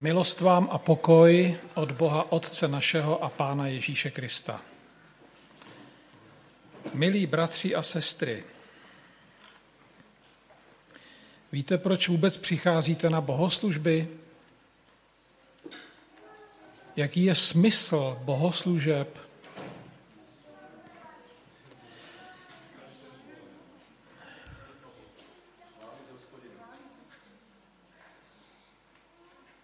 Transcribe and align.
Milost 0.00 0.40
vám 0.40 0.68
a 0.72 0.78
pokoj 0.78 1.56
od 1.74 1.92
Boha 1.92 2.32
Otce 2.32 2.68
našeho 2.68 3.24
a 3.24 3.28
Pána 3.28 3.66
Ježíše 3.66 4.10
Krista. 4.10 4.62
Milí 6.94 7.26
bratři 7.26 7.74
a 7.74 7.82
sestry, 7.82 8.44
víte, 11.52 11.78
proč 11.78 12.08
vůbec 12.08 12.36
přicházíte 12.36 13.10
na 13.10 13.20
bohoslužby? 13.20 14.08
Jaký 16.96 17.24
je 17.24 17.34
smysl 17.34 18.18
bohoslužeb? 18.22 19.27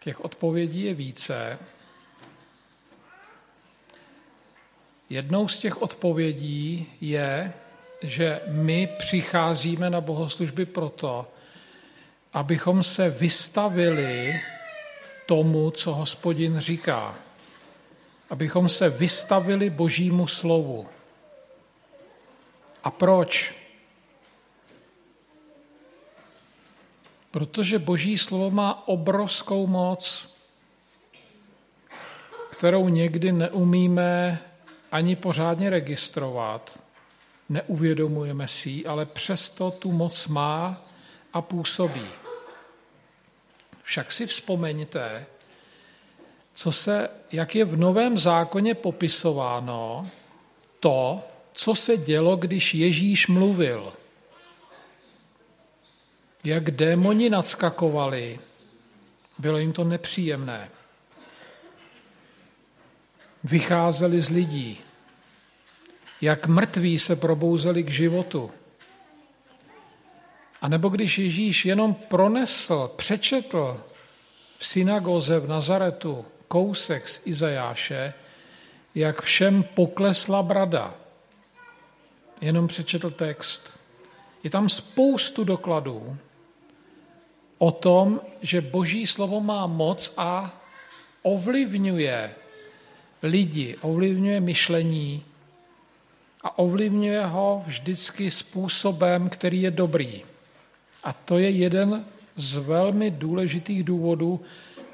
Těch 0.04 0.24
odpovědí 0.24 0.84
je 0.84 0.94
více. 0.94 1.58
Jednou 5.10 5.48
z 5.48 5.58
těch 5.58 5.82
odpovědí 5.82 6.86
je, 7.00 7.52
že 8.02 8.40
my 8.46 8.88
přicházíme 8.98 9.90
na 9.90 10.00
bohoslužby 10.00 10.66
proto, 10.66 11.26
abychom 12.32 12.82
se 12.82 13.10
vystavili 13.10 14.40
tomu, 15.26 15.70
co 15.70 15.94
hospodin 15.94 16.58
říká. 16.58 17.14
Abychom 18.30 18.68
se 18.68 18.88
vystavili 18.88 19.70
božímu 19.70 20.26
slovu. 20.26 20.88
A 22.82 22.90
proč? 22.90 23.54
Protože 27.34 27.78
Boží 27.78 28.18
slovo 28.18 28.50
má 28.50 28.88
obrovskou 28.88 29.66
moc, 29.66 30.28
kterou 32.50 32.88
někdy 32.88 33.32
neumíme 33.32 34.38
ani 34.92 35.16
pořádně 35.16 35.70
registrovat, 35.70 36.82
neuvědomujeme 37.48 38.48
si 38.48 38.70
ji, 38.70 38.86
ale 38.86 39.06
přesto 39.06 39.70
tu 39.70 39.92
moc 39.92 40.26
má 40.26 40.82
a 41.32 41.42
působí. 41.42 42.06
Však 43.82 44.12
si 44.12 44.26
vzpomeňte, 44.26 45.26
co 46.54 46.72
se, 46.72 47.08
jak 47.32 47.54
je 47.54 47.64
v 47.64 47.76
Novém 47.76 48.16
zákoně 48.16 48.74
popisováno 48.74 50.10
to, 50.80 51.22
co 51.52 51.74
se 51.74 51.96
dělo, 51.96 52.36
když 52.36 52.74
Ježíš 52.74 53.26
mluvil– 53.26 53.92
jak 56.44 56.70
démoni 56.70 57.30
nadskakovali, 57.30 58.38
bylo 59.38 59.58
jim 59.58 59.72
to 59.72 59.84
nepříjemné. 59.84 60.70
Vycházeli 63.44 64.20
z 64.20 64.30
lidí, 64.30 64.80
jak 66.20 66.46
mrtví 66.46 66.98
se 66.98 67.16
probouzeli 67.16 67.82
k 67.82 67.90
životu. 67.90 68.50
A 70.62 70.68
nebo 70.68 70.88
když 70.88 71.18
Ježíš 71.18 71.64
jenom 71.64 71.94
pronesl, 71.94 72.90
přečetl 72.96 73.84
v 74.58 74.66
synagoze 74.66 75.40
v 75.40 75.48
Nazaretu 75.48 76.24
kousek 76.48 77.08
z 77.08 77.20
Izajáše, 77.24 78.14
jak 78.94 79.22
všem 79.22 79.62
poklesla 79.62 80.42
brada. 80.42 80.94
Jenom 82.40 82.66
přečetl 82.66 83.10
text. 83.10 83.78
Je 84.42 84.50
tam 84.50 84.68
spoustu 84.68 85.44
dokladů, 85.44 86.16
o 87.58 87.70
tom, 87.70 88.20
že 88.42 88.60
Boží 88.60 89.06
slovo 89.06 89.40
má 89.40 89.66
moc 89.66 90.12
a 90.16 90.60
ovlivňuje 91.22 92.30
lidi, 93.22 93.76
ovlivňuje 93.80 94.40
myšlení 94.40 95.24
a 96.42 96.58
ovlivňuje 96.58 97.24
ho 97.24 97.62
vždycky 97.66 98.30
způsobem, 98.30 99.28
který 99.28 99.62
je 99.62 99.70
dobrý. 99.70 100.22
A 101.04 101.12
to 101.12 101.38
je 101.38 101.50
jeden 101.50 102.04
z 102.34 102.56
velmi 102.56 103.10
důležitých 103.10 103.84
důvodů, 103.84 104.40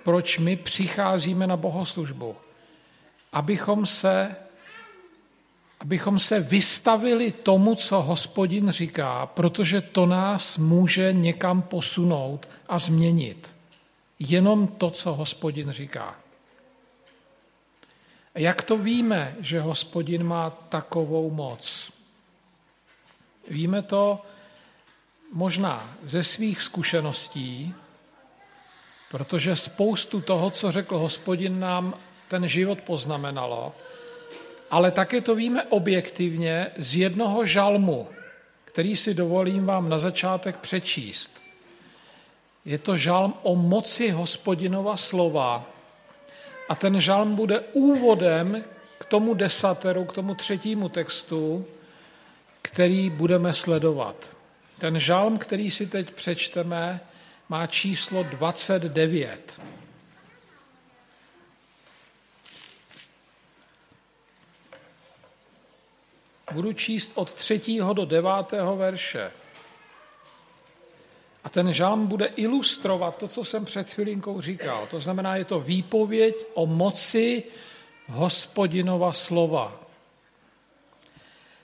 proč 0.02 0.38
my 0.38 0.56
přicházíme 0.56 1.46
na 1.46 1.56
bohoslužbu. 1.56 2.36
Abychom 3.32 3.86
se 3.86 4.36
abychom 5.80 6.18
se 6.18 6.40
vystavili 6.40 7.32
tomu, 7.32 7.74
co 7.74 8.02
hospodin 8.02 8.70
říká, 8.70 9.26
protože 9.26 9.80
to 9.80 10.06
nás 10.06 10.58
může 10.58 11.12
někam 11.12 11.62
posunout 11.62 12.48
a 12.68 12.78
změnit. 12.78 13.56
Jenom 14.18 14.66
to, 14.66 14.90
co 14.90 15.14
hospodin 15.14 15.70
říká. 15.70 16.14
Jak 18.34 18.62
to 18.62 18.76
víme, 18.76 19.36
že 19.40 19.60
hospodin 19.60 20.24
má 20.24 20.50
takovou 20.50 21.30
moc? 21.30 21.92
Víme 23.48 23.82
to 23.82 24.22
možná 25.32 25.96
ze 26.04 26.24
svých 26.24 26.60
zkušeností, 26.60 27.74
protože 29.10 29.56
spoustu 29.56 30.20
toho, 30.20 30.50
co 30.50 30.70
řekl 30.70 30.98
hospodin, 30.98 31.60
nám 31.60 31.94
ten 32.28 32.48
život 32.48 32.80
poznamenalo 32.80 33.74
ale 34.70 34.90
také 34.90 35.20
to 35.20 35.34
víme 35.34 35.62
objektivně 35.62 36.70
z 36.76 36.96
jednoho 36.96 37.44
žalmu, 37.44 38.08
který 38.64 38.96
si 38.96 39.14
dovolím 39.14 39.66
vám 39.66 39.88
na 39.88 39.98
začátek 39.98 40.56
přečíst. 40.56 41.42
Je 42.64 42.78
to 42.78 42.96
žalm 42.96 43.34
o 43.42 43.56
moci 43.56 44.10
hospodinova 44.10 44.96
slova 44.96 45.66
a 46.68 46.74
ten 46.74 47.00
žalm 47.00 47.34
bude 47.34 47.60
úvodem 47.60 48.64
k 48.98 49.04
tomu 49.04 49.34
desateru, 49.34 50.04
k 50.04 50.12
tomu 50.12 50.34
třetímu 50.34 50.88
textu, 50.88 51.66
který 52.62 53.10
budeme 53.10 53.52
sledovat. 53.52 54.36
Ten 54.78 54.98
žalm, 54.98 55.38
který 55.38 55.70
si 55.70 55.86
teď 55.86 56.10
přečteme, 56.10 57.00
má 57.48 57.66
číslo 57.66 58.22
29. 58.22 59.60
Budu 66.52 66.72
číst 66.72 67.12
od 67.14 67.34
třetího 67.34 67.92
do 67.92 68.04
devátého 68.04 68.76
verše. 68.76 69.30
A 71.44 71.48
ten 71.48 71.72
žalm 71.72 72.06
bude 72.06 72.26
ilustrovat 72.26 73.16
to, 73.18 73.28
co 73.28 73.44
jsem 73.44 73.64
před 73.64 73.90
chvilinkou 73.90 74.40
říkal. 74.40 74.86
To 74.90 75.00
znamená, 75.00 75.36
je 75.36 75.44
to 75.44 75.60
výpověď 75.60 76.34
o 76.54 76.66
moci 76.66 77.42
hospodinova 78.06 79.12
slova. 79.12 79.80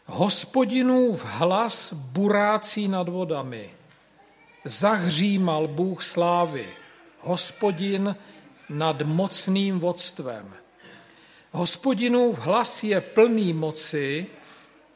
Hospodinův 0.06 1.24
hlas 1.24 1.92
burácí 1.92 2.88
nad 2.88 3.08
vodami. 3.08 3.70
Zahřímal 4.64 5.68
Bůh 5.68 6.02
slávy. 6.02 6.66
Hospodin 7.20 8.16
nad 8.68 9.02
mocným 9.02 9.78
vodstvem. 9.78 10.54
Hospodinův 11.52 12.38
hlas 12.38 12.84
je 12.84 13.00
plný 13.00 13.52
moci, 13.52 14.26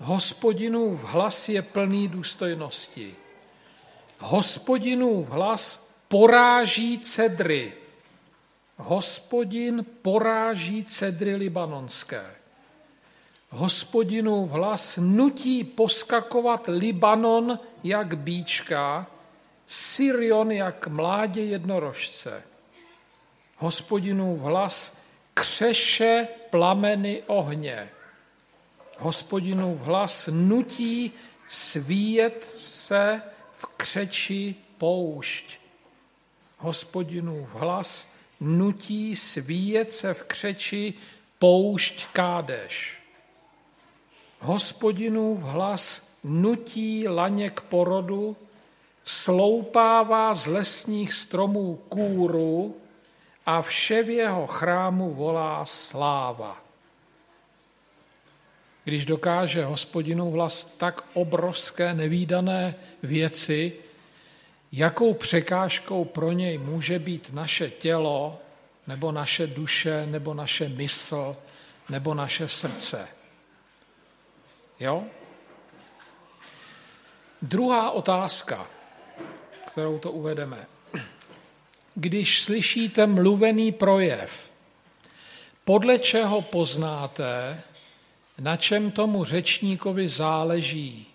Hospodinův 0.03 1.05
hlas 1.05 1.49
je 1.49 1.63
plný 1.63 2.09
důstojnosti. 2.09 3.15
Hospodinův 4.19 5.29
hlas 5.29 5.89
poráží 6.09 6.99
cedry. 6.99 7.73
Hospodin 8.77 9.87
poráží 10.03 10.85
cedry 10.85 11.35
libanonské. 11.35 12.35
Hospodinův 13.51 14.51
hlas 14.51 14.99
nutí 15.03 15.65
poskakovat 15.65 16.69
Libanon 16.69 17.59
jak 17.85 18.19
bíčka, 18.19 19.07
Syrion 19.67 20.53
jak 20.53 20.87
mládě 20.87 21.43
jednorožce. 21.43 22.43
Hospodinův 23.57 24.41
hlas 24.41 24.97
křeše 25.35 26.29
plameny 26.51 27.23
ohně 27.27 27.91
hospodinův 29.01 29.81
hlas 29.81 30.29
nutí 30.33 31.13
svíjet 31.47 32.45
se 32.45 33.23
v 33.53 33.67
křeči 33.77 34.55
poušť. 34.79 35.61
Hospodinův 36.59 37.55
hlas 37.55 38.09
nutí 38.41 39.17
svíjet 39.17 39.93
se 39.93 40.15
v 40.15 40.23
křeči 40.23 40.95
poušť 41.39 42.07
kádeš. 42.13 43.03
Hospodinův 44.41 45.43
hlas 45.43 46.03
nutí 46.25 47.09
laně 47.09 47.51
k 47.51 47.61
porodu, 47.61 48.37
sloupává 49.05 50.35
z 50.35 50.47
lesních 50.47 51.13
stromů 51.13 51.77
kůru 51.89 52.77
a 53.47 53.63
vše 53.63 54.03
v 54.03 54.11
jeho 54.11 54.47
chrámu 54.47 55.15
volá 55.15 55.65
sláva. 55.65 56.70
Když 58.91 59.07
dokáže 59.07 59.65
hospodinu 59.65 60.31
vlast 60.31 60.79
tak 60.79 61.05
obrovské 61.15 61.95
nevýdané 61.95 62.75
věci, 63.03 63.73
jakou 64.73 65.15
překážkou 65.15 66.05
pro 66.05 66.33
něj 66.33 66.59
může 66.59 66.99
být 66.99 67.31
naše 67.33 67.71
tělo, 67.71 68.39
nebo 68.87 69.13
naše 69.13 69.47
duše, 69.47 70.07
nebo 70.07 70.35
naše 70.35 70.69
mysl, 70.69 71.37
nebo 71.89 72.15
naše 72.15 72.49
srdce. 72.49 73.09
Jo? 74.81 75.05
Druhá 77.43 77.91
otázka, 77.91 78.67
kterou 79.67 79.99
to 79.99 80.13
uvedeme. 80.13 80.67
Když 81.95 82.43
slyšíte 82.43 83.07
mluvený 83.07 83.73
projev, 83.73 84.51
podle 85.65 85.99
čeho 85.99 86.43
poznáte, 86.43 87.61
na 88.41 88.57
čem 88.57 88.91
tomu 88.91 89.25
řečníkovi 89.25 90.09
záleží, 90.09 91.07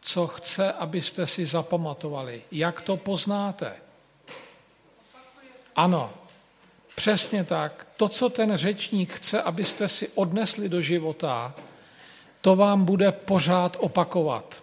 co 0.00 0.26
chce, 0.26 0.72
abyste 0.72 1.26
si 1.26 1.46
zapamatovali. 1.46 2.42
Jak 2.52 2.80
to 2.80 2.96
poznáte? 2.96 3.72
Ano, 5.76 6.12
přesně 6.94 7.44
tak. 7.44 7.86
To, 7.96 8.08
co 8.08 8.28
ten 8.28 8.56
řečník 8.56 9.12
chce, 9.12 9.42
abyste 9.42 9.88
si 9.88 10.08
odnesli 10.08 10.68
do 10.68 10.80
života, 10.80 11.54
to 12.40 12.56
vám 12.56 12.84
bude 12.84 13.12
pořád 13.12 13.76
opakovat. 13.80 14.62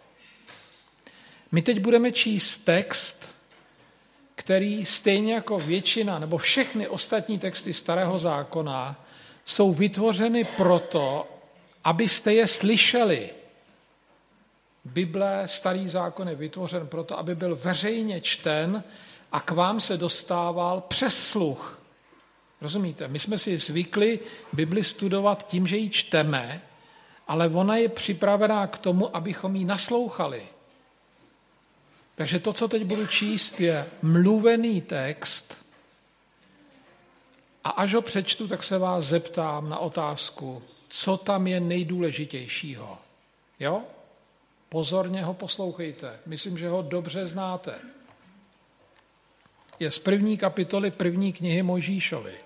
My 1.52 1.62
teď 1.62 1.80
budeme 1.80 2.12
číst 2.12 2.58
text, 2.58 3.36
který 4.36 4.86
stejně 4.86 5.34
jako 5.34 5.60
většina 5.60 6.20
nebo 6.20 6.38
všechny 6.38 6.88
ostatní 6.88 7.40
texty 7.40 7.74
Starého 7.74 8.18
zákona 8.18 9.06
jsou 9.46 9.74
vytvořeny 9.74 10.44
proto, 10.44 11.28
abyste 11.84 12.34
je 12.34 12.48
slyšeli. 12.48 13.30
Bible, 14.86 15.44
starý 15.46 15.88
zákon 15.88 16.30
je 16.30 16.36
vytvořen 16.36 16.88
proto, 16.88 17.20
aby 17.20 17.36
byl 17.36 17.56
veřejně 17.56 18.22
čten 18.22 18.84
a 19.32 19.40
k 19.40 19.52
vám 19.52 19.80
se 19.80 19.98
dostával 19.98 20.82
přes 20.82 21.18
sluch. 21.18 21.82
Rozumíte? 22.62 23.08
My 23.08 23.20
jsme 23.20 23.38
si 23.38 23.58
zvykli 23.58 24.20
Bibli 24.54 24.84
studovat 24.84 25.48
tím, 25.48 25.68
že 25.68 25.78
ji 25.78 25.90
čteme, 25.90 26.62
ale 27.28 27.48
ona 27.48 27.76
je 27.76 27.90
připravená 27.90 28.68
k 28.68 28.78
tomu, 28.78 29.16
abychom 29.16 29.56
ji 29.56 29.66
naslouchali. 29.66 30.44
Takže 32.16 32.40
to, 32.40 32.54
co 32.54 32.68
teď 32.68 32.84
budu 32.84 33.08
číst, 33.08 33.60
je 33.60 33.86
mluvený 34.02 34.82
text 34.82 35.59
a 37.64 37.70
až 37.70 37.94
ho 37.94 38.02
přečtu, 38.02 38.48
tak 38.48 38.64
se 38.64 38.78
vás 38.78 39.06
zeptám 39.06 39.70
na 39.70 39.80
otázku, 39.80 40.64
co 40.90 41.18
tam 41.18 41.48
je 41.48 41.60
nejdůležitějšího. 41.60 42.98
Jo? 43.60 43.84
Pozorně 44.70 45.24
ho 45.24 45.34
poslouchejte. 45.34 46.20
Myslím, 46.26 46.58
že 46.58 46.70
ho 46.70 46.82
dobře 46.82 47.26
znáte. 47.26 47.80
Je 49.80 49.92
z 49.92 50.00
první 50.00 50.38
kapitoly 50.38 50.92
první 50.92 51.34
knihy 51.34 51.64
Mojžíšovi. 51.64 52.38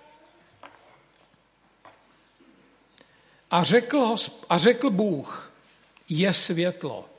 A 3.52 3.64
řekl, 3.64 4.00
ho, 4.00 4.16
a 4.50 4.58
řekl 4.58 4.90
Bůh, 4.90 5.54
je 6.10 6.34
světlo. 6.34 7.10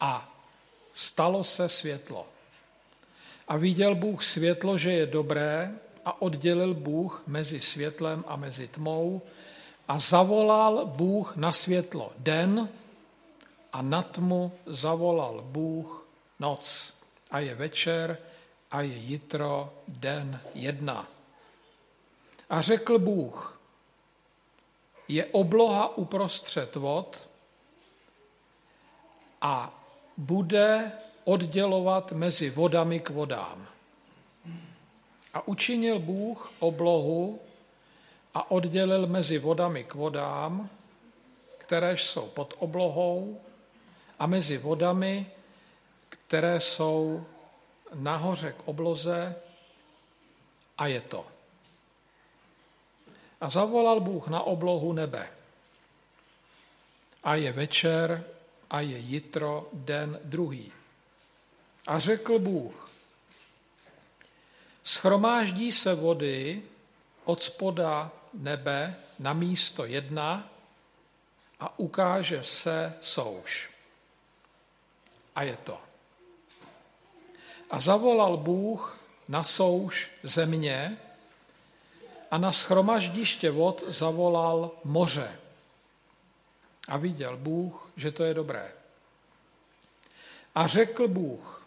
A 0.00 0.34
stalo 0.92 1.44
se 1.44 1.68
světlo. 1.68 2.28
A 3.48 3.56
viděl 3.56 3.94
Bůh 3.94 4.24
světlo, 4.24 4.78
že 4.78 4.92
je 4.92 5.06
dobré, 5.06 5.72
a 6.04 6.22
oddělil 6.22 6.74
Bůh 6.74 7.22
mezi 7.26 7.60
světlem 7.60 8.24
a 8.26 8.36
mezi 8.36 8.68
tmou 8.68 9.22
a 9.88 9.98
zavolal 9.98 10.86
Bůh 10.86 11.36
na 11.36 11.52
světlo 11.52 12.12
den 12.18 12.68
a 13.72 13.82
na 13.82 14.02
tmu 14.02 14.52
zavolal 14.66 15.42
Bůh 15.42 16.06
noc. 16.40 16.92
A 17.30 17.38
je 17.38 17.54
večer 17.54 18.18
a 18.70 18.80
je 18.80 18.96
jitro 18.96 19.72
den 19.88 20.40
jedna. 20.54 21.08
A 22.50 22.60
řekl 22.60 22.98
Bůh, 22.98 23.60
je 25.08 25.24
obloha 25.24 25.96
uprostřed 25.96 26.76
vod 26.76 27.28
a 29.40 29.82
bude 30.16 30.92
oddělovat 31.24 32.12
mezi 32.12 32.50
vodami 32.50 33.00
k 33.00 33.10
vodám. 33.10 33.66
A 35.34 35.48
učinil 35.48 35.98
Bůh 35.98 36.52
oblohu 36.58 37.40
a 38.34 38.50
oddělil 38.50 39.06
mezi 39.06 39.38
vodami 39.38 39.84
k 39.84 39.94
vodám, 39.94 40.70
které 41.58 41.96
jsou 41.96 42.26
pod 42.26 42.54
oblohou, 42.58 43.40
a 44.18 44.26
mezi 44.26 44.58
vodami, 44.58 45.26
které 46.08 46.60
jsou 46.60 47.26
nahoře 47.94 48.52
k 48.52 48.68
obloze, 48.68 49.36
a 50.78 50.86
je 50.86 51.00
to. 51.00 51.26
A 53.40 53.48
zavolal 53.48 54.00
Bůh 54.00 54.28
na 54.28 54.42
oblohu 54.42 54.92
nebe. 54.92 55.30
A 57.24 57.34
je 57.34 57.52
večer 57.52 58.24
a 58.70 58.80
je 58.80 58.98
jitro 58.98 59.68
den 59.72 60.20
druhý. 60.24 60.72
A 61.86 61.98
řekl 61.98 62.38
Bůh, 62.38 62.91
schromáždí 64.84 65.72
se 65.72 65.94
vody 65.94 66.62
od 67.24 67.42
spoda 67.42 68.10
nebe 68.34 68.96
na 69.18 69.32
místo 69.32 69.84
jedna 69.84 70.48
a 71.60 71.78
ukáže 71.78 72.42
se 72.42 72.94
souš. 73.00 73.70
A 75.34 75.42
je 75.42 75.56
to. 75.56 75.80
A 77.70 77.80
zavolal 77.80 78.36
Bůh 78.36 79.00
na 79.28 79.42
souš 79.42 80.10
země 80.22 80.98
a 82.30 82.38
na 82.38 82.52
schromaždiště 82.52 83.50
vod 83.50 83.84
zavolal 83.86 84.70
moře. 84.84 85.38
A 86.88 86.96
viděl 86.96 87.36
Bůh, 87.36 87.92
že 87.96 88.12
to 88.12 88.24
je 88.24 88.34
dobré. 88.34 88.72
A 90.54 90.66
řekl 90.66 91.08
Bůh, 91.08 91.61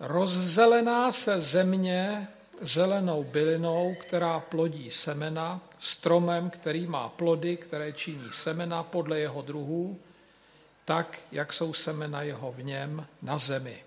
rozzelená 0.00 1.12
se 1.12 1.40
země 1.40 2.28
zelenou 2.60 3.24
bylinou, 3.24 3.94
která 4.00 4.40
plodí 4.40 4.90
semena, 4.90 5.60
stromem, 5.78 6.50
který 6.50 6.86
má 6.86 7.08
plody, 7.08 7.56
které 7.56 7.92
činí 7.92 8.32
semena 8.32 8.82
podle 8.82 9.20
jeho 9.20 9.42
druhů, 9.42 10.00
tak, 10.84 11.18
jak 11.32 11.52
jsou 11.52 11.74
semena 11.74 12.22
jeho 12.22 12.52
v 12.52 12.62
něm 12.62 13.06
na 13.22 13.38
zemi. 13.38 13.84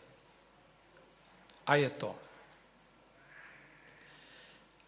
A 1.68 1.76
je 1.76 1.90
to. 1.90 2.16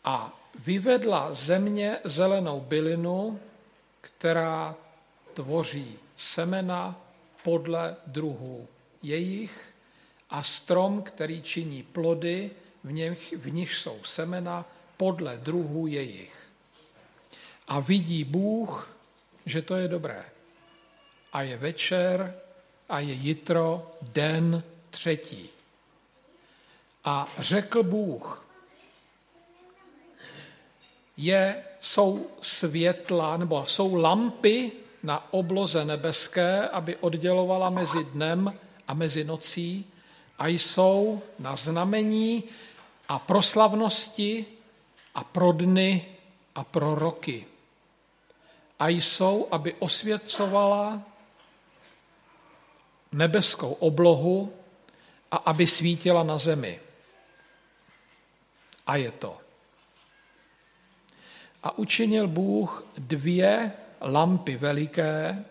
A 0.03 0.39
vyvedla 0.59 1.33
země 1.33 1.97
zelenou 2.03 2.61
bylinu, 2.61 3.39
která 4.01 4.75
tvoří 5.33 5.99
semena 6.15 7.01
podle 7.43 7.95
druhů 8.07 8.67
jejich 9.03 9.72
a 10.33 10.43
strom, 10.43 11.01
který 11.01 11.41
činí 11.41 11.83
plody, 11.83 12.51
v 12.83 12.91
nich, 12.91 13.33
v 13.37 13.51
nich 13.51 13.75
jsou 13.75 13.99
semena 14.03 14.65
podle 14.97 15.37
druhů 15.37 15.87
jejich. 15.87 16.49
A 17.67 17.79
vidí 17.79 18.23
Bůh, 18.23 18.97
že 19.45 19.61
to 19.61 19.75
je 19.75 19.87
dobré. 19.87 20.25
A 21.33 21.41
je 21.41 21.57
večer 21.57 22.35
a 22.89 22.99
je 22.99 23.13
jitro 23.13 23.91
den 24.01 24.63
třetí. 24.89 25.49
A 27.05 27.27
řekl 27.39 27.83
Bůh, 27.83 28.45
je, 31.17 31.63
jsou 31.79 32.27
světla 32.41 33.37
nebo 33.37 33.65
jsou 33.65 33.95
lampy 33.95 34.71
na 35.03 35.33
obloze 35.33 35.85
nebeské, 35.85 36.67
aby 36.67 36.95
oddělovala 36.95 37.69
mezi 37.69 38.03
dnem 38.03 38.59
a 38.87 38.93
mezi 38.93 39.23
nocí 39.23 39.92
a 40.39 40.47
jsou 40.47 41.21
na 41.39 41.55
znamení 41.55 42.43
a 43.07 43.19
pro 43.19 43.41
slavnosti 43.41 44.45
a 45.15 45.23
pro 45.23 45.51
dny 45.51 46.05
a 46.55 46.63
pro 46.63 46.95
roky. 46.95 47.45
A 48.79 48.87
jsou, 48.87 49.47
aby 49.51 49.73
osvěcovala 49.73 51.01
nebeskou 53.11 53.73
oblohu 53.73 54.53
a 55.31 55.37
aby 55.37 55.67
svítila 55.67 56.23
na 56.23 56.37
zemi. 56.37 56.79
A 58.87 58.95
je 58.95 59.11
to. 59.11 59.37
A 61.63 61.77
učinil 61.77 62.27
Bůh 62.27 62.85
dvě 62.97 63.71
lampy 64.01 64.57
veliké, 64.57 65.45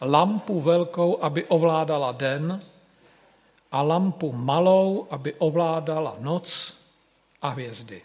lampu 0.00 0.60
velkou, 0.60 1.22
aby 1.22 1.46
ovládala 1.46 2.12
den, 2.12 2.62
a 3.74 3.82
lampu 3.82 4.30
malou, 4.30 5.10
aby 5.10 5.34
ovládala 5.34 6.16
noc 6.22 6.78
a 7.42 7.48
hvězdy. 7.48 8.02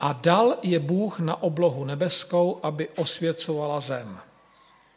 A 0.00 0.12
dal 0.12 0.56
je 0.62 0.78
Bůh 0.78 1.20
na 1.20 1.42
oblohu 1.42 1.84
nebeskou, 1.84 2.60
aby 2.62 2.88
osvěcovala 2.88 3.80
zem 3.80 4.20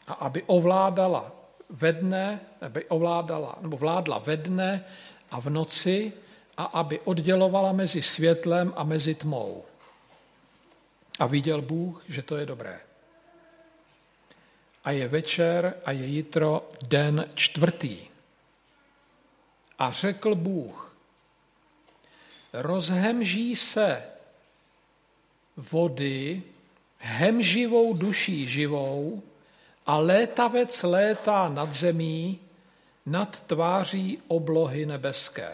a 0.07 0.13
aby 0.13 0.43
ovládala 0.43 1.31
ve 1.69 1.93
dne, 1.93 2.39
aby 2.61 2.85
ovládala, 2.85 3.55
nebo 3.61 3.77
vládla 3.77 4.19
ve 4.19 4.37
dne 4.37 4.85
a 5.31 5.39
v 5.39 5.49
noci 5.49 6.13
a 6.57 6.63
aby 6.63 6.99
oddělovala 6.99 7.71
mezi 7.71 8.01
světlem 8.01 8.73
a 8.75 8.83
mezi 8.83 9.15
tmou. 9.15 9.63
A 11.19 11.25
viděl 11.25 11.61
Bůh, 11.61 12.03
že 12.07 12.21
to 12.21 12.37
je 12.37 12.45
dobré. 12.45 12.86
A 14.87 14.91
je 14.91 15.07
večer 15.07 15.73
a 15.85 15.91
je 15.91 16.05
jitro 16.05 16.69
den 16.87 17.25
čtvrtý. 17.35 17.97
A 19.79 19.91
řekl 19.91 20.35
Bůh, 20.35 20.95
rozhemží 22.53 23.55
se 23.55 24.03
vody 25.57 26.43
hemživou 26.97 27.93
duší 27.93 28.47
živou 28.47 29.23
a 29.85 29.97
létavec 29.97 30.83
létá 30.83 31.49
nad 31.49 31.73
zemí, 31.73 32.39
nad 33.05 33.39
tváří 33.39 34.19
oblohy 34.27 34.85
nebeské. 34.85 35.51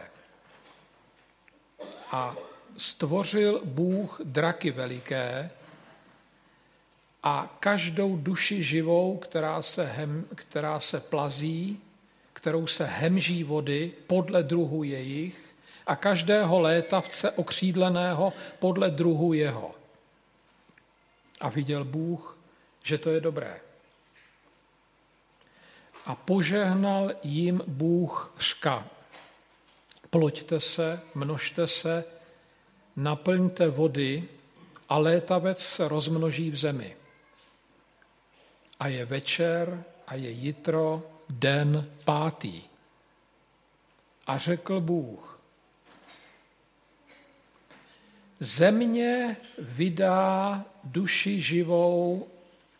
A 2.11 2.35
stvořil 2.77 3.61
Bůh 3.65 4.21
draky 4.23 4.71
veliké 4.71 5.51
a 7.23 7.57
každou 7.59 8.17
duši 8.17 8.63
živou, 8.63 9.17
která 9.17 9.61
se, 9.61 9.85
hem, 9.85 10.25
která 10.35 10.79
se 10.79 10.99
plazí, 10.99 11.79
kterou 12.33 12.67
se 12.67 12.85
hemží 12.85 13.43
vody 13.43 13.91
podle 14.07 14.43
druhu 14.43 14.83
jejich 14.83 15.55
a 15.87 15.95
každého 15.95 16.59
létavce 16.59 17.31
okřídleného 17.31 18.33
podle 18.59 18.91
druhu 18.91 19.33
jeho. 19.33 19.75
A 21.41 21.49
viděl 21.49 21.85
Bůh, 21.85 22.37
že 22.83 22.97
to 22.97 23.09
je 23.09 23.21
dobré. 23.21 23.59
A 26.05 26.15
požehnal 26.15 27.11
jim 27.23 27.61
Bůh 27.67 28.33
řka. 28.39 28.87
Ploďte 30.09 30.59
se, 30.59 30.99
množte 31.15 31.67
se, 31.67 32.03
naplňte 32.95 33.67
vody 33.69 34.29
a 34.89 34.97
létavec 34.97 35.59
se 35.59 35.87
rozmnoží 35.87 36.51
v 36.51 36.55
zemi. 36.55 36.95
A 38.79 38.87
je 38.87 39.05
večer 39.05 39.83
a 40.07 40.15
je 40.15 40.29
jitro, 40.29 41.03
den 41.29 41.89
pátý. 42.05 42.63
A 44.27 44.37
řekl 44.37 44.81
Bůh, 44.81 45.41
země 48.39 49.37
vydá 49.59 50.65
duši 50.83 51.41
živou 51.41 52.27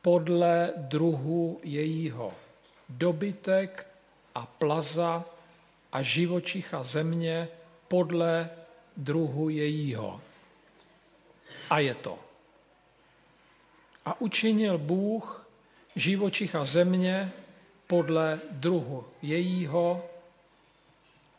podle 0.02 0.74
druhu 0.78 1.60
jejího. 1.64 2.34
Dobytek 2.90 3.88
a 4.36 4.46
plaza 4.46 5.26
a 5.92 6.02
živočicha 6.02 6.84
země 6.84 7.48
podle 7.88 8.50
druhu 8.98 9.50
jejího. 9.50 10.22
A 11.70 11.80
je 11.80 11.96
to. 11.96 12.20
A 14.06 14.22
učinil 14.22 14.78
Bůh 14.78 15.43
živočicha 15.96 16.66
země 16.66 17.32
podle 17.88 18.40
druhu 18.52 19.06
jejího 19.22 20.06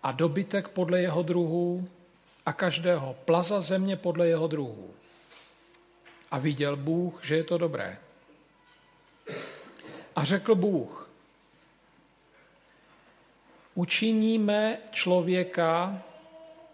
a 0.02 0.12
dobytek 0.12 0.68
podle 0.68 1.00
jeho 1.00 1.22
druhu 1.22 1.88
a 2.46 2.52
každého 2.52 3.16
plaza 3.24 3.60
země 3.60 3.96
podle 3.96 4.28
jeho 4.28 4.46
druhu. 4.46 4.94
A 6.30 6.38
viděl 6.38 6.76
Bůh, 6.76 7.24
že 7.24 7.36
je 7.36 7.44
to 7.44 7.58
dobré. 7.58 7.98
A 10.16 10.24
řekl 10.24 10.54
Bůh, 10.54 11.10
učiníme 13.74 14.78
člověka 14.90 16.02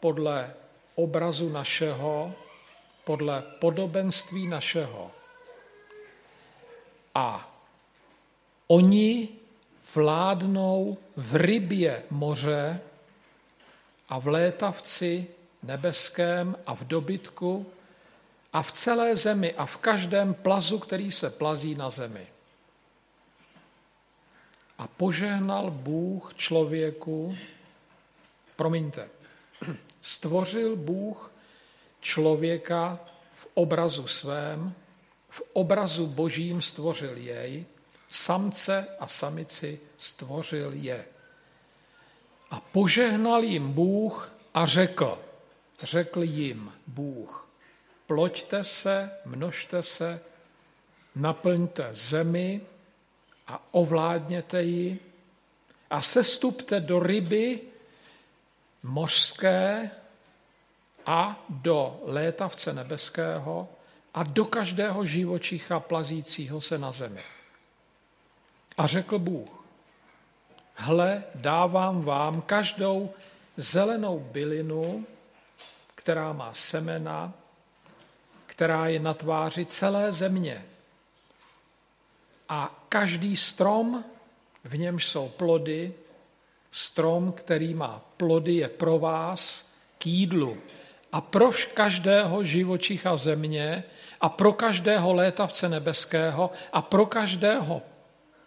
podle 0.00 0.54
obrazu 0.94 1.49
našeho, 1.49 2.34
podle 3.04 3.42
podobenství 3.42 4.46
našeho. 4.46 5.10
A 7.14 7.50
oni 8.70 9.28
vládnou 9.94 10.98
v 11.16 11.34
rybě 11.34 12.02
moře 12.10 12.80
a 14.08 14.18
v 14.18 14.26
létavci 14.26 15.26
nebeském 15.62 16.56
a 16.66 16.74
v 16.74 16.84
dobytku 16.84 17.66
a 18.52 18.62
v 18.62 18.72
celé 18.72 19.16
zemi 19.16 19.54
a 19.54 19.66
v 19.66 19.76
každém 19.76 20.34
plazu, 20.34 20.78
který 20.78 21.10
se 21.10 21.30
plazí 21.30 21.74
na 21.74 21.90
zemi. 21.90 22.26
A 24.78 24.86
požehnal 24.86 25.70
Bůh 25.70 26.34
člověku, 26.34 27.36
promiňte, 28.56 29.10
stvořil 30.00 30.76
Bůh 30.76 31.32
člověka 32.00 33.00
v 33.34 33.46
obrazu 33.54 34.06
svém, 34.06 34.74
v 35.28 35.42
obrazu 35.52 36.06
božím 36.06 36.60
stvořil 36.60 37.16
jej, 37.16 37.66
samce 38.11 38.87
a 39.00 39.07
samici 39.07 39.81
stvořil 39.97 40.73
je. 40.75 41.05
A 42.50 42.61
požehnal 42.61 43.43
jim 43.43 43.73
Bůh 43.73 44.33
a 44.55 44.67
řekl, 44.67 45.19
řekl 45.83 46.23
jim 46.23 46.73
Bůh, 46.87 47.49
ploďte 48.07 48.64
se, 48.64 49.11
množte 49.25 49.83
se, 49.83 50.21
naplňte 51.14 51.88
zemi 51.90 52.61
a 53.47 53.62
ovládněte 53.71 54.62
ji 54.62 54.99
a 55.90 56.02
sestupte 56.02 56.81
do 56.81 56.99
ryby 56.99 57.61
mořské 58.83 59.90
a 61.07 61.45
do 61.49 62.00
létavce 62.05 62.73
nebeského 62.73 63.69
a 64.14 64.23
do 64.23 64.45
každého 64.45 65.07
živočicha 65.07 65.81
plazícího 65.81 66.61
se 66.61 66.79
na 66.79 66.93
zemi. 66.93 67.23
A 68.80 68.87
řekl 68.87 69.18
Bůh, 69.18 69.64
hle, 70.75 71.25
dávám 71.34 72.02
vám 72.02 72.42
každou 72.42 73.10
zelenou 73.56 74.18
bylinu, 74.18 75.06
která 75.94 76.32
má 76.32 76.54
semena, 76.54 77.32
která 78.46 78.87
je 78.87 79.00
na 79.00 79.14
tváři 79.14 79.66
celé 79.66 80.12
země. 80.12 80.64
A 82.49 82.84
každý 82.88 83.37
strom, 83.37 84.04
v 84.64 84.78
němž 84.78 85.06
jsou 85.06 85.28
plody, 85.28 85.94
strom, 86.70 87.32
který 87.32 87.75
má 87.75 88.02
plody, 88.16 88.54
je 88.54 88.68
pro 88.68 88.99
vás 88.99 89.72
k 89.99 90.06
jídlu. 90.06 90.58
A 91.12 91.20
pro 91.20 91.50
každého 91.75 92.44
živočicha 92.44 93.16
země 93.16 93.84
a 94.20 94.28
pro 94.28 94.52
každého 94.52 95.12
létavce 95.12 95.68
nebeského 95.68 96.50
a 96.72 96.82
pro 96.82 97.06
každého 97.06 97.82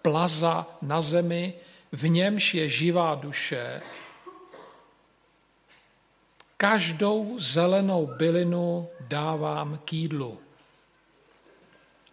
plaza 0.04 0.68
na 0.82 1.02
zemi, 1.02 1.54
v 1.92 2.08
němž 2.08 2.54
je 2.54 2.70
živá 2.70 3.16
duše, 3.16 3.82
každou 6.58 7.40
zelenou 7.40 8.08
bylinu 8.08 8.90
dávám 9.00 9.78
k 9.86 9.94
jídlu. 9.94 10.42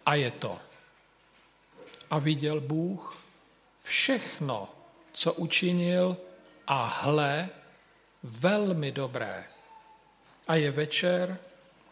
A 0.05 0.15
je 0.15 0.31
to. 0.31 0.59
A 2.09 2.19
viděl 2.19 2.61
Bůh 2.61 3.23
všechno, 3.83 4.69
co 5.13 5.33
učinil, 5.33 6.17
a 6.67 6.85
hle, 6.85 7.49
velmi 8.23 8.91
dobré. 8.91 9.47
A 10.47 10.55
je 10.55 10.71
večer 10.71 11.39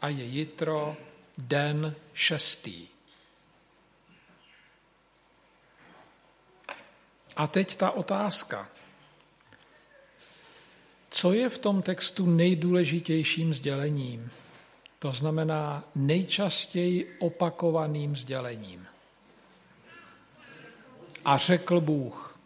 a 0.01 0.07
je 0.07 0.23
jitro, 0.23 0.97
den 1.37 1.95
šestý. 2.13 2.87
A 7.39 7.47
teď 7.47 7.75
ta 7.75 7.91
otázka. 7.91 8.69
Co 11.09 11.33
je 11.33 11.49
v 11.49 11.57
tom 11.57 11.81
textu 11.81 12.25
nejdůležitějším 12.25 13.53
sdělením? 13.53 14.31
To 14.99 15.11
znamená 15.11 15.83
nejčastěji 15.95 17.17
opakovaným 17.19 18.15
sdělením. 18.15 18.87
A 21.25 21.37
řekl 21.37 21.81
Bůh. 21.81 22.39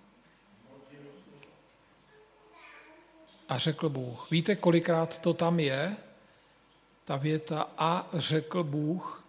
A 3.49 3.57
řekl 3.57 3.89
Bůh. 3.89 4.31
Víte, 4.31 4.55
kolikrát 4.55 5.19
to 5.19 5.33
tam 5.33 5.59
je? 5.59 5.97
Ta 7.05 7.15
věta 7.15 7.69
a 7.77 8.09
řekl 8.13 8.63
Bůh 8.63 9.23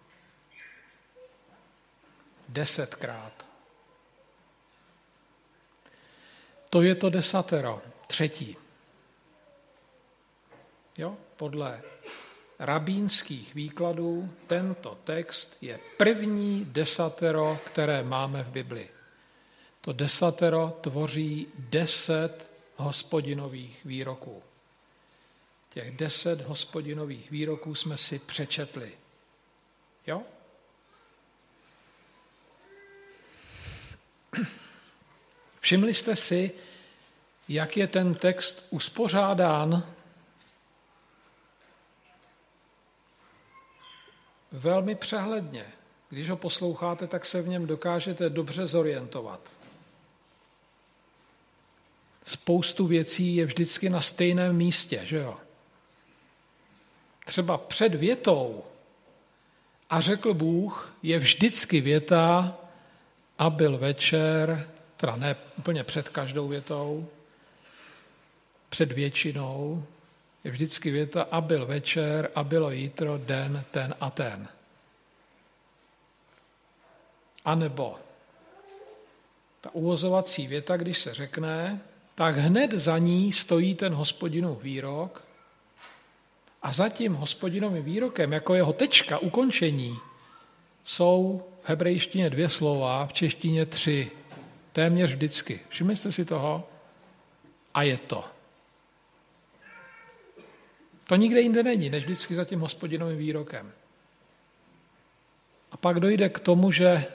desetkrát. 2.49 3.54
To 6.75 6.81
je 6.81 6.95
to 6.95 7.09
desatero, 7.09 7.81
třetí. 8.07 8.57
Jo? 10.97 11.17
Podle 11.35 11.81
rabínských 12.59 13.55
výkladů 13.55 14.33
tento 14.47 14.97
text 15.03 15.57
je 15.61 15.79
první 15.97 16.65
desatero, 16.65 17.59
které 17.65 18.03
máme 18.03 18.43
v 18.43 18.47
Bibli. 18.47 18.89
To 19.81 19.93
desatero 19.93 20.77
tvoří 20.81 21.47
deset 21.57 22.51
hospodinových 22.75 23.85
výroků. 23.85 24.43
Těch 25.69 25.97
deset 25.97 26.41
hospodinových 26.41 27.31
výroků 27.31 27.75
jsme 27.75 27.97
si 27.97 28.19
přečetli. 28.19 28.91
Jo? 30.07 30.23
Všimli 35.65 35.93
jste 35.93 36.15
si, 36.15 36.51
jak 37.49 37.77
je 37.77 37.87
ten 37.87 38.15
text 38.15 38.67
uspořádán 38.69 39.83
velmi 44.51 44.95
přehledně. 44.95 45.65
Když 46.09 46.29
ho 46.29 46.37
posloucháte, 46.37 47.07
tak 47.07 47.25
se 47.25 47.41
v 47.41 47.47
něm 47.47 47.67
dokážete 47.67 48.29
dobře 48.29 48.67
zorientovat. 48.67 49.39
Spoustu 52.25 52.87
věcí 52.87 53.35
je 53.35 53.45
vždycky 53.45 53.89
na 53.89 54.01
stejném 54.01 54.55
místě, 54.55 55.01
že 55.03 55.17
jo? 55.17 55.37
Třeba 57.25 57.57
před 57.57 57.95
větou 57.95 58.63
a 59.89 60.01
řekl 60.01 60.33
Bůh 60.33 60.95
je 61.03 61.19
vždycky 61.19 61.81
věta 61.81 62.57
a 63.37 63.49
byl 63.49 63.77
večer, 63.77 64.74
teda 64.97 65.15
ne 65.15 65.35
úplně 65.57 65.83
před 65.83 66.09
každou 66.09 66.47
větou, 66.47 67.07
před 68.69 68.91
většinou, 68.91 69.85
je 70.43 70.51
vždycky 70.51 70.91
věta 70.91 71.27
a 71.31 71.41
byl 71.41 71.65
večer 71.65 72.31
a 72.35 72.43
bylo 72.43 72.71
jítro, 72.71 73.17
den, 73.17 73.63
ten 73.71 73.95
a 73.99 74.09
ten. 74.09 74.47
A 77.45 77.55
nebo 77.55 77.99
ta 79.61 79.75
uvozovací 79.75 80.47
věta, 80.47 80.77
když 80.77 80.99
se 80.99 81.13
řekne, 81.13 81.81
tak 82.15 82.37
hned 82.37 82.71
za 82.71 82.97
ní 82.97 83.31
stojí 83.31 83.75
ten 83.75 83.93
hospodinův 83.93 84.63
výrok 84.63 85.23
a 86.61 86.73
za 86.73 86.89
tím 86.89 87.13
hospodinovým 87.13 87.83
výrokem, 87.83 88.33
jako 88.33 88.53
jeho 88.55 88.73
tečka, 88.73 89.17
ukončení, 89.17 89.97
jsou 90.83 91.45
v 91.61 91.69
hebrejštině 91.69 92.29
dvě 92.29 92.49
slova, 92.49 93.07
v 93.07 93.13
češtině 93.13 93.65
tři, 93.65 94.11
téměř 94.75 95.09
vždycky. 95.09 95.59
Všimli 95.69 95.95
jste 95.95 96.11
si 96.11 96.25
toho? 96.25 96.67
A 97.73 97.83
je 97.83 97.97
to. 97.97 98.25
To 101.03 101.15
nikde 101.15 101.41
jinde 101.41 101.63
není, 101.63 101.89
než 101.89 102.03
vždycky 102.03 102.35
za 102.35 102.45
tím 102.45 102.59
hospodinovým 102.59 103.17
výrokem. 103.17 103.71
A 105.71 105.77
pak 105.77 105.99
dojde 105.99 106.29
k 106.29 106.39
tomu, 106.39 106.71
že 106.71 107.05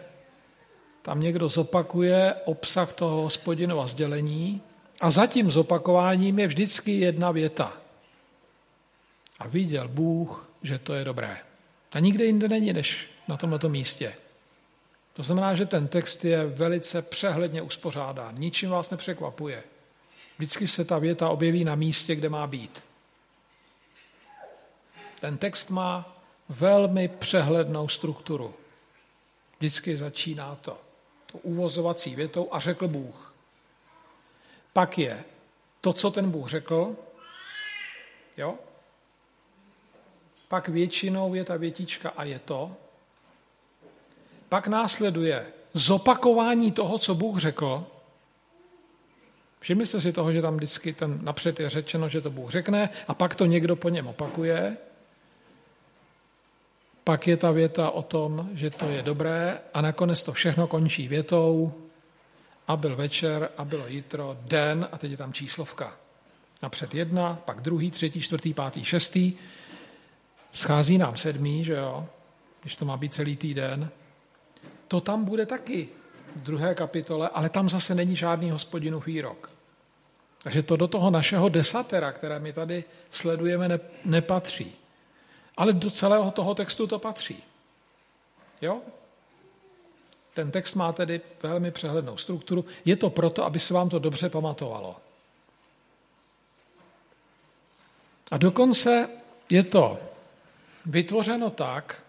tam 1.02 1.20
někdo 1.20 1.48
zopakuje 1.48 2.34
obsah 2.44 2.92
toho 2.92 3.22
hospodinova 3.22 3.86
sdělení 3.86 4.62
a 5.00 5.10
za 5.10 5.26
tím 5.26 5.50
zopakováním 5.50 6.38
je 6.38 6.46
vždycky 6.46 6.92
jedna 7.00 7.30
věta. 7.30 7.76
A 9.38 9.48
viděl 9.48 9.88
Bůh, 9.88 10.50
že 10.62 10.78
to 10.78 10.94
je 10.94 11.04
dobré. 11.04 11.38
A 11.92 12.00
nikde 12.00 12.24
jinde 12.24 12.48
není, 12.48 12.72
než 12.72 13.10
na 13.28 13.36
tomto 13.36 13.68
místě. 13.68 14.14
To 15.12 15.22
znamená, 15.22 15.54
že 15.54 15.66
ten 15.66 15.88
text 15.88 16.24
je 16.24 16.46
velice 16.46 17.02
přehledně 17.02 17.62
uspořádán. 17.62 18.34
Ničím 18.38 18.70
vás 18.70 18.90
nepřekvapuje. 18.90 19.64
Vždycky 20.38 20.68
se 20.68 20.84
ta 20.84 20.98
věta 20.98 21.28
objeví 21.28 21.64
na 21.64 21.74
místě, 21.74 22.14
kde 22.14 22.28
má 22.28 22.46
být. 22.46 22.84
Ten 25.20 25.38
text 25.38 25.70
má 25.70 26.16
velmi 26.48 27.08
přehlednou 27.08 27.88
strukturu. 27.88 28.54
Vždycky 29.58 29.96
začíná 29.96 30.54
to, 30.54 30.78
to 31.32 31.38
uvozovací 31.38 32.14
větou 32.14 32.48
a 32.50 32.60
řekl 32.60 32.88
Bůh. 32.88 33.34
Pak 34.72 34.98
je 34.98 35.24
to, 35.80 35.92
co 35.92 36.10
ten 36.10 36.30
Bůh 36.30 36.48
řekl, 36.48 36.96
jo? 38.36 38.54
Pak 40.48 40.68
většinou 40.68 41.34
je 41.34 41.44
ta 41.44 41.56
větička 41.56 42.10
a 42.10 42.24
je 42.24 42.38
to. 42.38 42.76
Pak 44.50 44.68
následuje 44.68 45.46
zopakování 45.74 46.72
toho, 46.72 46.98
co 46.98 47.14
Bůh 47.14 47.38
řekl. 47.38 47.86
Všimli 49.60 49.86
jste 49.86 50.00
si 50.00 50.12
toho, 50.12 50.32
že 50.32 50.42
tam 50.42 50.56
vždycky 50.56 50.92
ten 50.92 51.18
napřed 51.22 51.60
je 51.60 51.68
řečeno, 51.68 52.08
že 52.08 52.20
to 52.20 52.30
Bůh 52.30 52.50
řekne 52.50 52.90
a 53.08 53.14
pak 53.14 53.34
to 53.34 53.46
někdo 53.46 53.76
po 53.76 53.88
něm 53.88 54.06
opakuje. 54.06 54.76
Pak 57.04 57.26
je 57.26 57.36
ta 57.36 57.50
věta 57.50 57.90
o 57.90 58.02
tom, 58.02 58.48
že 58.54 58.70
to 58.70 58.88
je 58.88 59.02
dobré 59.02 59.58
a 59.74 59.80
nakonec 59.80 60.22
to 60.22 60.32
všechno 60.32 60.66
končí 60.66 61.08
větou 61.08 61.72
a 62.68 62.76
byl 62.76 62.96
večer 62.96 63.50
a 63.56 63.64
bylo 63.64 63.86
jitro, 63.86 64.36
den 64.40 64.88
a 64.92 64.98
teď 64.98 65.10
je 65.10 65.16
tam 65.16 65.32
číslovka. 65.32 65.96
Napřed 66.62 66.94
jedna, 66.94 67.38
pak 67.44 67.60
druhý, 67.60 67.90
třetí, 67.90 68.20
čtvrtý, 68.20 68.54
pátý, 68.54 68.84
šestý. 68.84 69.32
Schází 70.52 70.98
nám 70.98 71.16
sedmý, 71.16 71.64
že 71.64 71.74
jo, 71.74 72.08
když 72.60 72.76
to 72.76 72.84
má 72.84 72.96
být 72.96 73.14
celý 73.14 73.36
týden. 73.36 73.90
To 74.90 75.00
tam 75.00 75.24
bude 75.24 75.46
taky 75.46 75.88
v 76.36 76.40
druhé 76.42 76.74
kapitole, 76.74 77.28
ale 77.28 77.48
tam 77.48 77.68
zase 77.68 77.94
není 77.94 78.16
žádný 78.16 78.50
hospodinův 78.50 79.06
výrok. 79.06 79.50
Takže 80.42 80.62
to 80.62 80.76
do 80.76 80.88
toho 80.88 81.10
našeho 81.10 81.48
desatera, 81.48 82.12
které 82.12 82.38
my 82.38 82.52
tady 82.52 82.84
sledujeme, 83.10 83.80
nepatří. 84.04 84.74
Ale 85.56 85.72
do 85.72 85.90
celého 85.90 86.30
toho 86.30 86.54
textu 86.54 86.86
to 86.86 86.98
patří. 86.98 87.42
Jo? 88.62 88.80
Ten 90.34 90.50
text 90.50 90.74
má 90.74 90.92
tedy 90.92 91.20
velmi 91.42 91.70
přehlednou 91.70 92.16
strukturu. 92.16 92.64
Je 92.84 92.96
to 92.96 93.10
proto, 93.10 93.44
aby 93.44 93.58
se 93.58 93.74
vám 93.74 93.88
to 93.88 93.98
dobře 93.98 94.28
pamatovalo. 94.28 94.96
A 98.30 98.38
dokonce 98.38 99.08
je 99.50 99.62
to 99.62 99.98
vytvořeno 100.86 101.50
tak, 101.50 102.02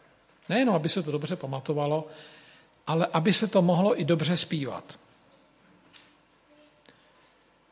nejenom 0.49 0.75
aby 0.75 0.89
se 0.89 1.03
to 1.03 1.11
dobře 1.11 1.35
pamatovalo, 1.35 2.07
ale 2.87 3.07
aby 3.13 3.33
se 3.33 3.47
to 3.47 3.61
mohlo 3.61 3.99
i 3.99 4.05
dobře 4.05 4.37
zpívat. 4.37 4.99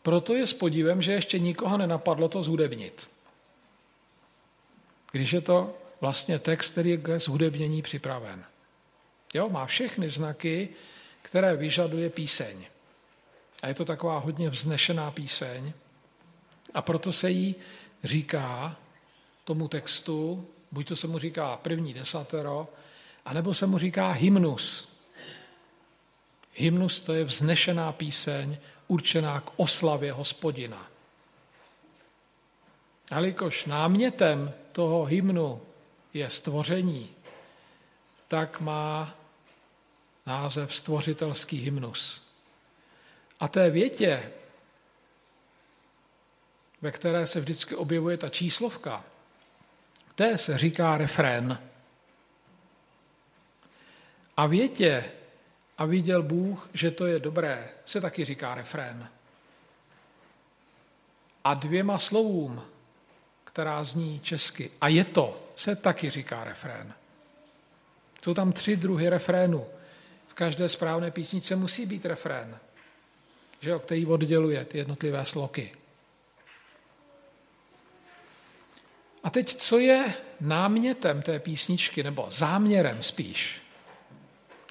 Proto 0.01 0.35
je 0.35 0.47
s 0.47 0.53
podívem, 0.53 1.01
že 1.01 1.11
ještě 1.11 1.39
nikoho 1.39 1.77
nenapadlo 1.77 2.29
to 2.29 2.41
zhudebnit 2.41 3.09
když 5.11 5.33
je 5.33 5.41
to 5.41 5.77
vlastně 6.01 6.39
text, 6.39 6.71
který 6.71 6.89
je 6.89 6.97
k 6.97 7.19
zhudebnění 7.19 7.81
připraven. 7.81 8.43
Jo, 9.33 9.49
má 9.49 9.65
všechny 9.65 10.09
znaky, 10.09 10.69
které 11.21 11.55
vyžaduje 11.55 12.09
píseň. 12.09 12.65
A 13.63 13.67
je 13.67 13.73
to 13.73 13.85
taková 13.85 14.19
hodně 14.19 14.49
vznešená 14.49 15.11
píseň. 15.11 15.73
A 16.73 16.81
proto 16.81 17.11
se 17.11 17.31
jí 17.31 17.55
říká 18.03 18.75
tomu 19.43 19.67
textu, 19.67 20.47
buď 20.71 20.87
to 20.87 20.95
se 20.95 21.07
mu 21.07 21.19
říká 21.19 21.57
první 21.57 21.93
desatero, 21.93 22.67
anebo 23.25 23.53
se 23.53 23.67
mu 23.67 23.77
říká 23.77 24.11
hymnus. 24.11 24.89
Hymnus 26.59 27.03
to 27.03 27.13
je 27.13 27.23
vznešená 27.23 27.91
píseň 27.91 28.57
určená 28.87 29.39
k 29.39 29.51
oslavě 29.55 30.11
hospodina. 30.11 30.87
Alikož 33.11 33.65
námětem 33.65 34.53
toho 34.71 35.05
hymnu 35.05 35.61
je 36.13 36.29
stvoření, 36.29 37.09
tak 38.27 38.59
má 38.59 39.15
název 40.25 40.75
stvořitelský 40.75 41.57
hymnus. 41.57 42.23
A 43.39 43.47
té 43.47 43.69
větě, 43.69 44.31
ve 46.81 46.91
které 46.91 47.27
se 47.27 47.39
vždycky 47.39 47.75
objevuje 47.75 48.17
ta 48.17 48.29
číslovka, 48.29 49.03
té 50.15 50.37
se 50.37 50.57
říká 50.57 50.97
refrén. 50.97 51.59
A 54.37 54.45
větě, 54.47 55.11
a 55.79 55.85
viděl 55.85 56.23
Bůh, 56.23 56.69
že 56.73 56.91
to 56.91 57.05
je 57.05 57.19
dobré, 57.19 57.69
se 57.85 58.01
taky 58.01 58.25
říká 58.25 58.55
refrén. 58.55 59.09
A 61.43 61.53
dvěma 61.53 61.99
slovům 61.99 62.61
která 63.59 63.83
zní 63.83 64.19
česky. 64.19 64.71
A 64.81 64.87
je 64.87 65.03
to, 65.03 65.51
se 65.55 65.75
taky 65.75 66.09
říká 66.09 66.43
refrén. 66.43 66.93
Jsou 68.23 68.33
tam 68.33 68.51
tři 68.51 68.75
druhy 68.75 69.09
refrénu. 69.09 69.65
V 70.27 70.33
každé 70.33 70.69
správné 70.69 71.11
písničce 71.11 71.55
musí 71.55 71.85
být 71.85 72.05
refrén, 72.05 72.57
že 73.61 73.69
jo, 73.69 73.79
který 73.79 74.05
odděluje 74.05 74.65
ty 74.65 74.77
jednotlivé 74.77 75.25
sloky. 75.25 75.71
A 79.23 79.29
teď, 79.29 79.55
co 79.55 79.79
je 79.79 80.13
námětem 80.41 81.21
té 81.21 81.39
písničky, 81.39 82.03
nebo 82.03 82.27
záměrem 82.31 83.03
spíš? 83.03 83.61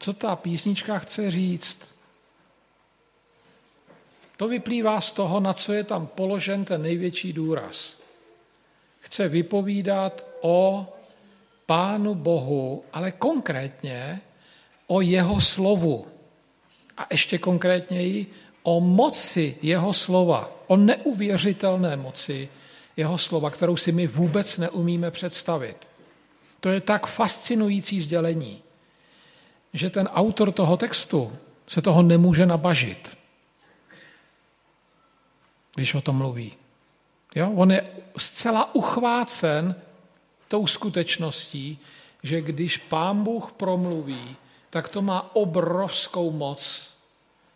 Co 0.00 0.12
ta 0.12 0.37
písnička 0.37 0.98
chce 0.98 1.30
říct? 1.30 1.94
To 4.37 4.48
vyplývá 4.48 5.00
z 5.00 5.12
toho, 5.12 5.40
na 5.40 5.52
co 5.52 5.72
je 5.72 5.84
tam 5.84 6.06
položen 6.06 6.64
ten 6.64 6.82
největší 6.82 7.32
důraz 7.32 7.98
chce 9.08 9.28
vypovídat 9.28 10.24
o 10.40 10.87
Pánu 11.66 12.14
Bohu, 12.14 12.84
ale 12.92 13.12
konkrétně 13.12 14.20
o 14.87 15.00
jeho 15.00 15.40
slovu. 15.40 16.06
A 16.96 17.06
ještě 17.11 17.38
konkrétněji 17.38 18.26
o 18.62 18.80
moci 18.80 19.56
jeho 19.62 19.92
slova, 19.92 20.50
o 20.66 20.76
neuvěřitelné 20.76 21.96
moci, 21.96 22.48
jeho 22.96 23.18
slova, 23.18 23.50
kterou 23.50 23.76
si 23.76 23.92
my 23.92 24.06
vůbec 24.06 24.58
neumíme 24.58 25.11
představit. 25.11 25.76
To 26.61 26.68
je 26.68 26.80
tak 26.80 27.06
fascinující 27.06 28.00
sdělení, 28.00 28.62
že 29.72 29.90
ten 29.90 30.07
autor 30.07 30.52
toho 30.52 30.76
textu 30.76 31.33
se 31.68 31.83
toho 31.83 32.02
nemůže 32.02 32.46
nabažit, 32.46 33.18
když 35.74 35.94
o 35.94 36.00
tom 36.00 36.16
mluví. 36.16 36.52
Jo? 37.35 37.50
On 37.50 37.72
je 37.72 37.90
zcela 38.16 38.74
uchvácen 38.74 39.74
tou 40.48 40.66
skutečností, 40.66 41.78
že 42.22 42.40
když 42.40 42.76
pán 42.76 43.22
Bůh 43.22 43.52
promluví, 43.52 44.37
tak 44.70 44.88
to 44.88 45.02
má 45.02 45.37
obrovskou 45.37 46.31
moc, 46.31 46.90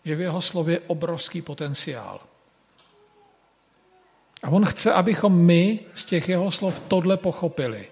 že 0.05 0.16
v 0.16 0.20
jeho 0.20 0.40
slově 0.40 0.77
je 0.77 0.81
obrovský 0.87 1.42
potenciál. 1.42 2.20
A 4.42 4.48
on 4.48 4.64
chce, 4.66 4.92
abychom 4.92 5.33
my 5.33 5.81
z 5.94 6.05
těch 6.05 6.29
jeho 6.29 6.51
slov 6.51 6.81
tohle 6.88 7.16
pochopili. 7.16 7.91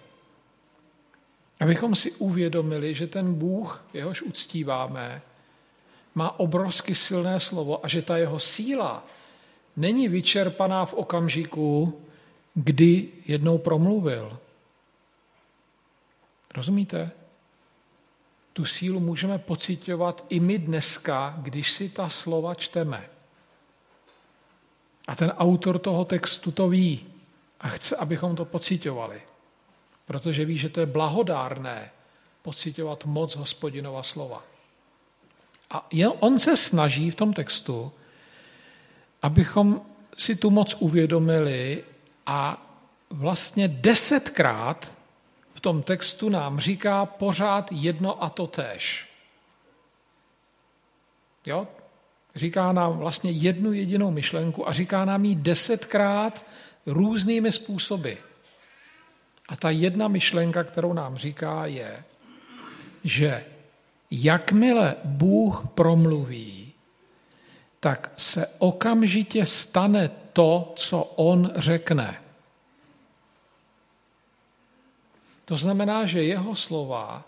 Abychom 1.61 1.95
si 1.95 2.13
uvědomili, 2.13 2.95
že 2.95 3.07
ten 3.07 3.35
Bůh, 3.35 3.85
jehož 3.95 4.23
uctíváme, 4.23 5.23
má 6.15 6.41
obrovsky 6.41 6.95
silné 6.95 7.41
slovo 7.41 7.85
a 7.85 7.89
že 7.89 8.03
ta 8.03 8.17
jeho 8.17 8.39
síla 8.39 9.07
není 9.77 10.09
vyčerpaná 10.09 10.87
v 10.87 10.95
okamžiku, 10.95 12.01
kdy 12.55 13.09
jednou 13.27 13.59
promluvil. 13.59 14.39
Rozumíte? 16.55 17.11
Tu 18.53 18.65
sílu 18.65 19.01
můžeme 19.01 19.39
pocitovat 19.39 20.25
i 20.29 20.41
my 20.41 20.59
dneska, 20.59 21.35
když 21.39 21.73
si 21.73 21.89
ta 21.89 22.09
slova 22.09 22.55
čteme. 22.55 23.11
A 25.07 25.17
ten 25.17 25.31
autor 25.31 25.79
toho 25.79 26.05
textu 26.05 26.51
to 26.51 26.69
ví 26.69 27.07
a 27.61 27.69
chce, 27.69 27.97
abychom 27.97 28.37
to 28.37 28.45
pocitovali. 28.45 29.23
Protože 30.11 30.45
ví, 30.45 30.59
že 30.59 30.69
to 30.69 30.81
je 30.81 30.87
blahodárné 30.87 31.91
pocitovat 32.43 33.05
moc 33.05 33.37
hospodinova 33.37 34.03
slova. 34.03 34.43
A 35.71 35.87
on 36.19 36.39
se 36.39 36.57
snaží 36.57 37.11
v 37.11 37.15
tom 37.15 37.33
textu, 37.33 37.93
abychom 39.23 39.83
si 40.17 40.37
tu 40.37 40.51
moc 40.51 40.75
uvědomili 40.79 41.85
a 42.27 42.67
vlastně 43.11 43.69
desetkrát 43.69 44.97
v 45.55 45.61
tom 45.61 45.83
textu 45.83 46.29
nám 46.29 46.61
říká 46.61 47.07
pořád 47.07 47.73
jedno 47.73 48.23
a 48.23 48.31
to 48.31 48.47
též. 48.47 49.09
Jo? 51.47 51.69
Říká 52.35 52.73
nám 52.73 52.99
vlastně 52.99 53.31
jednu 53.31 53.73
jedinou 53.73 54.11
myšlenku 54.11 54.69
a 54.69 54.73
říká 54.73 55.05
nám 55.05 55.25
ji 55.25 55.35
desetkrát 55.35 56.47
různými 56.87 57.53
způsoby. 57.53 58.13
A 59.51 59.57
ta 59.57 59.71
jedna 59.71 60.09
myšlenka, 60.09 60.65
kterou 60.65 60.93
nám 60.93 61.17
říká, 61.17 61.67
je, 61.67 62.05
že 63.05 63.45
jakmile 64.11 64.97
Bůh 65.05 65.67
promluví, 65.75 66.73
tak 67.81 68.11
se 68.17 68.47
okamžitě 68.59 69.47
stane 69.47 70.11
to, 70.33 70.73
co 70.77 71.03
on 71.03 71.51
řekne. 71.57 72.21
To 75.45 75.57
znamená, 75.57 76.07
že 76.07 76.23
jeho 76.23 76.55
slova 76.55 77.25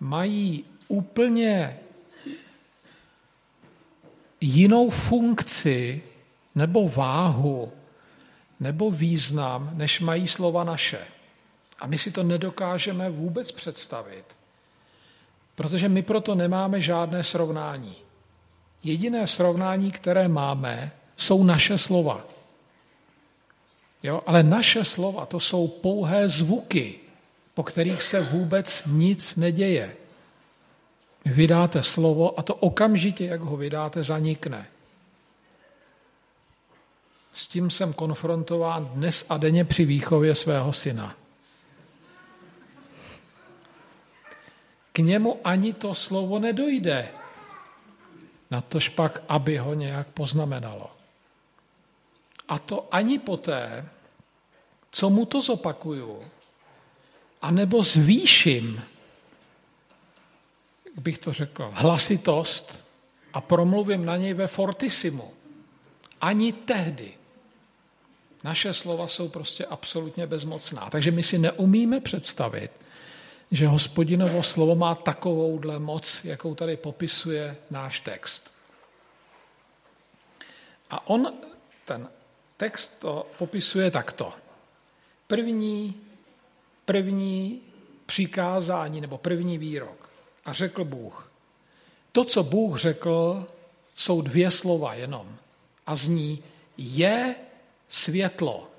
mají 0.00 0.64
úplně 0.88 1.78
jinou 4.40 4.90
funkci 4.90 6.02
nebo 6.54 6.88
váhu 6.88 7.72
nebo 8.60 8.90
význam, 8.90 9.70
než 9.74 10.00
mají 10.00 10.28
slova 10.28 10.64
naše. 10.64 11.11
A 11.82 11.86
my 11.86 11.98
si 11.98 12.10
to 12.10 12.22
nedokážeme 12.22 13.10
vůbec 13.10 13.52
představit, 13.52 14.24
protože 15.54 15.88
my 15.88 16.02
proto 16.02 16.34
nemáme 16.34 16.80
žádné 16.80 17.24
srovnání. 17.24 17.96
Jediné 18.82 19.26
srovnání, 19.26 19.90
které 19.90 20.28
máme, 20.28 20.92
jsou 21.16 21.44
naše 21.44 21.78
slova. 21.78 22.24
Jo? 24.02 24.22
Ale 24.26 24.42
naše 24.42 24.84
slova 24.84 25.26
to 25.26 25.40
jsou 25.40 25.68
pouhé 25.68 26.28
zvuky, 26.28 26.94
po 27.54 27.62
kterých 27.62 28.02
se 28.02 28.20
vůbec 28.20 28.82
nic 28.86 29.36
neděje. 29.36 29.96
Vydáte 31.24 31.82
slovo 31.82 32.38
a 32.38 32.42
to 32.42 32.54
okamžitě, 32.54 33.24
jak 33.24 33.40
ho 33.40 33.56
vydáte, 33.56 34.02
zanikne. 34.02 34.66
S 37.32 37.46
tím 37.46 37.70
jsem 37.70 37.92
konfrontován 37.92 38.86
dnes 38.86 39.26
a 39.28 39.36
denně 39.36 39.64
při 39.64 39.84
výchově 39.84 40.34
svého 40.34 40.72
syna. 40.72 41.21
K 44.92 44.98
němu 44.98 45.40
ani 45.44 45.72
to 45.72 45.94
slovo 45.94 46.38
nedojde. 46.38 47.08
Na 48.50 48.60
tož 48.60 48.88
pak, 48.88 49.22
aby 49.28 49.58
ho 49.58 49.74
nějak 49.74 50.10
poznamenalo. 50.10 50.90
A 52.48 52.58
to 52.58 52.88
ani 52.90 53.18
poté, 53.18 53.88
co 54.90 55.10
mu 55.10 55.26
to 55.26 55.40
zopakuju, 55.40 56.24
anebo 57.42 57.82
zvýším, 57.82 58.82
jak 60.84 60.98
bych 60.98 61.18
to 61.18 61.32
řekl, 61.32 61.70
hlasitost 61.74 62.84
a 63.32 63.40
promluvím 63.40 64.04
na 64.04 64.16
něj 64.16 64.34
ve 64.34 64.46
fortisimu. 64.46 65.32
Ani 66.20 66.52
tehdy. 66.52 67.14
Naše 68.44 68.74
slova 68.74 69.08
jsou 69.08 69.28
prostě 69.28 69.66
absolutně 69.66 70.26
bezmocná. 70.26 70.90
Takže 70.90 71.10
my 71.10 71.22
si 71.22 71.38
neumíme 71.38 72.00
představit, 72.00 72.70
že 73.52 73.68
hospodinovo 73.68 74.42
slovo 74.42 74.74
má 74.74 74.94
takovouhle 74.94 75.78
moc, 75.78 76.24
jakou 76.24 76.54
tady 76.54 76.76
popisuje 76.76 77.56
náš 77.70 78.00
text. 78.00 78.52
A 80.90 81.08
on 81.08 81.32
ten 81.84 82.08
text 82.56 82.98
to 83.00 83.26
popisuje 83.38 83.90
takto. 83.90 84.32
První, 85.26 85.94
první 86.84 87.60
přikázání 88.06 89.00
nebo 89.00 89.18
první 89.18 89.58
výrok. 89.58 90.10
A 90.44 90.52
řekl 90.52 90.84
Bůh. 90.84 91.32
To, 92.12 92.24
co 92.24 92.42
Bůh 92.42 92.78
řekl, 92.78 93.46
jsou 93.94 94.22
dvě 94.22 94.50
slova 94.50 94.94
jenom. 94.94 95.36
A 95.86 95.94
zní 95.94 96.44
je 96.76 97.34
světlo. 97.88 98.71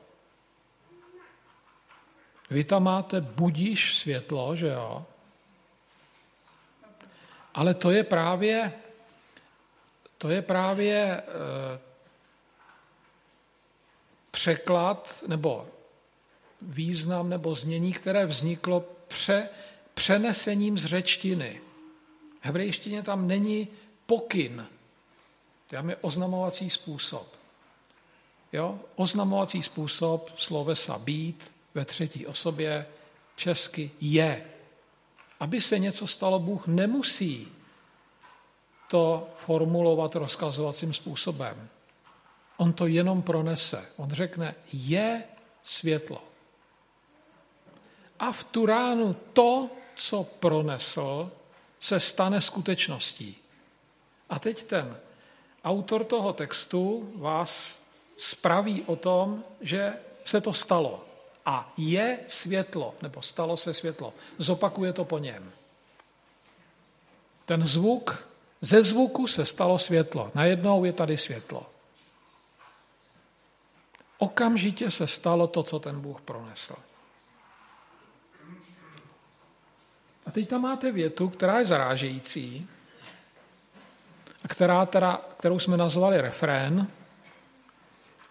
Vy 2.49 2.63
tam 2.63 2.83
máte 2.83 3.21
budíš 3.21 3.97
světlo, 3.97 4.55
že 4.55 4.67
jo? 4.67 5.05
Ale 7.53 7.73
to 7.73 7.91
je 7.91 8.03
právě, 8.03 8.73
to 10.17 10.29
je 10.29 10.41
právě 10.41 10.97
e, 10.97 11.23
překlad 14.31 15.23
nebo 15.27 15.67
význam 16.61 17.29
nebo 17.29 17.55
znění, 17.55 17.93
které 17.93 18.25
vzniklo 18.25 18.85
pře, 19.07 19.49
přenesením 19.93 20.77
z 20.77 20.85
řečtiny. 20.85 21.61
V 22.41 22.45
hebrejštině 22.45 23.03
tam 23.03 23.27
není 23.27 23.67
pokyn, 24.05 24.67
tam 25.67 25.89
je 25.89 25.95
oznamovací 25.95 26.69
způsob. 26.69 27.27
Jo? 28.53 28.79
Oznamovací 28.95 29.61
způsob 29.63 30.31
slovesa 30.35 30.97
být 30.97 31.52
ve 31.73 31.85
třetí 31.85 32.27
osobě 32.27 32.85
česky 33.35 33.91
je. 34.01 34.43
Aby 35.39 35.61
se 35.61 35.79
něco 35.79 36.07
stalo, 36.07 36.39
Bůh 36.39 36.67
nemusí 36.67 37.47
to 38.87 39.29
formulovat 39.37 40.15
rozkazovacím 40.15 40.93
způsobem. 40.93 41.69
On 42.57 42.73
to 42.73 42.87
jenom 42.87 43.21
pronese. 43.21 43.85
On 43.97 44.09
řekne, 44.09 44.55
je 44.73 45.23
světlo. 45.63 46.23
A 48.19 48.31
v 48.31 48.43
tu 48.43 48.65
ránu 48.65 49.15
to, 49.33 49.69
co 49.95 50.23
pronesl, 50.23 51.31
se 51.79 51.99
stane 51.99 52.41
skutečností. 52.41 53.37
A 54.29 54.39
teď 54.39 54.63
ten 54.63 54.97
autor 55.63 56.03
toho 56.03 56.33
textu 56.33 57.11
vás 57.15 57.79
spraví 58.17 58.83
o 58.83 58.95
tom, 58.95 59.43
že 59.61 59.93
se 60.23 60.41
to 60.41 60.53
stalo. 60.53 61.05
A 61.45 61.73
je 61.77 62.19
světlo, 62.27 62.95
nebo 63.01 63.21
stalo 63.21 63.57
se 63.57 63.73
světlo. 63.73 64.13
Zopakuje 64.37 64.93
to 64.93 65.05
po 65.05 65.19
něm. 65.19 65.51
Ten 67.45 67.65
zvuk, 67.65 68.27
ze 68.61 68.81
zvuku 68.81 69.27
se 69.27 69.45
stalo 69.45 69.79
světlo. 69.79 70.31
Najednou 70.35 70.85
je 70.85 70.93
tady 70.93 71.17
světlo. 71.17 71.69
Okamžitě 74.17 74.91
se 74.91 75.07
stalo 75.07 75.47
to, 75.47 75.63
co 75.63 75.79
ten 75.79 76.01
Bůh 76.01 76.21
pronesl. 76.21 76.75
A 80.25 80.31
teď 80.31 80.49
tam 80.49 80.61
máte 80.61 80.91
větu, 80.91 81.29
která 81.29 81.59
je 81.59 81.65
zarážející, 81.65 82.67
a 84.43 84.47
která 84.47 84.85
teda, 84.85 85.21
kterou 85.37 85.59
jsme 85.59 85.77
nazvali 85.77 86.21
refrén, 86.21 86.87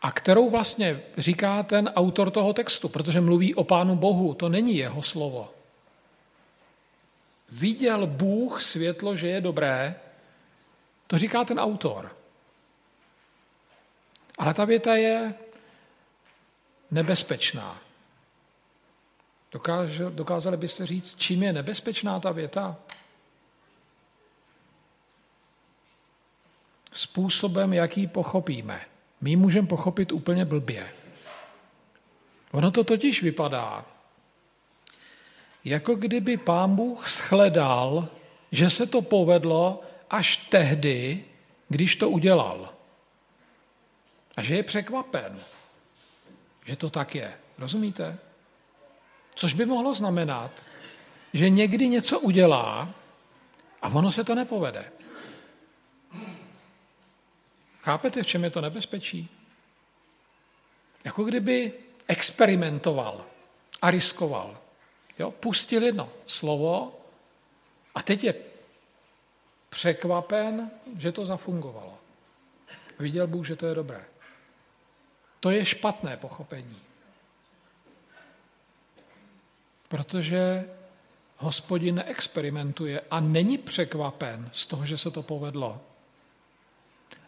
a 0.03 0.13
kterou 0.13 0.51
vlastně 0.51 1.03
říká 1.19 1.63
ten 1.63 1.89
autor 1.89 2.31
toho 2.31 2.53
textu, 2.53 2.89
protože 2.89 3.21
mluví 3.21 3.55
o 3.55 3.65
Pánu 3.65 3.97
Bohu, 3.97 4.35
to 4.35 4.49
není 4.49 4.77
jeho 4.77 5.03
slovo. 5.03 5.55
Viděl 7.49 8.07
Bůh 8.07 8.63
světlo, 8.63 9.17
že 9.17 9.29
je 9.29 9.41
dobré, 9.41 9.95
to 11.07 11.19
říká 11.19 11.45
ten 11.45 11.61
autor. 11.61 12.17
Ale 14.39 14.55
ta 14.55 14.65
věta 14.65 14.95
je 14.95 15.35
nebezpečná. 16.91 17.81
dokázali 20.11 20.57
byste 20.57 20.87
říct, 20.87 21.15
čím 21.19 21.43
je 21.43 21.53
nebezpečná 21.53 22.21
ta 22.21 22.33
věta? 22.33 22.77
Způsobem, 26.93 27.73
jaký 27.73 28.07
pochopíme. 28.07 28.92
My 29.23 29.31
ji 29.31 29.37
můžeme 29.37 29.69
pochopit 29.69 30.13
úplně 30.13 30.45
blbě. 30.45 30.89
Ono 32.53 32.71
to 32.71 32.85
totiž 32.85 33.23
vypadá, 33.23 33.85
jako 35.65 35.95
kdyby 35.95 36.37
pán 36.37 36.77
Bůh 36.77 37.09
shledal, 37.09 38.09
že 38.53 38.71
se 38.71 38.87
to 38.87 39.03
povedlo 39.03 39.83
až 40.11 40.37
tehdy, 40.37 41.25
když 41.69 41.97
to 41.97 42.11
udělal. 42.11 42.75
A 44.37 44.43
že 44.43 44.57
je 44.57 44.63
překvapen, 44.63 45.41
že 46.65 46.77
to 46.77 46.91
tak 46.91 47.15
je. 47.15 47.35
Rozumíte? 47.59 48.19
Což 49.35 49.53
by 49.53 49.67
mohlo 49.67 49.95
znamenat, 49.95 50.51
že 51.33 51.51
někdy 51.51 51.89
něco 51.89 52.21
udělá 52.21 52.89
a 53.83 53.89
ono 53.89 54.13
se 54.13 54.25
to 54.25 54.35
nepovede. 54.35 54.92
Chápete, 57.83 58.23
v 58.23 58.27
čem 58.27 58.45
je 58.45 58.51
to 58.51 58.61
nebezpečí? 58.61 59.29
Jako 61.05 61.25
kdyby 61.25 61.73
experimentoval 62.09 63.27
a 63.83 63.91
riskoval. 63.91 64.59
Jo? 65.19 65.31
Pustil 65.31 65.83
jedno 65.83 66.13
slovo 66.27 66.99
a 67.95 68.03
teď 68.03 68.25
je 68.25 68.35
překvapen, 69.69 70.71
že 70.99 71.13
to 71.13 71.27
zafungovalo. 71.27 71.99
Viděl 72.99 73.27
Bůh, 73.27 73.47
že 73.47 73.57
to 73.57 73.67
je 73.67 73.75
dobré. 73.75 74.05
To 75.41 75.51
je 75.51 75.65
špatné 75.65 76.17
pochopení. 76.17 76.81
Protože 79.89 80.71
hospodin 81.37 81.95
neexperimentuje 81.95 83.01
a 83.11 83.21
není 83.21 83.59
překvapen 83.59 84.49
z 84.53 84.67
toho, 84.67 84.87
že 84.87 84.99
se 84.99 85.11
to 85.11 85.23
povedlo. 85.23 85.81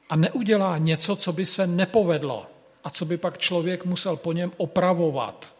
A 0.08 0.16
neudělá 0.16 0.78
něco, 0.78 1.16
co 1.16 1.32
by 1.32 1.46
se 1.46 1.66
nepovedlo 1.66 2.46
a 2.84 2.90
co 2.90 3.04
by 3.04 3.16
pak 3.16 3.38
člověk 3.38 3.84
musel 3.84 4.16
po 4.16 4.32
něm 4.32 4.52
opravovat. 4.56 5.54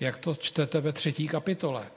Jak 0.00 0.16
to 0.16 0.34
čtete 0.34 0.80
ve 0.80 0.92
třetí 0.92 1.28
kapitole. 1.28 1.90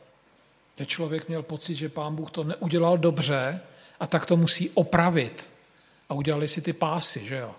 Kde 0.76 0.86
člověk 0.86 1.28
měl 1.28 1.44
pocit, 1.44 1.76
že 1.76 1.90
pán 1.90 2.16
Bůh 2.16 2.32
to 2.32 2.44
neudělal 2.44 2.98
dobře 2.98 3.62
a 4.00 4.08
tak 4.08 4.26
to 4.26 4.38
musí 4.38 4.70
opravit. 4.70 5.54
A 6.10 6.14
udělali 6.14 6.48
si 6.48 6.62
ty 6.62 6.74
pásy, 6.74 7.26
že 7.26 7.38
jo? 7.38 7.56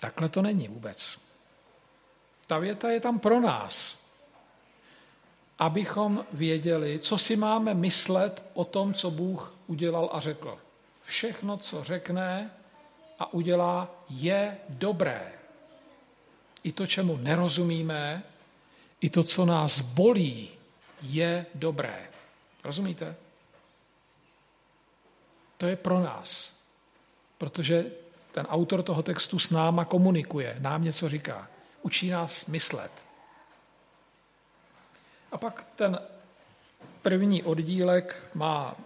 Takhle 0.00 0.28
to 0.28 0.42
není 0.42 0.68
vůbec. 0.68 1.18
Ta 2.46 2.58
věta 2.58 2.90
je 2.90 3.00
tam 3.00 3.18
pro 3.18 3.40
nás, 3.40 3.99
abychom 5.60 6.26
věděli, 6.32 6.98
co 6.98 7.18
si 7.18 7.36
máme 7.36 7.74
myslet 7.74 8.42
o 8.54 8.64
tom, 8.64 8.94
co 8.94 9.10
Bůh 9.10 9.54
udělal 9.66 10.10
a 10.12 10.20
řekl. 10.20 10.58
Všechno, 11.02 11.56
co 11.56 11.84
řekne 11.84 12.50
a 13.18 13.32
udělá, 13.32 13.88
je 14.10 14.56
dobré. 14.68 15.32
I 16.64 16.72
to, 16.72 16.86
čemu 16.86 17.16
nerozumíme, 17.16 18.22
i 19.00 19.10
to, 19.10 19.22
co 19.22 19.44
nás 19.44 19.80
bolí, 19.80 20.48
je 21.02 21.46
dobré. 21.54 22.08
Rozumíte? 22.64 23.16
To 25.56 25.66
je 25.66 25.76
pro 25.76 26.00
nás. 26.00 26.54
Protože 27.38 27.86
ten 28.32 28.46
autor 28.46 28.82
toho 28.82 29.02
textu 29.02 29.38
s 29.38 29.50
náma 29.50 29.84
komunikuje, 29.84 30.56
nám 30.58 30.84
něco 30.84 31.08
říká, 31.08 31.48
učí 31.82 32.10
nás 32.10 32.46
myslet. 32.46 33.09
A 35.32 35.38
pak 35.38 35.66
ten 35.76 35.98
první 37.02 37.42
oddílek 37.42 38.28
má 38.34 38.76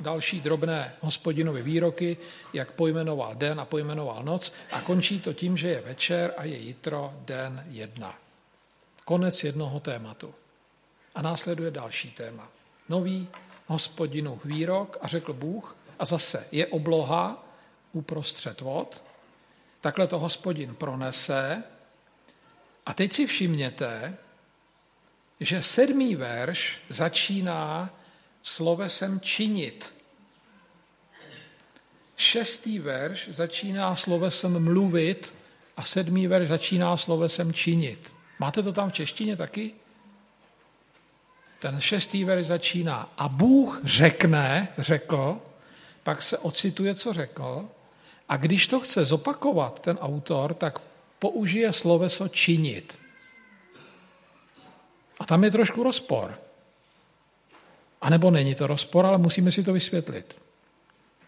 další 0.00 0.40
drobné 0.40 0.94
hospodinovy 1.00 1.62
výroky, 1.62 2.16
jak 2.52 2.72
pojmenoval 2.72 3.34
den 3.34 3.60
a 3.60 3.64
pojmenoval 3.64 4.22
noc 4.22 4.54
a 4.72 4.80
končí 4.80 5.20
to 5.20 5.32
tím, 5.32 5.56
že 5.56 5.68
je 5.68 5.80
večer 5.80 6.34
a 6.36 6.44
je 6.44 6.56
jitro 6.56 7.14
den 7.18 7.64
jedna. 7.68 8.18
Konec 9.04 9.44
jednoho 9.44 9.80
tématu. 9.80 10.34
A 11.14 11.22
následuje 11.22 11.70
další 11.70 12.10
téma. 12.10 12.48
Nový 12.88 13.28
hospodinu 13.66 14.40
výrok 14.44 14.96
a 15.00 15.06
řekl 15.06 15.32
Bůh 15.32 15.76
a 15.98 16.04
zase 16.04 16.46
je 16.52 16.66
obloha 16.66 17.44
uprostřed 17.92 18.60
vod. 18.60 19.04
Takhle 19.80 20.06
to 20.06 20.18
hospodin 20.18 20.74
pronese. 20.74 21.62
A 22.86 22.94
teď 22.94 23.12
si 23.12 23.26
všimněte, 23.26 24.16
že 25.40 25.62
sedmý 25.62 26.16
verš 26.16 26.78
začíná 26.88 27.90
slovesem 28.42 29.20
činit. 29.20 29.94
Šestý 32.16 32.78
verš 32.78 33.28
začíná 33.30 33.96
slovesem 33.96 34.64
mluvit 34.64 35.34
a 35.76 35.82
sedmý 35.82 36.26
verš 36.26 36.48
začíná 36.48 36.96
slovesem 36.96 37.52
činit. 37.52 38.12
Máte 38.38 38.62
to 38.62 38.72
tam 38.72 38.90
v 38.90 38.92
češtině 38.92 39.36
taky? 39.36 39.74
Ten 41.58 41.80
šestý 41.80 42.24
verš 42.24 42.46
začíná 42.46 43.12
a 43.18 43.28
Bůh 43.28 43.80
řekne, 43.84 44.68
řekl, 44.78 45.40
pak 46.02 46.22
se 46.22 46.38
ocituje, 46.38 46.94
co 46.94 47.12
řekl, 47.12 47.68
a 48.28 48.36
když 48.36 48.66
to 48.66 48.80
chce 48.80 49.04
zopakovat 49.04 49.80
ten 49.80 49.98
autor, 49.98 50.54
tak 50.54 50.78
použije 51.18 51.72
sloveso 51.72 52.28
činit. 52.28 53.07
A 55.18 55.26
tam 55.26 55.44
je 55.44 55.50
trošku 55.50 55.82
rozpor. 55.82 56.38
A 58.00 58.10
nebo 58.10 58.30
není 58.30 58.54
to 58.54 58.66
rozpor, 58.66 59.06
ale 59.06 59.18
musíme 59.18 59.50
si 59.50 59.64
to 59.64 59.72
vysvětlit. 59.72 60.42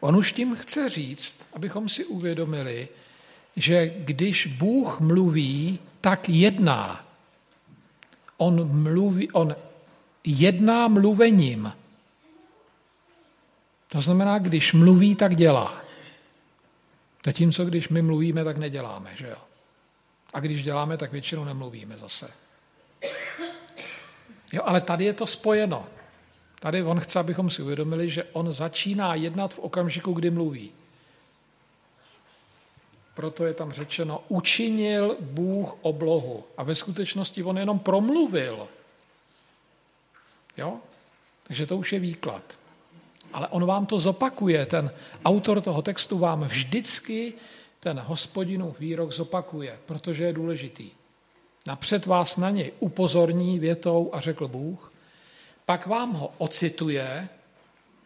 On 0.00 0.16
už 0.16 0.32
tím 0.32 0.56
chce 0.56 0.88
říct, 0.88 1.34
abychom 1.52 1.88
si 1.88 2.04
uvědomili, 2.04 2.88
že 3.56 3.88
když 3.88 4.46
Bůh 4.46 5.00
mluví, 5.00 5.78
tak 6.00 6.28
jedná. 6.28 7.06
On, 8.36 8.82
mluví, 8.82 9.30
on 9.30 9.56
jedná 10.24 10.88
mluvením. 10.88 11.72
To 13.88 14.00
znamená, 14.00 14.38
když 14.38 14.72
mluví, 14.72 15.16
tak 15.16 15.36
dělá. 15.36 15.80
Zatímco 17.26 17.64
když 17.64 17.88
my 17.88 18.02
mluvíme, 18.02 18.44
tak 18.44 18.56
neděláme, 18.56 19.10
že 19.16 19.28
jo? 19.28 19.36
A 20.32 20.40
když 20.40 20.62
děláme, 20.62 20.96
tak 20.96 21.12
většinou 21.12 21.44
nemluvíme 21.44 21.98
zase. 21.98 22.30
Jo, 24.52 24.62
ale 24.64 24.80
tady 24.80 25.04
je 25.04 25.12
to 25.12 25.26
spojeno. 25.26 25.86
Tady 26.60 26.82
on 26.82 27.00
chce, 27.00 27.18
abychom 27.18 27.50
si 27.50 27.62
uvědomili, 27.62 28.10
že 28.10 28.24
on 28.24 28.52
začíná 28.52 29.14
jednat 29.14 29.54
v 29.54 29.58
okamžiku, 29.58 30.12
kdy 30.12 30.30
mluví. 30.30 30.70
Proto 33.14 33.44
je 33.46 33.54
tam 33.54 33.72
řečeno, 33.72 34.24
učinil 34.28 35.16
Bůh 35.20 35.76
oblohu. 35.80 36.44
A 36.56 36.62
ve 36.62 36.74
skutečnosti 36.74 37.42
on 37.42 37.58
jenom 37.58 37.78
promluvil. 37.78 38.68
Jo? 40.56 40.78
Takže 41.42 41.66
to 41.66 41.76
už 41.76 41.92
je 41.92 41.98
výklad. 41.98 42.42
Ale 43.32 43.48
on 43.48 43.66
vám 43.66 43.86
to 43.86 43.98
zopakuje, 43.98 44.66
ten 44.66 44.90
autor 45.24 45.60
toho 45.60 45.82
textu 45.82 46.18
vám 46.18 46.40
vždycky 46.40 47.34
ten 47.80 48.00
hospodinův 48.00 48.80
výrok 48.80 49.12
zopakuje, 49.12 49.78
protože 49.86 50.24
je 50.24 50.32
důležitý. 50.32 50.90
Napřed 51.66 52.06
vás 52.06 52.36
na 52.36 52.50
něj 52.50 52.72
upozorní 52.78 53.58
větou 53.58 54.10
a 54.12 54.20
řekl 54.20 54.48
Bůh, 54.48 54.92
pak 55.64 55.86
vám 55.86 56.12
ho 56.12 56.32
ocituje, 56.38 57.28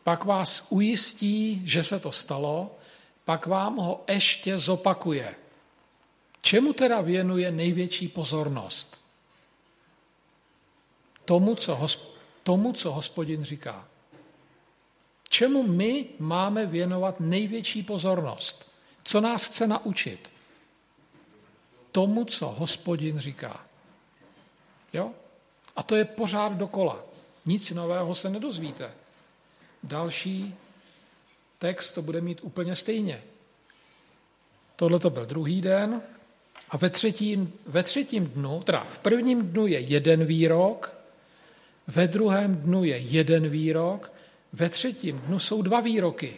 pak 0.03 0.25
vás 0.25 0.67
ujistí, 0.69 1.63
že 1.65 1.83
se 1.83 2.01
to 2.01 2.13
stalo, 2.13 2.77
pak 3.25 3.47
vám 3.47 3.77
ho 3.77 4.05
ještě 4.09 4.59
zopakuje. 4.59 5.35
Čemu 6.43 6.73
teda 6.73 7.01
věnuje 7.01 7.51
největší 7.51 8.09
pozornost? 8.09 9.01
Tomu, 11.25 11.55
co, 11.55 11.77
hosp- 11.77 12.09
tomu, 12.43 12.73
co 12.73 12.93
hospodin 12.93 13.45
říká. 13.45 13.89
Čemu 15.29 15.63
my 15.63 16.07
máme 16.19 16.67
věnovat 16.67 17.21
největší 17.21 17.83
pozornost? 17.83 18.71
Co 19.05 19.21
nás 19.21 19.45
chce 19.45 19.67
naučit? 19.67 20.34
Tomu, 21.95 22.25
co 22.25 22.47
hospodin 22.47 23.19
říká. 23.19 23.67
Jo? 24.93 25.11
A 25.77 25.83
to 25.83 25.97
je 25.97 26.05
pořád 26.05 26.53
dokola. 26.53 27.05
Nic 27.47 27.71
nového 27.71 28.15
se 28.15 28.31
nedozvíte. 28.31 28.91
Další 29.83 30.55
text 31.59 31.93
to 31.93 32.03
bude 32.03 32.21
mít 32.21 32.39
úplně 32.43 32.77
stejně. 32.77 33.23
Tohle 34.77 34.99
to 34.99 35.11
byl 35.11 35.27
druhý 35.27 35.61
den 35.61 36.03
a 36.71 36.77
ve 36.77 36.91
třetím, 36.91 37.53
ve 37.67 37.83
třetím 37.83 38.27
dnu, 38.27 38.61
teda 38.61 38.85
v 38.85 38.99
prvním 38.99 39.43
dnu 39.47 39.67
je 39.67 39.81
jeden 39.81 40.25
výrok, 40.25 40.95
ve 41.87 42.09
druhém 42.09 42.57
dnu 42.57 42.85
je 42.85 42.97
jeden 42.97 43.49
výrok, 43.49 44.13
ve 44.53 44.69
třetím 44.69 45.19
dnu 45.19 45.39
jsou 45.39 45.63
dva 45.63 45.81
výroky. 45.81 46.37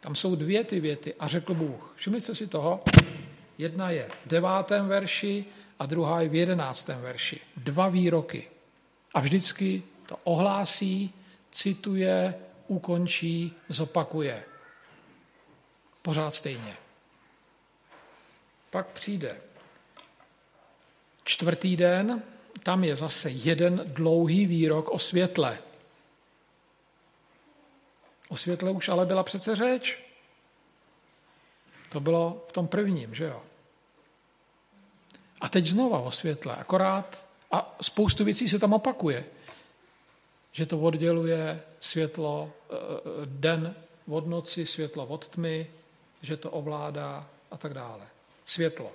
Tam 0.00 0.14
jsou 0.14 0.36
dvě 0.36 0.64
ty 0.64 0.80
věty 0.80 1.14
a 1.14 1.28
řekl 1.28 1.54
Bůh. 1.54 1.94
Všimli 1.96 2.20
jste 2.20 2.34
si 2.34 2.46
toho? 2.46 2.80
Jedna 3.58 3.90
je 3.90 4.08
v 4.24 4.28
devátém 4.28 4.88
verši 4.88 5.44
a 5.78 5.86
druhá 5.86 6.20
je 6.20 6.28
v 6.28 6.34
jedenáctém 6.34 7.00
verši. 7.00 7.40
Dva 7.56 7.88
výroky. 7.88 8.48
A 9.14 9.20
vždycky 9.20 9.82
to 10.06 10.18
ohlásí, 10.24 11.14
cituje, 11.52 12.34
ukončí, 12.68 13.52
zopakuje. 13.68 14.44
Pořád 16.02 16.30
stejně. 16.30 16.76
Pak 18.70 18.86
přijde 18.86 19.36
čtvrtý 21.26 21.76
den, 21.76 22.22
tam 22.62 22.84
je 22.84 22.96
zase 22.96 23.30
jeden 23.30 23.82
dlouhý 23.86 24.46
výrok 24.46 24.90
o 24.90 24.98
světle. 24.98 25.58
O 28.28 28.36
světle 28.36 28.70
už 28.70 28.88
ale 28.88 29.06
byla 29.06 29.22
přece 29.22 29.56
řeč. 29.56 30.05
To 31.88 32.00
bylo 32.00 32.44
v 32.48 32.52
tom 32.52 32.68
prvním, 32.68 33.14
že 33.14 33.24
jo? 33.24 33.42
A 35.40 35.48
teď 35.48 35.66
znova 35.66 35.98
o 35.98 36.10
světle, 36.10 36.56
akorát 36.56 37.24
a 37.50 37.76
spoustu 37.80 38.24
věcí 38.24 38.48
se 38.48 38.58
tam 38.58 38.72
opakuje. 38.72 39.24
Že 40.52 40.66
to 40.66 40.80
odděluje 40.80 41.62
světlo, 41.80 42.52
eh, 42.70 42.74
den 43.24 43.74
od 44.08 44.26
noci, 44.26 44.66
světlo 44.66 45.06
od 45.06 45.28
tmy, 45.28 45.70
že 46.22 46.36
to 46.36 46.50
ovládá 46.50 47.28
a 47.50 47.56
tak 47.56 47.74
dále. 47.74 48.06
Světlo. 48.44 48.92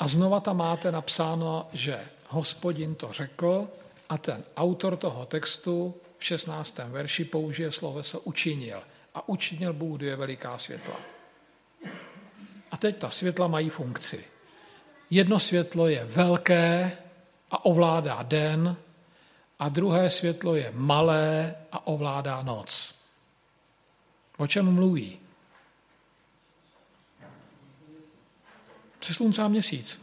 A 0.00 0.08
znova 0.08 0.40
tam 0.40 0.56
máte 0.56 0.92
napsáno, 0.92 1.68
že 1.72 2.06
hospodin 2.28 2.94
to 2.94 3.12
řekl 3.12 3.68
a 4.08 4.18
ten 4.18 4.44
autor 4.56 4.96
toho 4.96 5.26
textu 5.26 5.94
v 6.18 6.24
16. 6.24 6.78
verši 6.88 7.24
použije 7.24 7.72
sloveso 7.72 8.20
učinil. 8.20 8.82
A 9.14 9.28
učinil 9.28 9.72
Bůh 9.72 9.98
dvě 9.98 10.16
veliká 10.16 10.58
světla. 10.58 10.96
A 12.70 12.76
teď 12.76 12.96
ta 12.96 13.10
světla 13.10 13.48
mají 13.48 13.68
funkci. 13.68 14.24
Jedno 15.10 15.40
světlo 15.40 15.88
je 15.88 16.04
velké 16.04 16.98
a 17.50 17.64
ovládá 17.64 18.22
den, 18.22 18.76
a 19.62 19.68
druhé 19.68 20.10
světlo 20.10 20.54
je 20.54 20.72
malé 20.74 21.54
a 21.72 21.86
ovládá 21.86 22.42
noc. 22.42 22.94
O 24.38 24.46
čem 24.46 24.74
mluví? 24.74 25.18
Při 28.98 29.14
slunce 29.14 29.42
a 29.42 29.48
měsíc. 29.48 30.02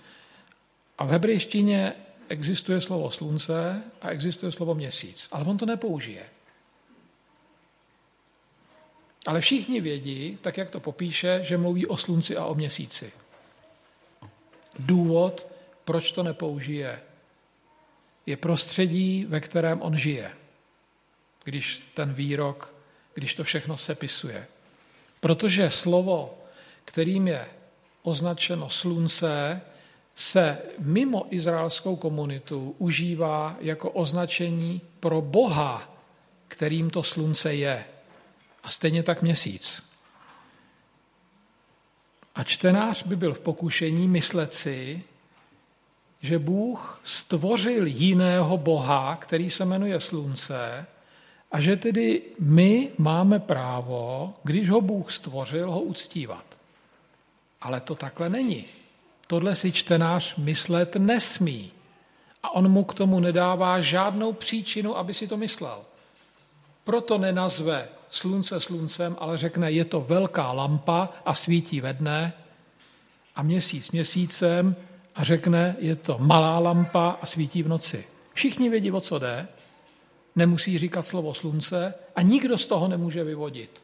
A 0.98 1.06
v 1.06 1.10
hebrejštině 1.10 1.94
existuje 2.30 2.82
slovo 2.82 3.12
slunce 3.12 3.84
a 4.02 4.10
existuje 4.10 4.52
slovo 4.52 4.76
měsíc, 4.76 5.28
ale 5.32 5.46
on 5.46 5.58
to 5.58 5.66
nepoužije. 5.66 6.30
Ale 9.30 9.42
všichni 9.42 9.82
vědí, 9.82 10.38
tak 10.42 10.58
jak 10.58 10.70
to 10.70 10.80
popíše, 10.80 11.40
že 11.44 11.58
mluví 11.58 11.88
o 11.88 11.98
slunci 11.98 12.38
a 12.38 12.46
o 12.46 12.56
měsíci. 12.56 13.12
Důvod, 14.80 15.48
proč 15.86 16.12
to 16.12 16.24
nepoužije, 16.24 17.02
je 18.26 18.38
prostředí, 18.38 19.26
ve 19.30 19.40
kterém 19.40 19.82
on 19.82 19.98
žije. 19.98 20.32
Když 21.44 21.84
ten 21.94 22.14
výrok, 22.14 22.74
když 23.14 23.34
to 23.34 23.44
všechno 23.44 23.78
sepisuje. 23.78 24.48
Protože 25.20 25.70
slovo, 25.70 26.38
kterým 26.86 27.28
je 27.28 27.46
označeno 28.04 28.70
slunce, 28.70 29.62
se 30.16 30.58
mimo 30.80 31.26
izraelskou 31.30 31.96
komunitu 31.96 32.76
užívá 32.78 33.58
jako 33.60 33.92
označení 33.92 34.82
pro 35.00 35.22
Boha, 35.22 35.94
kterým 36.48 36.90
to 36.90 37.04
slunce 37.04 37.54
je. 37.54 37.86
Stejně 38.70 39.04
tak 39.04 39.22
měsíc. 39.22 39.84
A 42.36 42.44
čtenář 42.44 43.04
by 43.04 43.16
byl 43.16 43.34
v 43.34 43.40
pokušení 43.40 44.08
myslet 44.08 44.54
si, 44.54 45.04
že 46.22 46.40
Bůh 46.40 47.00
stvořil 47.04 47.88
jiného 47.88 48.58
Boha, 48.58 49.16
který 49.16 49.50
se 49.50 49.66
jmenuje 49.66 50.00
slunce, 50.00 50.86
a 51.52 51.60
že 51.60 51.76
tedy 51.76 52.22
my 52.40 52.92
máme 52.98 53.40
právo, 53.40 54.34
když 54.44 54.70
ho 54.70 54.82
Bůh 54.82 55.12
stvořil, 55.12 55.72
ho 55.72 55.82
uctívat. 55.82 56.46
Ale 57.62 57.82
to 57.82 57.96
takhle 57.96 58.30
není. 58.30 58.66
Tohle 59.28 59.56
si 59.56 59.72
čtenář 59.72 60.36
myslet 60.36 60.96
nesmí. 60.96 61.72
A 62.44 62.50
on 62.50 62.72
mu 62.72 62.84
k 62.84 62.94
tomu 62.94 63.20
nedává 63.20 63.80
žádnou 63.80 64.34
příčinu, 64.34 64.98
aby 64.98 65.14
si 65.14 65.28
to 65.28 65.38
myslel. 65.38 65.82
Proto 66.84 67.18
nenazve 67.18 67.90
slunce 68.10 68.60
sluncem, 68.60 69.16
ale 69.20 69.38
řekne, 69.38 69.72
je 69.72 69.86
to 69.86 70.02
velká 70.02 70.52
lampa 70.52 71.10
a 71.26 71.36
svítí 71.36 71.82
ve 71.82 71.94
dne 71.94 72.34
a 73.36 73.44
měsíc 73.44 73.92
měsícem 73.92 74.76
a 75.16 75.24
řekne, 75.24 75.76
je 75.80 75.96
to 75.96 76.18
malá 76.20 76.60
lampa 76.60 77.18
a 77.22 77.26
svítí 77.26 77.64
v 77.64 77.68
noci. 77.68 78.06
Všichni 78.34 78.70
vědí, 78.70 78.92
o 78.92 79.02
co 79.02 79.20
jde, 79.20 79.48
nemusí 80.36 80.78
říkat 80.78 81.02
slovo 81.02 81.34
slunce 81.34 81.94
a 82.16 82.22
nikdo 82.22 82.58
z 82.58 82.68
toho 82.68 82.88
nemůže 82.88 83.24
vyvodit, 83.24 83.82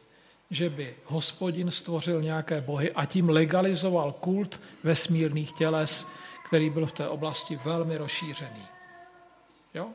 že 0.50 0.70
by 0.70 0.94
hospodin 1.04 1.70
stvořil 1.70 2.22
nějaké 2.22 2.60
bohy 2.60 2.92
a 2.92 3.06
tím 3.06 3.28
legalizoval 3.28 4.12
kult 4.12 4.60
vesmírných 4.84 5.52
těles, 5.52 6.06
který 6.48 6.70
byl 6.70 6.86
v 6.86 6.92
té 6.92 7.08
oblasti 7.08 7.56
velmi 7.64 7.96
rozšířený. 7.96 8.66
Jo? 9.74 9.88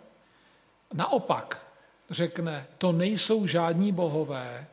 Naopak 0.94 1.71
řekne, 2.12 2.68
to 2.78 2.92
nejsou 2.92 3.48
žádní 3.48 3.92
bohové, 3.92 4.68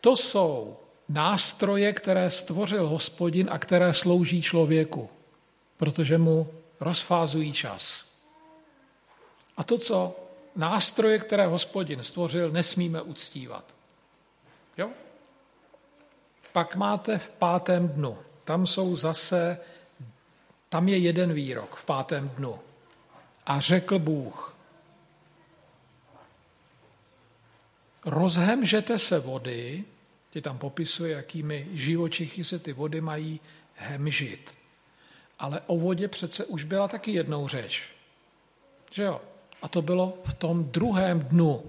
to 0.00 0.16
jsou 0.16 0.76
nástroje, 1.08 1.92
které 1.92 2.30
stvořil 2.30 2.88
hospodin 2.88 3.48
a 3.50 3.58
které 3.58 3.92
slouží 3.92 4.42
člověku 4.42 5.10
protože 5.76 6.18
mu 6.18 6.50
rozfázují 6.80 7.52
čas. 7.52 8.04
A 9.56 9.64
to, 9.64 9.78
co 9.78 10.16
nástroje, 10.56 11.18
které 11.18 11.46
hospodin 11.46 12.02
stvořil, 12.02 12.50
nesmíme 12.50 13.02
uctívat. 13.02 13.64
Jo? 14.78 14.90
Pak 16.52 16.76
máte 16.76 17.18
v 17.18 17.30
pátém 17.30 17.88
dnu. 17.88 18.18
Tam 18.44 18.66
jsou 18.66 18.96
zase, 18.96 19.58
tam 20.68 20.88
je 20.88 20.98
jeden 20.98 21.32
výrok 21.32 21.76
v 21.76 21.84
pátém 21.84 22.28
dnu. 22.28 22.58
A 23.46 23.60
řekl 23.60 23.98
Bůh, 23.98 24.55
rozhemžete 28.06 28.98
se 28.98 29.18
vody, 29.18 29.84
ty 30.30 30.42
tam 30.42 30.58
popisuje, 30.58 31.16
jakými 31.16 31.66
živočichy 31.72 32.44
se 32.44 32.58
ty 32.58 32.72
vody 32.72 33.00
mají 33.00 33.40
hemžit. 33.74 34.50
Ale 35.38 35.60
o 35.66 35.78
vodě 35.78 36.08
přece 36.08 36.44
už 36.44 36.64
byla 36.64 36.88
taky 36.88 37.12
jednou 37.12 37.48
řeč. 37.48 37.82
Že 38.90 39.02
jo? 39.02 39.20
A 39.62 39.68
to 39.68 39.82
bylo 39.82 40.18
v 40.24 40.34
tom 40.34 40.64
druhém 40.64 41.20
dnu, 41.20 41.62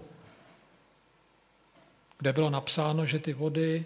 kde 2.17 2.34
bylo 2.34 2.50
napsáno, 2.50 3.06
že 3.06 3.19
ty 3.19 3.34
vody 3.34 3.86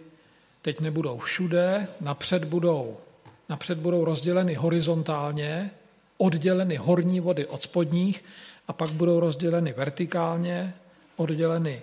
teď 0.62 0.80
nebudou 0.80 1.18
všude, 1.18 1.88
napřed 2.02 2.44
budou, 2.44 2.98
napřed 3.50 3.78
budou 3.78 4.06
rozděleny 4.06 4.54
horizontálně, 4.54 5.72
odděleny 6.18 6.76
horní 6.76 7.20
vody 7.20 7.46
od 7.46 7.62
spodních 7.62 8.24
a 8.68 8.74
pak 8.74 8.90
budou 8.90 9.20
rozděleny 9.20 9.74
vertikálně, 9.74 10.74
odděleny 11.16 11.82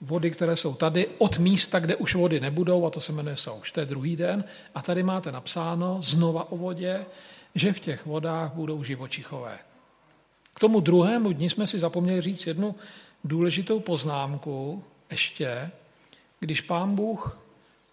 vody, 0.00 0.30
které 0.30 0.56
jsou 0.56 0.74
tady, 0.74 1.06
od 1.18 1.38
místa, 1.38 1.78
kde 1.78 1.96
už 1.96 2.14
vody 2.14 2.40
nebudou, 2.40 2.86
a 2.86 2.90
to 2.90 3.00
se 3.00 3.12
jmenuje 3.12 3.36
souš. 3.36 3.72
To 3.72 3.80
je 3.80 3.86
druhý 3.86 4.16
den. 4.16 4.44
A 4.74 4.82
tady 4.82 5.02
máte 5.02 5.32
napsáno 5.32 6.02
znova 6.02 6.52
o 6.52 6.56
vodě, 6.56 7.06
že 7.54 7.72
v 7.72 7.80
těch 7.80 8.06
vodách 8.06 8.52
budou 8.52 8.82
živočichové. 8.82 9.58
K 10.54 10.60
tomu 10.60 10.80
druhému 10.80 11.32
dni 11.32 11.50
jsme 11.50 11.66
si 11.66 11.78
zapomněli 11.78 12.20
říct 12.20 12.46
jednu 12.46 12.74
důležitou 13.24 13.80
poznámku 13.80 14.84
ještě, 15.10 15.70
když 16.40 16.60
pán 16.60 16.94
Bůh 16.94 17.38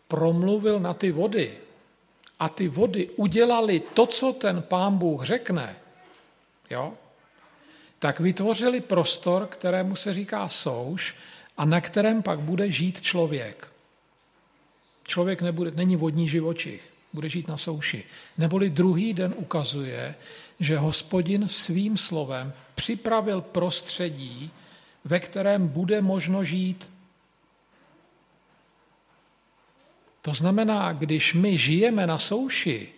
promluvil 0.07 0.79
na 0.79 0.93
ty 0.93 1.11
vody 1.11 1.57
a 2.39 2.49
ty 2.49 2.67
vody 2.67 3.09
udělali 3.09 3.79
to, 3.79 4.05
co 4.05 4.33
ten 4.33 4.61
pán 4.61 4.97
Bůh 4.97 5.23
řekne, 5.23 5.75
jo, 6.69 6.93
tak 7.99 8.19
vytvořili 8.19 8.81
prostor, 8.81 9.47
kterému 9.47 9.95
se 9.95 10.13
říká 10.13 10.49
souš 10.49 11.15
a 11.57 11.65
na 11.65 11.81
kterém 11.81 12.23
pak 12.23 12.39
bude 12.39 12.71
žít 12.71 13.01
člověk. 13.01 13.71
Člověk 15.07 15.41
nebude, 15.41 15.71
není 15.71 15.95
vodní 15.95 16.29
živočich, 16.29 16.93
bude 17.13 17.29
žít 17.29 17.47
na 17.47 17.57
souši. 17.57 18.03
Neboli 18.37 18.69
druhý 18.69 19.13
den 19.13 19.33
ukazuje, 19.37 20.15
že 20.59 20.77
hospodin 20.77 21.47
svým 21.47 21.97
slovem 21.97 22.53
připravil 22.75 23.41
prostředí, 23.41 24.51
ve 25.03 25.19
kterém 25.19 25.67
bude 25.67 26.01
možno 26.01 26.43
žít. 26.43 26.89
To 30.21 30.33
znamená, 30.33 30.93
když 30.93 31.33
my 31.33 31.57
žijeme 31.57 32.07
na 32.07 32.17
souši, 32.17 32.89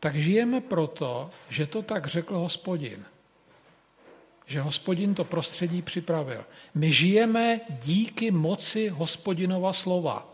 tak 0.00 0.14
žijeme 0.14 0.60
proto, 0.60 1.30
že 1.48 1.66
to 1.66 1.82
tak 1.82 2.06
řekl 2.06 2.38
hospodin. 2.38 3.04
Že 4.46 4.60
hospodin 4.60 5.14
to 5.14 5.24
prostředí 5.24 5.82
připravil. 5.82 6.44
My 6.74 6.92
žijeme 6.92 7.60
díky 7.84 8.30
moci 8.30 8.88
hospodinova 8.88 9.72
slova. 9.72 10.28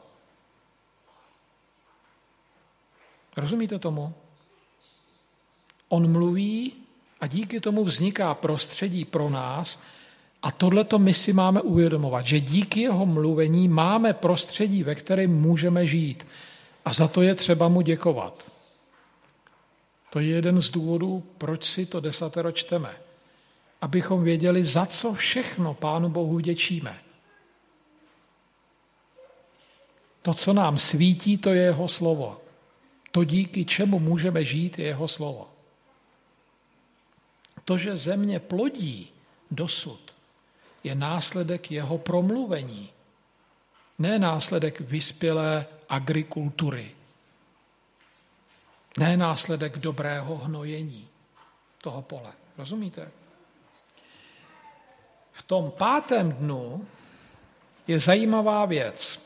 Rozumíte 3.37 3.79
tomu? 3.79 4.15
On 5.89 6.13
mluví 6.13 6.73
a 7.21 7.27
díky 7.27 7.61
tomu 7.61 7.85
vzniká 7.85 8.35
prostředí 8.35 9.05
pro 9.05 9.31
nás 9.31 9.81
a 10.43 10.51
tohle 10.51 10.85
to 10.85 10.99
my 10.99 11.15
si 11.15 11.33
máme 11.33 11.61
uvědomovat, 11.61 12.27
že 12.27 12.41
díky 12.41 12.81
jeho 12.81 13.07
mluvení 13.07 13.69
máme 13.69 14.13
prostředí, 14.13 14.83
ve 14.83 14.95
kterém 14.95 15.41
můžeme 15.41 15.87
žít. 15.87 16.27
A 16.85 16.93
za 16.93 17.09
to 17.09 17.23
je 17.23 17.35
třeba 17.35 17.69
mu 17.69 17.81
děkovat. 17.81 18.53
To 20.13 20.21
je 20.21 20.27
jeden 20.27 20.61
z 20.61 20.71
důvodů, 20.71 21.23
proč 21.39 21.65
si 21.65 21.87
to 21.87 22.01
desatero 22.01 22.53
čteme. 22.53 23.10
Abychom 23.81 24.25
věděli, 24.25 24.65
za 24.65 24.87
co 24.87 25.15
všechno 25.15 25.75
Pánu 25.75 26.09
Bohu 26.09 26.39
děčíme. 26.39 26.99
To, 30.23 30.35
co 30.35 30.53
nám 30.53 30.79
svítí, 30.79 31.39
to 31.39 31.51
je 31.51 31.63
jeho 31.63 31.89
slovo. 31.89 32.41
To, 33.11 33.25
díky 33.25 33.65
čemu 33.65 33.99
můžeme 33.99 34.45
žít, 34.45 34.79
je 34.79 34.87
jeho 34.87 35.09
slovo. 35.09 35.49
To, 37.65 37.79
že 37.79 37.97
země 37.97 38.41
plodí 38.41 39.11
dosud, 39.51 40.15
je 40.85 40.95
následek 40.95 41.71
jeho 41.71 41.99
promluvení, 41.99 42.91
ne 43.99 44.19
následek 44.19 44.81
vyspělé 44.81 45.67
agrikultury, 45.89 46.91
ne 48.99 49.17
následek 49.17 49.79
dobrého 49.79 50.37
hnojení 50.37 51.09
toho 51.83 52.03
pole. 52.03 52.33
Rozumíte? 52.59 53.11
V 55.33 55.43
tom 55.43 55.73
pátém 55.79 56.33
dnu 56.33 56.87
je 57.89 57.99
zajímavá 57.99 58.67
věc. 58.67 59.21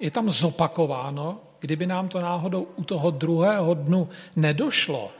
Je 0.00 0.10
tam 0.10 0.30
zopakováno, 0.30 1.40
kdyby 1.60 1.86
nám 1.86 2.08
to 2.08 2.20
náhodou 2.20 2.62
u 2.76 2.84
toho 2.84 3.10
druhého 3.10 3.74
dnu 3.74 4.08
nedošlo, 4.36 5.12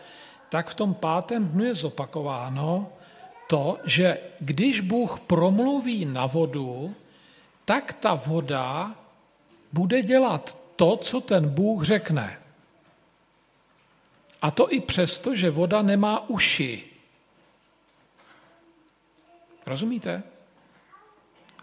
tak 0.49 0.71
v 0.71 0.75
tom 0.75 0.95
pátém 0.95 1.49
dnu 1.49 1.65
je 1.65 1.75
zopakováno 1.75 2.89
to, 3.47 3.79
že 3.85 4.19
když 4.41 4.81
Bůh 4.81 5.21
promluví 5.21 6.05
na 6.05 6.27
vodu, 6.27 6.95
tak 7.65 7.93
ta 7.93 8.15
voda 8.15 8.95
bude 9.73 10.03
dělat 10.03 10.59
to, 10.77 10.97
co 10.97 11.21
ten 11.21 11.49
Bůh 11.49 11.85
řekne. 11.85 12.39
A 14.43 14.51
to 14.51 14.73
i 14.73 14.81
přesto, 14.81 15.37
že 15.37 15.51
voda 15.51 15.83
nemá 15.83 16.29
uši. 16.29 16.92
Rozumíte? 19.67 20.23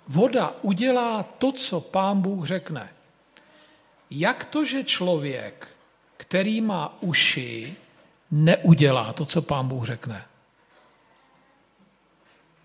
Voda 0.07 0.55
udělá 0.61 1.23
to, 1.23 1.51
co 1.51 1.81
pán 1.81 2.21
Bůh 2.21 2.47
řekne. 2.47 2.89
Jak 4.09 4.45
to, 4.45 4.65
že 4.65 4.83
člověk, 4.83 5.67
který 6.17 6.61
má 6.61 7.01
uši, 7.01 7.75
neudělá 8.31 9.13
to, 9.13 9.25
co 9.25 9.41
pán 9.41 9.67
Bůh 9.67 9.85
řekne? 9.85 10.25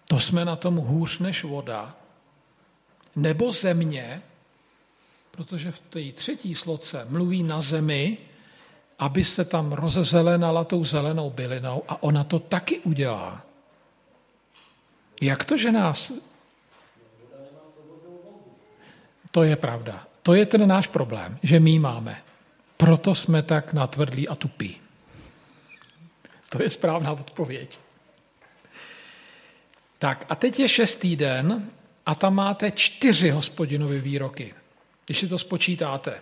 To 0.08 0.20
jsme 0.20 0.44
na 0.44 0.56
tom 0.56 0.76
hůř 0.76 1.18
než 1.18 1.44
voda, 1.44 1.96
nebo 3.16 3.52
země, 3.52 4.22
protože 5.30 5.72
v 5.72 5.78
té 5.78 6.12
třetí 6.12 6.54
sloce 6.54 7.06
mluví 7.10 7.42
na 7.42 7.60
zemi, 7.60 8.18
aby 8.98 9.24
se 9.24 9.44
tam 9.44 9.72
rozezelenala 9.72 10.64
tou 10.64 10.84
zelenou 10.84 11.30
bylinou 11.30 11.82
a 11.88 12.02
ona 12.02 12.24
to 12.24 12.38
taky 12.38 12.80
udělá. 12.80 13.43
Jak 15.22 15.44
to, 15.44 15.56
že 15.56 15.72
nás... 15.72 16.12
To 19.30 19.42
je 19.42 19.56
pravda. 19.56 20.06
To 20.22 20.34
je 20.34 20.46
ten 20.46 20.68
náš 20.68 20.86
problém, 20.86 21.38
že 21.42 21.60
my 21.60 21.78
máme. 21.78 22.22
Proto 22.76 23.14
jsme 23.14 23.42
tak 23.42 23.72
natvrdlí 23.72 24.28
a 24.28 24.34
tupí. 24.34 24.80
To 26.48 26.62
je 26.62 26.70
správná 26.70 27.12
odpověď. 27.12 27.78
Tak 29.98 30.26
a 30.28 30.34
teď 30.34 30.60
je 30.60 30.68
šestý 30.68 31.16
den 31.16 31.70
a 32.06 32.14
tam 32.14 32.34
máte 32.34 32.70
čtyři 32.70 33.30
hospodinovy 33.30 34.00
výroky. 34.00 34.54
Když 35.06 35.18
si 35.18 35.28
to 35.28 35.38
spočítáte. 35.38 36.20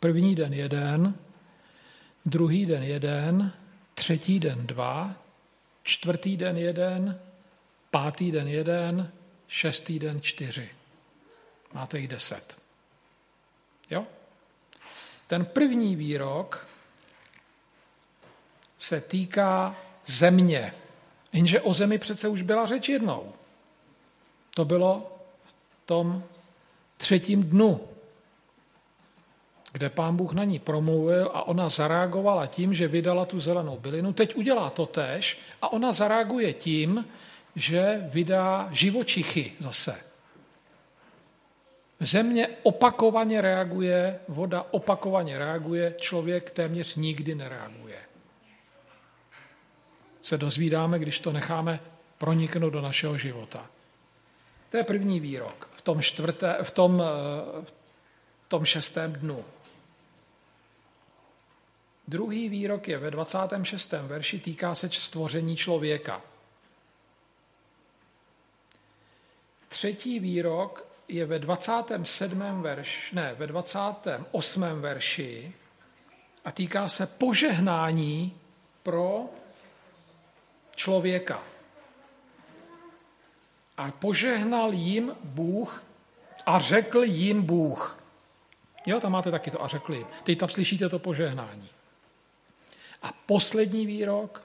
První 0.00 0.34
den 0.34 0.52
jeden, 0.52 1.14
druhý 2.26 2.66
den 2.66 2.82
jeden, 2.82 3.52
třetí 3.94 4.40
den 4.40 4.66
dva, 4.66 5.14
čtvrtý 5.82 6.36
den 6.36 6.56
jeden, 6.56 7.20
pátý 7.96 8.32
den 8.32 8.48
jeden, 8.48 9.12
šestý 9.48 9.98
den 9.98 10.20
čtyři. 10.20 10.70
Máte 11.72 11.98
jich 11.98 12.08
deset. 12.08 12.58
Jo? 13.90 14.04
Ten 15.26 15.44
první 15.44 15.96
výrok 15.96 16.68
se 18.78 19.00
týká 19.00 19.76
země. 20.06 20.74
Jenže 21.32 21.60
o 21.60 21.72
zemi 21.72 21.98
přece 21.98 22.28
už 22.28 22.42
byla 22.42 22.66
řeč 22.66 22.88
jednou. 22.88 23.32
To 24.54 24.64
bylo 24.64 25.16
v 25.48 25.86
tom 25.86 26.24
třetím 26.96 27.42
dnu, 27.42 27.88
kde 29.72 29.90
pán 29.90 30.16
Bůh 30.16 30.32
na 30.32 30.44
ní 30.44 30.58
promluvil 30.58 31.30
a 31.34 31.42
ona 31.42 31.68
zareagovala 31.68 32.46
tím, 32.46 32.74
že 32.74 32.88
vydala 32.88 33.24
tu 33.24 33.40
zelenou 33.40 33.78
bylinu. 33.78 34.12
Teď 34.12 34.36
udělá 34.36 34.70
to 34.70 34.86
tež 34.86 35.38
a 35.62 35.72
ona 35.72 35.92
zareaguje 35.92 36.52
tím, 36.52 37.04
že 37.56 38.02
vydá 38.08 38.68
živočichy 38.72 39.52
zase. 39.58 40.00
Země 42.00 42.48
opakovaně 42.62 43.40
reaguje, 43.40 44.20
voda 44.28 44.66
opakovaně 44.70 45.38
reaguje, 45.38 45.94
člověk 45.98 46.50
téměř 46.50 46.96
nikdy 46.96 47.34
nereaguje 47.34 48.06
se 50.26 50.38
dozvídáme, 50.38 50.98
když 50.98 51.20
to 51.20 51.32
necháme 51.32 51.80
proniknout 52.18 52.70
do 52.70 52.80
našeho 52.80 53.18
života. 53.18 53.70
To 54.70 54.76
je 54.76 54.84
první 54.84 55.20
výrok 55.20 55.70
v 55.76 55.82
tom, 55.82 56.02
čtvrté, 56.02 56.58
v 56.62 56.70
tom, 56.70 57.02
eh, 57.02 57.64
v 58.44 58.48
tom 58.48 58.64
šestém 58.64 59.12
dnu. 59.12 59.44
Druhý 62.08 62.48
výrok 62.48 62.88
je 62.88 62.98
ve 62.98 63.10
26. 63.10 64.06
verši, 64.06 64.38
týká 64.38 64.74
se 64.74 64.90
stvoření 64.90 65.56
člověka. 65.56 66.22
Třetí 69.76 70.20
výrok 70.20 70.86
je 71.08 71.26
ve 71.26 71.38
27. 71.38 72.62
verši, 72.62 73.16
ne, 73.16 73.34
ve 73.38 73.46
28. 73.46 74.62
verši 74.80 75.52
a 76.44 76.50
týká 76.50 76.88
se 76.88 77.06
požehnání 77.06 78.40
pro 78.82 79.24
člověka. 80.76 81.42
A 83.76 83.90
požehnal 83.90 84.72
jim 84.72 85.16
Bůh 85.24 85.84
a 86.46 86.58
řekl 86.58 87.02
jim 87.02 87.42
Bůh. 87.42 87.98
Jo, 88.86 89.00
tam 89.00 89.12
máte 89.12 89.30
taky 89.30 89.50
to 89.50 89.62
a 89.62 89.68
řekl 89.68 89.94
jim. 89.94 90.06
Teď 90.24 90.38
tam 90.38 90.48
slyšíte 90.48 90.88
to 90.88 90.98
požehnání. 90.98 91.68
A 93.02 93.12
poslední 93.26 93.86
výrok, 93.86 94.42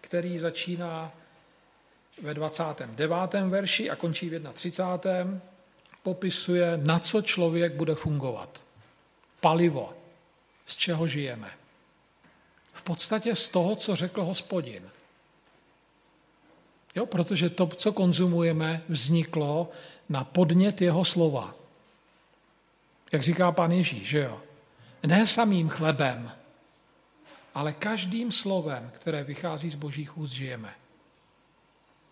který 0.00 0.38
začíná 0.38 1.12
ve 2.22 2.34
29. 2.34 3.34
verši 3.48 3.90
a 3.90 3.96
končí 3.96 4.30
v 4.30 4.52
31. 4.52 5.40
popisuje, 6.02 6.76
na 6.76 6.98
co 6.98 7.22
člověk 7.22 7.74
bude 7.74 7.94
fungovat. 7.94 8.64
Palivo, 9.40 9.94
z 10.66 10.76
čeho 10.76 11.06
žijeme. 11.06 11.50
V 12.72 12.82
podstatě 12.82 13.34
z 13.34 13.48
toho, 13.48 13.76
co 13.76 13.96
řekl 13.96 14.24
hospodin. 14.24 14.82
Jo, 16.94 17.06
protože 17.06 17.50
to, 17.50 17.66
co 17.66 17.92
konzumujeme, 17.92 18.82
vzniklo 18.88 19.70
na 20.08 20.24
podnět 20.24 20.80
jeho 20.80 21.04
slova. 21.04 21.54
Jak 23.12 23.22
říká 23.22 23.52
pan 23.52 23.72
Ježíš, 23.72 24.08
že 24.08 24.18
jo? 24.18 24.42
Ne 25.06 25.26
samým 25.26 25.68
chlebem, 25.68 26.32
ale 27.54 27.72
každým 27.72 28.32
slovem, 28.32 28.90
které 28.94 29.24
vychází 29.24 29.70
z 29.70 29.74
božích 29.74 30.18
úst, 30.18 30.30
žijeme. 30.30 30.74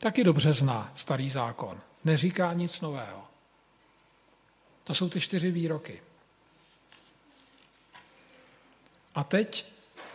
Taky 0.02 0.24
dobře 0.24 0.52
zná 0.52 0.92
starý 0.94 1.30
zákon. 1.30 1.80
Neříká 2.04 2.52
nic 2.52 2.80
nového. 2.80 3.24
To 4.84 4.94
jsou 4.94 5.08
ty 5.08 5.20
čtyři 5.20 5.50
výroky. 5.50 6.02
A 9.14 9.24
teď 9.24 9.66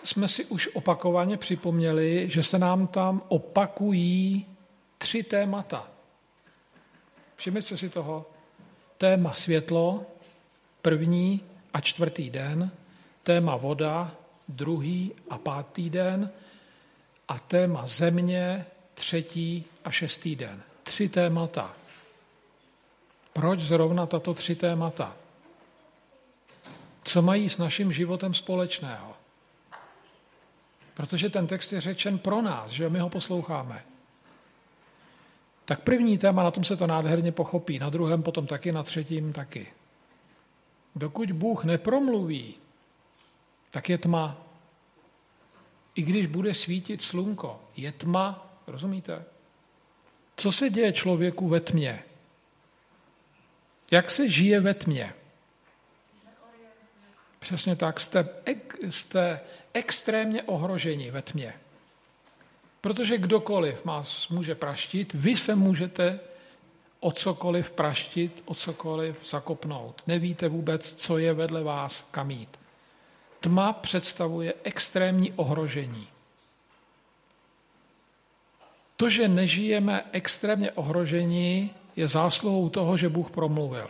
jsme 0.04 0.28
si 0.28 0.46
už 0.46 0.70
opakovaně 0.74 1.38
připomněli, 1.38 2.30
že 2.30 2.44
se 2.44 2.60
nám 2.60 2.88
tam 2.88 3.22
opakují 3.28 4.46
tři 4.98 5.24
témata. 5.24 5.88
Všimněte 7.36 7.78
si 7.78 7.90
toho. 7.90 8.26
Téma 8.98 9.34
světlo, 9.34 10.06
první 10.82 11.42
a 11.74 11.82
čtvrtý 11.82 12.30
den, 12.30 12.72
téma 13.24 13.56
voda 13.56 14.16
druhý 14.48 15.12
a 15.30 15.38
pátý 15.38 15.90
den 15.90 16.30
a 17.28 17.40
téma 17.40 17.88
země 17.88 18.66
třetí 18.94 19.66
a 19.86 19.92
šestý 19.92 20.36
den. 20.36 20.64
Tři 20.84 21.10
témata. 21.10 21.76
Proč 23.34 23.60
zrovna 23.60 24.06
tato 24.06 24.34
tři 24.34 24.56
témata? 24.56 25.16
Co 27.04 27.22
mají 27.22 27.50
s 27.50 27.58
naším 27.58 27.94
životem 27.94 28.34
společného? 28.34 29.14
Protože 30.94 31.30
ten 31.30 31.48
text 31.48 31.74
je 31.74 31.82
řečen 31.82 32.20
pro 32.20 32.42
nás, 32.42 32.72
že 32.72 32.90
my 32.90 33.00
ho 33.00 33.10
posloucháme. 33.10 33.86
Tak 35.66 35.82
první 35.82 36.18
téma, 36.18 36.44
na 36.44 36.52
tom 36.52 36.64
se 36.64 36.78
to 36.78 36.88
nádherně 36.88 37.32
pochopí, 37.32 37.80
na 37.80 37.90
druhém 37.90 38.24
potom 38.24 38.48
taky, 38.48 38.72
na 38.72 38.84
třetím 38.84 39.34
taky. 39.34 39.68
Dokud 40.96 41.32
Bůh 41.32 41.64
nepromluví, 41.64 42.56
tak 43.70 43.90
je 43.90 43.98
tma. 43.98 44.38
I 45.96 46.02
když 46.02 46.26
bude 46.26 46.54
svítit 46.54 47.02
slunko, 47.02 47.62
je 47.78 47.92
tma, 47.92 48.48
rozumíte? 48.68 49.26
Co 50.38 50.52
se 50.52 50.70
děje 50.70 50.94
člověku 50.94 51.48
ve 51.48 51.60
tmě? 51.60 52.04
Jak 53.92 54.10
se 54.10 54.30
žije 54.30 54.60
ve 54.60 54.74
tmě? 54.74 55.14
Přesně 57.40 57.76
tak, 57.76 58.00
jste, 58.00 58.30
jste 58.90 59.40
extrémně 59.74 60.44
ohroženi 60.44 61.12
ve 61.12 61.22
tmě. 61.22 61.54
Protože 62.82 63.18
kdokoliv 63.18 63.86
vás 63.86 64.28
může 64.28 64.56
praštit, 64.56 65.14
vy 65.14 65.36
se 65.36 65.56
můžete 65.56 66.20
o 67.00 67.12
cokoliv 67.12 67.70
praštit, 67.70 68.44
o 68.46 68.56
cokoliv 68.56 69.16
zakopnout. 69.26 70.02
Nevíte 70.08 70.50
vůbec, 70.50 70.94
co 70.96 71.18
je 71.18 71.34
vedle 71.34 71.64
vás, 71.64 72.08
kam 72.12 72.32
jít. 72.32 72.60
Tma 73.40 73.74
představuje 73.74 74.54
extrémní 74.64 75.34
ohrožení. 75.34 76.08
To, 78.98 79.10
že 79.10 79.28
nežijeme 79.28 80.04
extrémně 80.12 80.72
ohrožení, 80.72 81.74
je 81.96 82.08
zásluhou 82.08 82.70
toho, 82.70 82.98
že 82.98 83.10
Bůh 83.10 83.32
promluvil. 83.32 83.90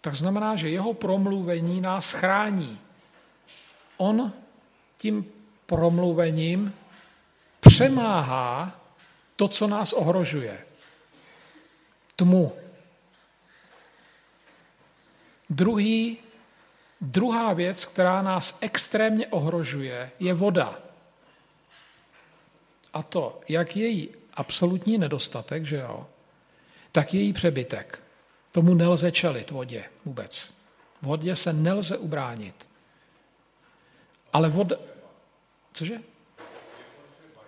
Tak 0.00 0.14
znamená, 0.14 0.56
že 0.56 0.68
jeho 0.70 0.94
promluvení 0.94 1.80
nás 1.80 2.12
chrání. 2.12 2.80
On 3.96 4.32
tím 4.98 5.32
promluvením 5.66 6.74
přemáhá 7.60 8.80
to, 9.36 9.48
co 9.48 9.66
nás 9.66 9.92
ohrožuje. 9.92 10.66
Tmu. 12.16 12.52
Druhý, 15.50 16.18
druhá 17.00 17.52
věc, 17.52 17.84
která 17.84 18.22
nás 18.22 18.58
extrémně 18.60 19.26
ohrožuje, 19.26 20.10
je 20.18 20.34
voda. 20.34 20.89
A 22.92 23.02
to, 23.02 23.40
jak 23.48 23.76
její 23.76 24.08
absolutní 24.34 24.98
nedostatek, 24.98 25.66
že 25.66 25.76
jo, 25.76 26.06
tak 26.92 27.14
její 27.14 27.32
přebytek. 27.32 28.02
Tomu 28.52 28.74
nelze 28.74 29.12
čelit 29.12 29.50
vodě 29.50 29.84
vůbec. 30.04 30.52
Vodě 31.02 31.36
se 31.36 31.52
nelze 31.52 31.98
ubránit. 31.98 32.54
Ale 34.32 34.48
voda... 34.48 34.76
Cože? 35.72 35.98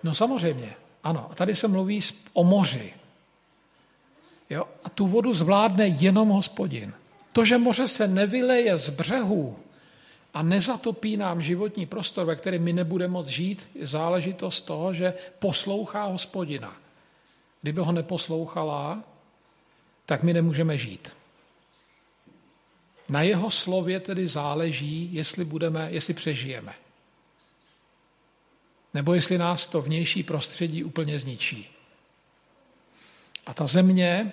No 0.02 0.14
samozřejmě, 0.14 0.74
ano. 1.04 1.28
A 1.30 1.34
tady 1.34 1.54
se 1.54 1.68
mluví 1.68 2.00
o 2.32 2.44
moři. 2.44 2.94
Jo? 4.50 4.68
A 4.84 4.88
tu 4.88 5.06
vodu 5.06 5.34
zvládne 5.34 5.86
jenom 5.86 6.28
hospodin. 6.28 6.94
To, 7.32 7.44
že 7.44 7.58
moře 7.58 7.88
se 7.88 8.08
nevyleje 8.08 8.78
z 8.78 8.90
břehů 8.90 9.58
a 10.34 10.42
nezatopí 10.42 11.16
nám 11.16 11.42
životní 11.42 11.86
prostor, 11.86 12.26
ve 12.26 12.36
kterém 12.36 12.62
my 12.62 12.72
nebudeme 12.72 13.12
moct 13.12 13.28
žít, 13.28 13.70
je 13.74 13.86
záležitost 13.86 14.62
toho, 14.62 14.94
že 14.94 15.14
poslouchá 15.38 16.04
hospodina. 16.04 16.76
Kdyby 17.62 17.80
ho 17.80 17.92
neposlouchala, 17.92 19.04
tak 20.06 20.22
my 20.22 20.32
nemůžeme 20.32 20.78
žít. 20.78 21.16
Na 23.08 23.22
jeho 23.22 23.50
slově 23.50 24.00
tedy 24.00 24.26
záleží, 24.28 25.08
jestli, 25.12 25.44
budeme, 25.44 25.90
jestli 25.90 26.14
přežijeme. 26.14 26.74
Nebo 28.94 29.14
jestli 29.14 29.38
nás 29.38 29.68
to 29.68 29.82
vnější 29.82 30.22
prostředí 30.22 30.84
úplně 30.84 31.18
zničí. 31.18 31.68
A 33.46 33.54
ta 33.54 33.66
země, 33.66 34.32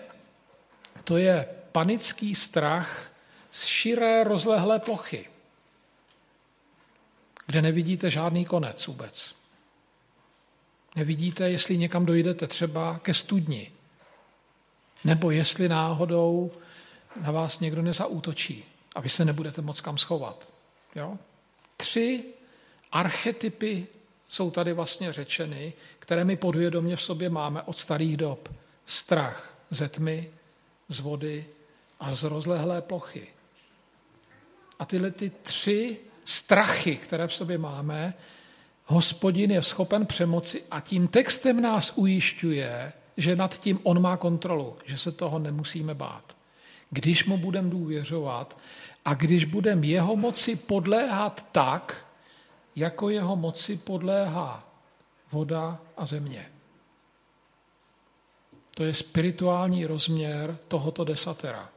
to 1.03 1.17
je 1.17 1.49
panický 1.71 2.35
strach 2.35 3.11
z 3.51 3.65
širé 3.65 4.23
rozlehlé 4.23 4.79
plochy, 4.79 5.25
kde 7.49 7.61
nevidíte 7.61 8.11
žádný 8.11 8.45
konec 8.45 8.87
vůbec. 8.87 9.35
Nevidíte, 10.95 11.49
jestli 11.49 11.77
někam 11.77 12.05
dojdete 12.05 12.47
třeba 12.47 12.99
ke 12.99 13.13
studni, 13.13 13.71
nebo 15.03 15.31
jestli 15.31 15.69
náhodou 15.69 16.51
na 17.21 17.31
vás 17.31 17.59
někdo 17.59 17.81
nezaútočí 17.81 18.63
a 18.95 19.01
vy 19.01 19.09
se 19.09 19.25
nebudete 19.25 19.61
moc 19.61 19.81
kam 19.81 19.97
schovat. 19.97 20.49
Jo? 20.95 21.17
Tři 21.77 22.23
archetypy 22.91 23.87
jsou 24.27 24.51
tady 24.51 24.73
vlastně 24.73 25.13
řečeny, 25.13 25.73
které 25.99 26.25
my 26.25 26.35
podvědomě 26.35 26.95
v 26.95 27.01
sobě 27.01 27.29
máme 27.29 27.61
od 27.61 27.77
starých 27.77 28.17
dob. 28.17 28.49
Strach 28.85 29.57
ze 29.69 29.89
tmy, 29.89 30.31
z 30.87 30.99
vody 30.99 31.45
a 31.99 32.15
z 32.15 32.23
rozlehlé 32.23 32.81
plochy. 32.81 33.27
A 34.79 34.85
tyhle 34.85 35.11
ty 35.11 35.29
tři 35.29 35.99
strachy, 36.29 36.95
které 36.95 37.27
v 37.27 37.33
sobě 37.33 37.57
máme, 37.57 38.13
hospodin 38.85 39.51
je 39.51 39.61
schopen 39.61 40.05
přemoci 40.05 40.63
a 40.71 40.79
tím 40.79 41.07
textem 41.07 41.61
nás 41.61 41.93
ujišťuje, 41.95 42.93
že 43.17 43.35
nad 43.35 43.59
tím 43.59 43.79
on 43.83 44.01
má 44.01 44.17
kontrolu, 44.17 44.75
že 44.85 44.97
se 44.97 45.11
toho 45.11 45.39
nemusíme 45.39 45.93
bát. 45.93 46.37
Když 46.89 47.25
mu 47.25 47.37
budeme 47.37 47.69
důvěřovat 47.69 48.57
a 49.05 49.13
když 49.13 49.45
budeme 49.45 49.87
jeho 49.87 50.15
moci 50.15 50.55
podléhat 50.55 51.47
tak, 51.51 52.05
jako 52.75 53.09
jeho 53.09 53.35
moci 53.35 53.77
podléhá 53.77 54.69
voda 55.31 55.79
a 55.97 56.05
země. 56.05 56.45
To 58.75 58.83
je 58.83 58.93
spirituální 58.93 59.85
rozměr 59.85 60.57
tohoto 60.67 61.03
desatera. 61.03 61.69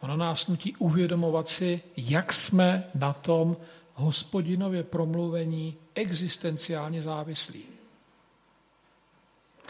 Ono 0.00 0.16
nás 0.16 0.46
nutí 0.46 0.76
uvědomovat 0.76 1.48
si, 1.48 1.80
jak 1.96 2.32
jsme 2.32 2.90
na 2.94 3.12
tom 3.12 3.56
hospodinově 3.94 4.82
promluvení 4.82 5.76
existenciálně 5.94 7.02
závislí. 7.02 7.62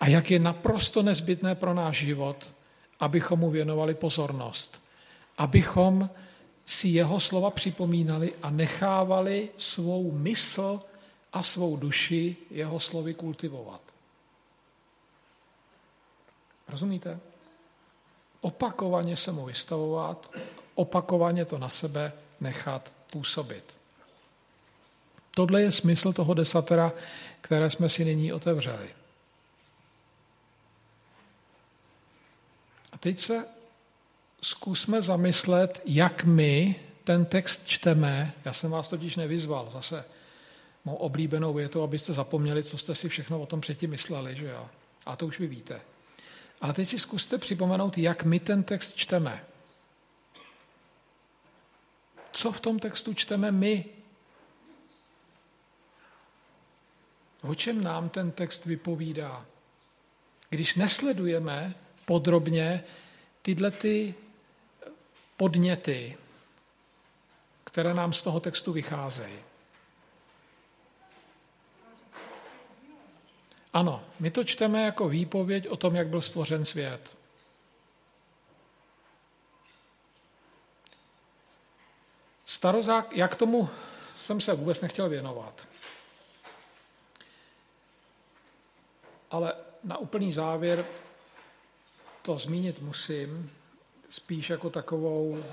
A 0.01 0.09
jak 0.09 0.31
je 0.31 0.39
naprosto 0.39 1.03
nezbytné 1.03 1.55
pro 1.55 1.75
náš 1.75 1.97
život, 1.97 2.55
abychom 3.01 3.39
mu 3.39 3.51
věnovali 3.51 3.95
pozornost. 3.95 4.83
Abychom 5.39 6.11
si 6.67 6.89
jeho 6.89 7.21
slova 7.21 7.51
připomínali 7.51 8.35
a 8.43 8.51
nechávali 8.51 9.49
svou 9.57 10.13
mysl 10.13 10.81
a 11.33 11.43
svou 11.43 11.77
duši 11.77 12.37
jeho 12.51 12.81
slovy 12.81 13.15
kultivovat. 13.15 13.81
Rozumíte? 16.69 17.21
Opakovaně 18.41 19.17
se 19.17 19.33
mu 19.33 19.45
vystavovat, 19.45 20.37
opakovaně 20.75 21.45
to 21.45 21.59
na 21.59 21.69
sebe 21.69 22.13
nechat 22.41 22.93
působit. 23.13 23.65
Tohle 25.35 25.63
je 25.63 25.73
smysl 25.73 26.13
toho 26.13 26.35
desatera, 26.35 26.93
které 27.41 27.71
jsme 27.71 27.89
si 27.89 28.05
nyní 28.05 28.33
otevřeli. 28.33 28.89
A 32.93 32.99
teď 32.99 33.21
se 33.21 33.47
zkusme 34.43 35.03
zamyslet, 35.03 35.83
jak 35.85 36.25
my 36.25 36.77
ten 37.05 37.25
text 37.25 37.63
čteme. 37.67 38.33
Já 38.45 38.53
jsem 38.53 38.71
vás 38.71 38.89
totiž 38.89 39.17
nevyzval 39.17 39.71
zase 39.71 40.05
mou 40.85 40.95
oblíbenou 40.95 41.55
větou, 41.55 41.83
abyste 41.83 42.13
zapomněli, 42.13 42.63
co 42.63 42.79
jste 42.79 42.95
si 42.95 43.09
všechno 43.09 43.41
o 43.41 43.47
tom 43.47 43.61
předtím 43.61 43.91
mysleli, 43.91 44.37
že 44.37 44.47
jo? 44.47 44.69
A 45.07 45.17
to 45.17 45.27
už 45.27 45.39
vy 45.39 45.47
víte. 45.47 45.81
Ale 46.61 46.73
teď 46.73 46.89
si 46.89 46.99
zkuste 46.99 47.39
připomenout, 47.39 47.99
jak 47.99 48.25
my 48.25 48.41
ten 48.41 48.63
text 48.63 48.97
čteme. 48.97 49.45
Co 52.33 52.53
v 52.53 52.61
tom 52.61 52.79
textu 52.79 53.15
čteme 53.15 53.53
my? 53.53 53.85
O 57.43 57.55
čem 57.55 57.85
nám 57.85 58.09
ten 58.09 58.31
text 58.31 58.65
vypovídá? 58.65 59.47
Když 60.51 60.75
nesledujeme 60.75 61.75
podrobně 62.05 62.85
tyhle 63.43 63.71
ty 63.71 64.15
podněty, 65.37 66.17
které 67.65 67.95
nám 67.95 68.13
z 68.13 68.23
toho 68.23 68.41
textu 68.41 68.73
vycházejí. 68.73 69.48
Ano, 73.73 74.05
my 74.21 74.31
to 74.31 74.45
čteme 74.45 74.83
jako 74.83 75.09
výpověď 75.09 75.69
o 75.69 75.77
tom, 75.77 75.95
jak 75.95 76.09
byl 76.09 76.21
stvořen 76.21 76.65
svět. 76.65 77.17
Starozák, 82.47 83.17
jak 83.17 83.35
tomu 83.35 83.71
jsem 84.17 84.41
se 84.41 84.55
vůbec 84.55 84.81
nechtěl 84.81 85.09
věnovat. 85.09 85.69
Ale 89.31 89.55
na 89.85 89.99
úplný 89.99 90.33
závěr 90.33 90.87
to 92.23 92.39
zmínit 92.39 92.81
musím, 92.81 93.51
spíš 94.11 94.51
jako 94.51 94.71
takovou, 94.71 95.45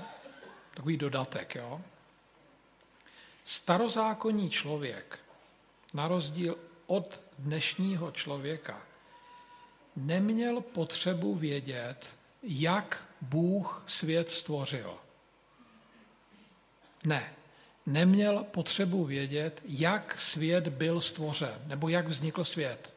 takový 0.74 0.96
dodatek. 0.96 1.54
Jo? 1.54 1.80
Starozákonní 3.44 4.50
člověk, 4.50 5.18
na 5.94 6.08
rozdíl 6.08 6.58
od 6.86 7.22
dnešního 7.38 8.10
člověka, 8.10 8.82
neměl 9.96 10.60
potřebu 10.60 11.34
vědět, 11.34 12.06
jak 12.42 13.04
Bůh 13.20 13.84
svět 13.86 14.30
stvořil. 14.30 14.98
Ne, 17.04 17.34
neměl 17.86 18.44
potřebu 18.44 19.04
vědět, 19.04 19.62
jak 19.64 20.20
svět 20.20 20.68
byl 20.68 21.00
stvořen, 21.00 21.62
nebo 21.66 21.88
jak 21.88 22.08
vznikl 22.08 22.44
svět. 22.44 22.94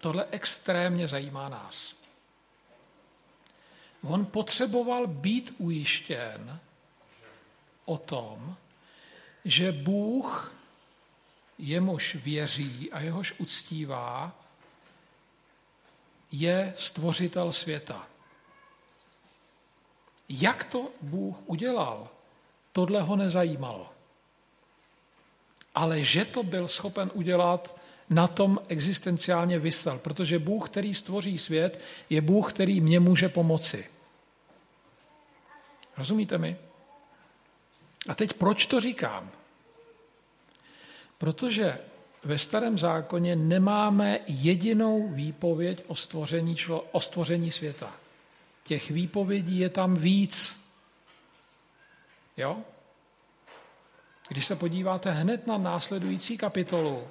Tohle 0.00 0.26
extrémně 0.30 1.06
zajímá 1.06 1.48
nás. 1.48 1.94
On 4.02 4.26
potřeboval 4.26 5.06
být 5.06 5.54
ujištěn 5.58 6.60
o 7.84 7.98
tom, 7.98 8.56
že 9.44 9.72
Bůh 9.72 10.57
jemuž 11.58 12.14
věří 12.14 12.92
a 12.92 13.00
jehož 13.00 13.34
uctívá, 13.38 14.32
je 16.32 16.72
stvořitel 16.76 17.52
světa. 17.52 18.06
Jak 20.28 20.64
to 20.64 20.90
Bůh 21.00 21.36
udělal, 21.46 22.08
tohle 22.72 23.02
ho 23.02 23.16
nezajímalo. 23.16 23.92
Ale 25.74 26.02
že 26.02 26.24
to 26.24 26.42
byl 26.42 26.68
schopen 26.68 27.10
udělat, 27.14 27.78
na 28.10 28.26
tom 28.26 28.58
existenciálně 28.68 29.58
vysel, 29.58 29.98
protože 29.98 30.38
Bůh, 30.38 30.68
který 30.68 30.94
stvoří 30.94 31.38
svět, 31.38 31.80
je 32.10 32.20
Bůh, 32.20 32.52
který 32.52 32.80
mě 32.80 33.00
může 33.00 33.28
pomoci. 33.28 33.90
Rozumíte 35.96 36.38
mi? 36.38 36.56
A 38.08 38.14
teď 38.14 38.32
proč 38.32 38.66
to 38.66 38.80
říkám? 38.80 39.30
Protože 41.18 41.78
ve 42.24 42.38
starém 42.38 42.78
zákoně 42.78 43.36
nemáme 43.36 44.20
jedinou 44.26 45.08
výpověď 45.08 45.84
o 45.86 45.96
stvoření, 45.96 46.56
člo, 46.56 46.80
o 46.92 47.00
stvoření 47.00 47.50
světa. 47.50 47.92
Těch 48.64 48.90
výpovědí 48.90 49.58
je 49.58 49.68
tam 49.68 49.94
víc. 49.94 50.60
Jo? 52.36 52.58
Když 54.28 54.46
se 54.46 54.56
podíváte 54.56 55.10
hned 55.10 55.46
na 55.46 55.58
následující 55.58 56.38
kapitolu, 56.38 57.08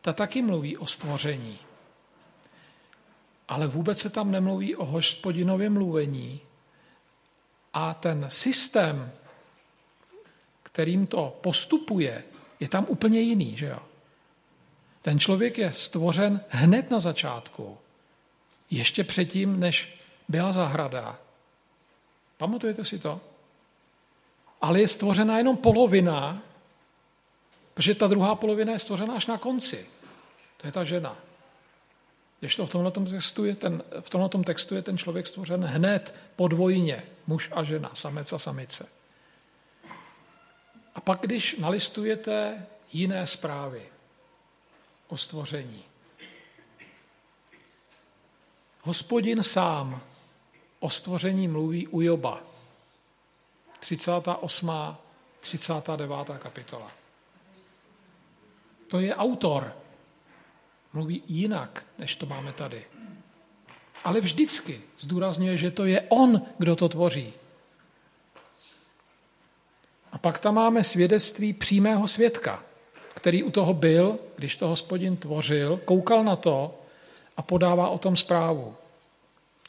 ta 0.00 0.12
taky 0.12 0.42
mluví 0.42 0.76
o 0.76 0.86
stvoření. 0.86 1.58
Ale 3.48 3.66
vůbec 3.66 3.98
se 3.98 4.10
tam 4.10 4.30
nemluví 4.30 4.76
o 4.76 4.84
hospodinově 4.84 5.70
mluvení. 5.70 6.40
A 7.72 7.94
ten 7.94 8.26
systém, 8.30 9.12
kterým 10.62 11.06
to 11.06 11.38
postupuje, 11.40 12.24
je 12.60 12.68
tam 12.68 12.86
úplně 12.88 13.20
jiný, 13.20 13.56
že 13.56 13.66
jo? 13.66 13.78
Ten 15.02 15.18
člověk 15.18 15.58
je 15.58 15.72
stvořen 15.72 16.40
hned 16.48 16.90
na 16.90 17.00
začátku, 17.00 17.78
ještě 18.70 19.04
předtím, 19.04 19.60
než 19.60 19.98
byla 20.28 20.52
zahrada. 20.52 21.18
Pamatujete 22.36 22.84
si 22.84 22.98
to? 22.98 23.20
Ale 24.60 24.80
je 24.80 24.88
stvořena 24.88 25.38
jenom 25.38 25.56
polovina, 25.56 26.42
protože 27.74 27.94
ta 27.94 28.06
druhá 28.06 28.34
polovina 28.34 28.72
je 28.72 28.78
stvořena 28.78 29.14
až 29.14 29.26
na 29.26 29.38
konci. 29.38 29.86
To 30.56 30.66
je 30.66 30.72
ta 30.72 30.84
žena. 30.84 31.16
Když 32.40 32.56
to 32.56 32.66
v 32.66 32.70
tomhle 32.70 32.90
textu 32.90 33.44
je 33.44 33.56
ten, 33.56 33.82
textu 34.44 34.74
je 34.74 34.82
ten 34.82 34.98
člověk 34.98 35.26
stvořen 35.26 35.64
hned 35.64 36.14
podvojně, 36.36 37.02
muž 37.26 37.50
a 37.52 37.62
žena, 37.62 37.90
samec 37.94 38.32
a 38.32 38.38
samice. 38.38 38.86
A 40.94 41.00
pak, 41.00 41.20
když 41.20 41.56
nalistujete 41.56 42.66
jiné 42.92 43.26
zprávy 43.26 43.82
o 45.08 45.16
stvoření, 45.16 45.84
Hospodin 48.84 49.42
sám 49.42 50.00
o 50.80 50.90
stvoření 50.90 51.48
mluví 51.48 51.86
u 51.88 52.00
Joba. 52.00 52.40
38. 53.80 54.70
39. 55.40 56.38
kapitola. 56.38 56.90
To 58.88 59.00
je 59.00 59.14
autor. 59.14 59.76
Mluví 60.92 61.22
jinak, 61.26 61.86
než 61.98 62.16
to 62.16 62.26
máme 62.26 62.52
tady. 62.52 62.84
Ale 64.04 64.20
vždycky 64.20 64.80
zdůrazňuje, 64.98 65.56
že 65.56 65.70
to 65.70 65.84
je 65.84 66.02
on, 66.08 66.42
kdo 66.58 66.76
to 66.76 66.88
tvoří. 66.88 67.32
A 70.14 70.18
pak 70.18 70.38
tam 70.38 70.54
máme 70.54 70.84
svědectví 70.84 71.52
přímého 71.52 72.08
svědka, 72.08 72.62
který 73.14 73.42
u 73.42 73.50
toho 73.50 73.74
byl, 73.74 74.18
když 74.36 74.56
to 74.56 74.68
hospodin 74.68 75.16
tvořil, 75.16 75.80
koukal 75.84 76.24
na 76.24 76.36
to 76.36 76.80
a 77.36 77.42
podává 77.42 77.88
o 77.88 77.98
tom 77.98 78.16
zprávu. 78.16 78.74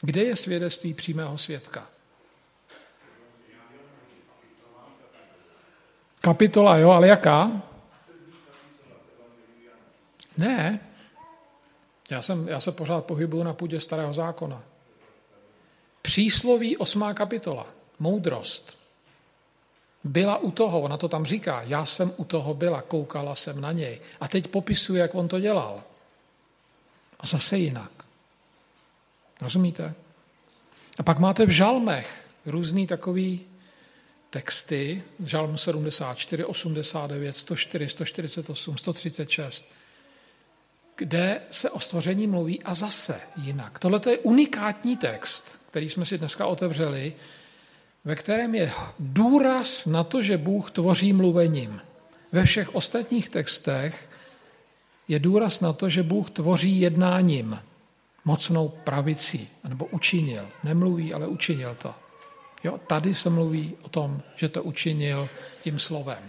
Kde 0.00 0.22
je 0.22 0.36
svědectví 0.36 0.94
přímého 0.94 1.38
svědka? 1.38 1.86
Kapitola, 6.20 6.76
jo, 6.76 6.90
ale 6.90 7.08
jaká? 7.08 7.62
Ne, 10.38 10.80
já, 12.10 12.22
jsem, 12.22 12.48
já 12.48 12.60
se 12.60 12.72
pořád 12.72 13.04
pohybuju 13.04 13.42
na 13.42 13.54
půdě 13.54 13.80
starého 13.80 14.12
zákona. 14.12 14.62
Přísloví 16.02 16.76
osmá 16.76 17.14
kapitola, 17.14 17.66
moudrost, 17.98 18.85
byla 20.06 20.38
u 20.38 20.50
toho, 20.50 20.80
ona 20.80 20.96
to 20.96 21.08
tam 21.08 21.24
říká, 21.24 21.62
já 21.62 21.84
jsem 21.84 22.12
u 22.16 22.24
toho 22.24 22.54
byla, 22.54 22.82
koukala 22.82 23.34
jsem 23.34 23.60
na 23.60 23.72
něj. 23.72 24.00
A 24.20 24.28
teď 24.28 24.46
popisuje, 24.48 25.00
jak 25.02 25.14
on 25.14 25.28
to 25.28 25.40
dělal. 25.40 25.82
A 27.20 27.26
zase 27.26 27.58
jinak. 27.58 27.90
Rozumíte? 29.40 29.94
A 30.98 31.02
pak 31.02 31.18
máte 31.18 31.46
v 31.46 31.50
žalmech 31.50 32.26
různý 32.46 32.86
takový 32.86 33.40
texty, 34.30 35.02
žalm 35.24 35.58
74, 35.58 36.44
89, 36.44 37.36
104, 37.36 37.88
148, 37.88 38.78
136, 38.78 39.72
kde 40.96 41.40
se 41.50 41.70
o 41.70 41.80
stvoření 41.80 42.26
mluví 42.26 42.62
a 42.62 42.74
zase 42.74 43.20
jinak. 43.36 43.78
Tohle 43.78 44.00
je 44.10 44.18
unikátní 44.18 44.96
text, 44.96 45.60
který 45.70 45.90
jsme 45.90 46.04
si 46.04 46.18
dneska 46.18 46.46
otevřeli, 46.46 47.14
ve 48.06 48.16
kterém 48.16 48.54
je 48.54 48.72
důraz 48.98 49.86
na 49.86 50.04
to, 50.04 50.22
že 50.22 50.38
Bůh 50.38 50.70
tvoří 50.70 51.12
mluvením. 51.12 51.80
Ve 52.32 52.44
všech 52.44 52.74
ostatních 52.74 53.28
textech 53.28 54.08
je 55.08 55.18
důraz 55.18 55.60
na 55.60 55.72
to, 55.72 55.88
že 55.88 56.02
Bůh 56.02 56.30
tvoří 56.30 56.80
jednáním, 56.80 57.58
mocnou 58.24 58.68
pravicí, 58.68 59.48
nebo 59.68 59.86
učinil. 59.86 60.48
Nemluví, 60.64 61.14
ale 61.14 61.26
učinil 61.26 61.76
to. 61.82 61.94
Jo, 62.64 62.78
tady 62.86 63.14
se 63.14 63.30
mluví 63.30 63.74
o 63.82 63.88
tom, 63.88 64.22
že 64.36 64.48
to 64.48 64.62
učinil 64.62 65.28
tím 65.62 65.78
slovem. 65.78 66.22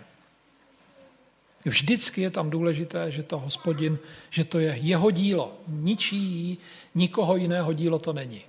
Vždycky 1.65 2.21
je 2.21 2.29
tam 2.29 2.49
důležité, 2.49 3.11
že 3.11 3.23
to 3.23 3.39
hospodin, 3.39 3.99
že 4.29 4.43
to 4.43 4.59
je 4.59 4.77
jeho 4.81 5.11
dílo. 5.11 5.57
Ničí, 5.67 6.57
nikoho 6.95 7.35
jiného 7.35 7.73
dílo 7.73 7.99
to 7.99 8.13
není. 8.13 8.41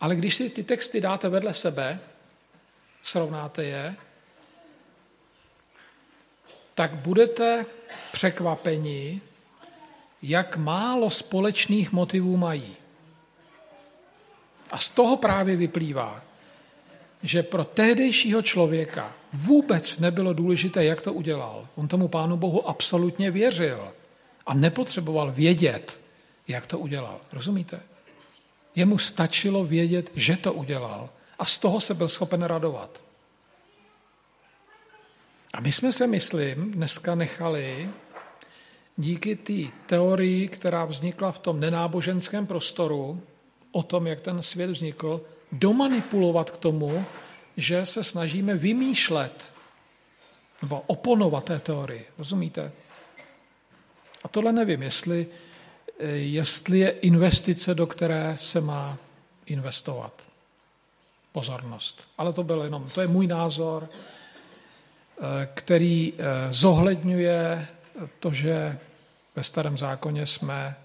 Ale 0.00 0.16
když 0.16 0.34
si 0.34 0.50
ty 0.50 0.62
texty 0.62 1.00
dáte 1.00 1.28
vedle 1.28 1.54
sebe, 1.54 2.00
srovnáte 3.02 3.64
je, 3.64 3.96
tak 6.74 6.94
budete 6.94 7.66
překvapeni, 8.12 9.20
jak 10.22 10.56
málo 10.56 11.10
společných 11.10 11.92
motivů 11.92 12.36
mají. 12.36 12.76
A 14.70 14.78
z 14.78 14.90
toho 14.90 15.16
právě 15.16 15.56
vyplývá, 15.56 16.22
že 17.22 17.42
pro 17.42 17.64
tehdejšího 17.64 18.42
člověka 18.42 19.12
vůbec 19.32 19.98
nebylo 19.98 20.32
důležité, 20.32 20.84
jak 20.84 21.00
to 21.00 21.12
udělal. 21.12 21.68
On 21.74 21.88
tomu 21.88 22.08
Pánu 22.08 22.36
Bohu 22.36 22.68
absolutně 22.68 23.30
věřil 23.30 23.92
a 24.46 24.54
nepotřeboval 24.54 25.32
vědět, 25.32 26.00
jak 26.48 26.66
to 26.66 26.78
udělal. 26.78 27.20
Rozumíte? 27.32 27.80
Jemu 28.74 28.98
stačilo 28.98 29.64
vědět, 29.64 30.10
že 30.14 30.36
to 30.36 30.52
udělal 30.52 31.10
a 31.38 31.44
z 31.44 31.58
toho 31.58 31.80
se 31.80 31.94
byl 31.94 32.08
schopen 32.08 32.42
radovat. 32.42 33.00
A 35.54 35.60
my 35.60 35.72
jsme 35.72 35.92
se, 35.92 36.06
myslím, 36.06 36.72
dneska 36.72 37.14
nechali 37.14 37.90
díky 38.96 39.36
té 39.36 39.76
teorii, 39.86 40.48
která 40.48 40.84
vznikla 40.84 41.32
v 41.32 41.38
tom 41.38 41.60
nenáboženském 41.60 42.46
prostoru, 42.46 43.22
o 43.72 43.82
tom, 43.82 44.06
jak 44.06 44.20
ten 44.20 44.42
svět 44.42 44.70
vznikl, 44.70 45.20
domanipulovat 45.52 46.50
k 46.50 46.56
tomu, 46.56 47.04
že 47.56 47.86
se 47.86 48.04
snažíme 48.04 48.54
vymýšlet 48.54 49.54
nebo 50.62 50.80
oponovat 50.86 51.44
té 51.44 51.58
teorii. 51.58 52.06
Rozumíte? 52.18 52.72
A 54.24 54.28
tohle 54.28 54.52
nevím, 54.52 54.82
jestli, 54.82 55.26
jestli 56.14 56.78
je 56.78 56.90
investice, 56.90 57.74
do 57.74 57.86
které 57.86 58.36
se 58.40 58.60
má 58.60 58.98
investovat. 59.46 60.27
Pozornost. 61.38 62.08
Ale 62.18 62.32
to 62.32 62.42
byl 62.42 62.62
jenom, 62.62 62.86
to 62.94 63.00
je 63.00 63.06
můj 63.06 63.26
názor, 63.26 63.88
který 65.54 66.14
zohledňuje 66.50 67.66
to, 68.18 68.32
že 68.32 68.78
ve 69.36 69.42
starém 69.44 69.78
zákoně 69.78 70.26
jsme 70.26 70.76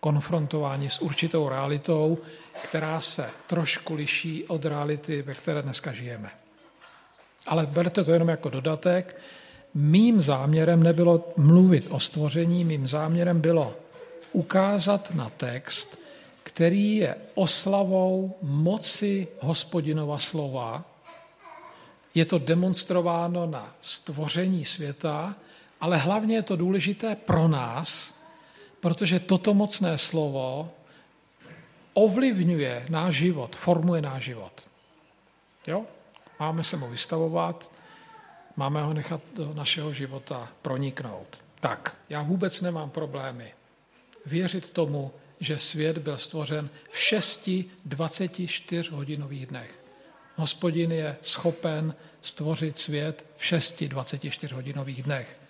konfrontováni 0.00 0.90
s 0.90 1.02
určitou 1.02 1.48
realitou, 1.48 2.18
která 2.62 3.00
se 3.00 3.30
trošku 3.46 3.94
liší 3.94 4.44
od 4.44 4.64
reality, 4.64 5.22
ve 5.22 5.34
které 5.34 5.62
dneska 5.62 5.92
žijeme. 5.92 6.30
Ale 7.46 7.66
berte 7.66 8.04
to 8.04 8.12
jenom 8.12 8.28
jako 8.28 8.48
dodatek. 8.48 9.20
Mým 9.74 10.20
záměrem 10.20 10.82
nebylo 10.82 11.32
mluvit 11.36 11.86
o 11.90 12.00
stvoření, 12.00 12.64
mým 12.64 12.86
záměrem 12.86 13.40
bylo 13.40 13.74
ukázat 14.32 15.14
na 15.14 15.30
text, 15.30 15.97
který 16.58 16.96
je 16.96 17.16
oslavou 17.34 18.34
moci 18.42 19.28
hospodinova 19.40 20.18
slova. 20.18 20.84
Je 22.14 22.24
to 22.26 22.38
demonstrováno 22.38 23.46
na 23.46 23.74
stvoření 23.80 24.64
světa, 24.64 25.34
ale 25.80 25.96
hlavně 25.96 26.34
je 26.34 26.42
to 26.42 26.56
důležité 26.56 27.14
pro 27.14 27.48
nás, 27.48 28.14
protože 28.80 29.20
toto 29.20 29.54
mocné 29.54 29.98
slovo 29.98 30.70
ovlivňuje 31.94 32.86
náš 32.90 33.14
život, 33.14 33.56
formuje 33.56 34.02
náš 34.02 34.22
život. 34.22 34.66
Jo? 35.66 35.86
Máme 36.40 36.64
se 36.64 36.76
mu 36.76 36.88
vystavovat, 36.90 37.70
máme 38.56 38.82
ho 38.82 38.94
nechat 38.94 39.20
do 39.34 39.54
našeho 39.54 39.92
života 39.92 40.48
proniknout. 40.62 41.38
Tak, 41.60 41.96
já 42.08 42.22
vůbec 42.22 42.60
nemám 42.60 42.90
problémy 42.90 43.54
věřit 44.26 44.70
tomu, 44.70 45.12
že 45.40 45.58
svět 45.58 45.98
byl 45.98 46.18
stvořen 46.18 46.68
v 46.90 46.98
6 46.98 47.50
24 47.84 48.90
hodinových 48.90 49.46
dnech. 49.46 49.82
Hospodin 50.36 50.92
je 50.92 51.16
schopen 51.22 51.94
stvořit 52.22 52.78
svět 52.78 53.24
v 53.36 53.44
6 53.44 53.84
24 53.84 54.54
hodinových 54.54 55.02
dnech. 55.02 55.40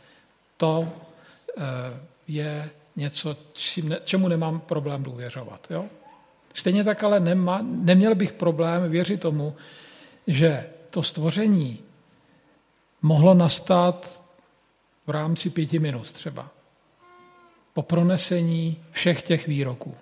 To 0.56 0.92
eh, 1.58 1.62
je 2.28 2.70
něco, 2.96 3.36
čemu 4.04 4.28
nemám 4.28 4.60
problém 4.60 5.02
důvěřovat. 5.02 5.66
Jo? 5.70 5.84
Stejně 6.54 6.84
tak 6.84 7.04
ale 7.04 7.20
nemá, 7.20 7.60
neměl 7.62 8.14
bych 8.14 8.32
problém 8.32 8.90
věřit 8.90 9.20
tomu, 9.20 9.56
že 10.26 10.70
to 10.90 11.02
stvoření 11.02 11.78
mohlo 13.02 13.34
nastat 13.34 14.22
v 15.06 15.10
rámci 15.10 15.50
pěti 15.50 15.78
minut 15.78 16.12
třeba. 16.12 16.50
Po 17.78 17.82
pronesení 17.82 18.82
všech 18.90 19.22
těch 19.22 19.46
výroků. 19.46 19.94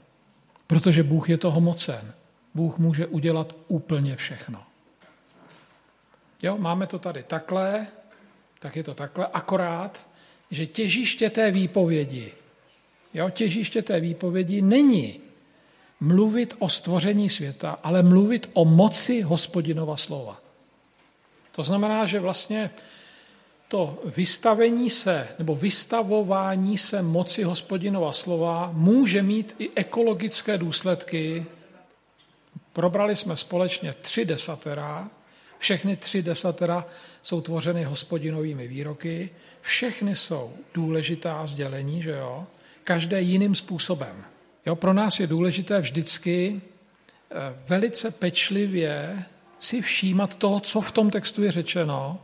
Protože 0.67 1.03
Bůh 1.03 1.29
je 1.31 1.39
toho 1.39 1.61
mocen. 1.61 2.13
Bůh 2.55 2.79
může 2.79 3.07
udělat 3.07 3.55
úplně 3.69 4.17
všechno. 4.17 4.63
Jo, 6.43 6.57
máme 6.59 6.87
to 6.87 6.99
tady 6.99 7.23
takhle, 7.23 7.87
tak 8.59 8.77
je 8.77 8.83
to 8.83 8.95
takhle, 8.95 9.27
akorát, 9.27 10.07
že 10.51 10.67
těžiště 10.67 11.31
té 11.31 11.51
výpovědi, 11.51 12.33
jo, 13.15 13.31
těžiště 13.31 13.83
té 13.83 14.01
výpovědi 14.01 14.63
není 14.63 15.21
mluvit 16.01 16.57
o 16.59 16.69
stvoření 16.69 17.29
světa, 17.29 17.79
ale 17.83 18.03
mluvit 18.03 18.51
o 18.53 18.65
moci 18.65 19.21
hospodinova 19.21 19.97
slova. 19.97 20.41
To 21.53 21.63
znamená, 21.63 22.07
že 22.07 22.21
vlastně 22.21 22.71
to 23.69 24.03
vystavení 24.05 24.91
se 24.91 25.29
nebo 25.39 25.57
vystavování 25.57 26.79
se 26.79 27.03
moci 27.03 27.43
hospodinova 27.43 28.13
slova 28.13 28.71
může 28.73 29.23
mít 29.23 29.55
i 29.59 29.71
ekologické 29.75 30.59
důsledky. 30.59 31.47
Probrali 32.73 33.17
jsme 33.17 33.37
společně 33.37 33.95
tři 34.01 34.25
desatera, 34.25 35.11
všechny 35.59 35.97
tři 35.97 36.23
desatera 36.23 36.87
jsou 37.23 37.41
tvořeny 37.41 37.85
hospodinovými 37.85 38.69
výroky, 38.69 39.31
všechny 39.61 40.17
jsou 40.17 40.53
důležitá 40.75 41.47
sdělení, 41.47 42.03
že 42.03 42.11
jo, 42.11 42.47
každé 42.85 43.21
jiným 43.21 43.55
způsobem. 43.55 44.25
Jo, 44.67 44.77
pro 44.77 44.93
nás 44.93 45.21
je 45.21 45.27
důležité 45.27 45.81
vždycky 45.81 46.61
eh, 47.31 47.35
velice 47.69 48.11
pečlivě 48.11 49.25
si 49.59 49.83
všímat 49.83 50.35
toho, 50.35 50.61
co 50.61 50.81
v 50.81 50.93
tom 50.93 51.11
textu 51.11 51.43
je 51.43 51.51
řečeno, 51.51 52.21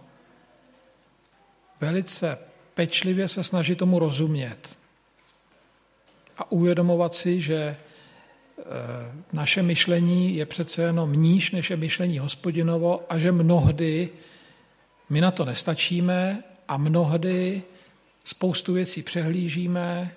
velice 1.82 2.38
pečlivě 2.74 3.28
se 3.28 3.42
snažit 3.42 3.78
tomu 3.78 3.98
rozumět 3.98 4.78
a 6.38 6.52
uvědomovat 6.52 7.14
si, 7.14 7.40
že 7.40 7.56
eh, 7.56 7.76
naše 9.32 9.62
myšlení 9.62 10.36
je 10.36 10.46
přece 10.46 10.82
jenom 10.82 11.12
níž, 11.12 11.50
než 11.50 11.70
je 11.70 11.76
myšlení 11.76 12.18
hospodinovo 12.18 13.04
a 13.08 13.18
že 13.18 13.32
mnohdy 13.32 14.10
my 15.10 15.20
na 15.20 15.30
to 15.30 15.44
nestačíme 15.44 16.42
a 16.68 16.76
mnohdy 16.76 17.62
spoustu 18.24 18.72
věcí 18.72 19.02
přehlížíme, 19.02 20.14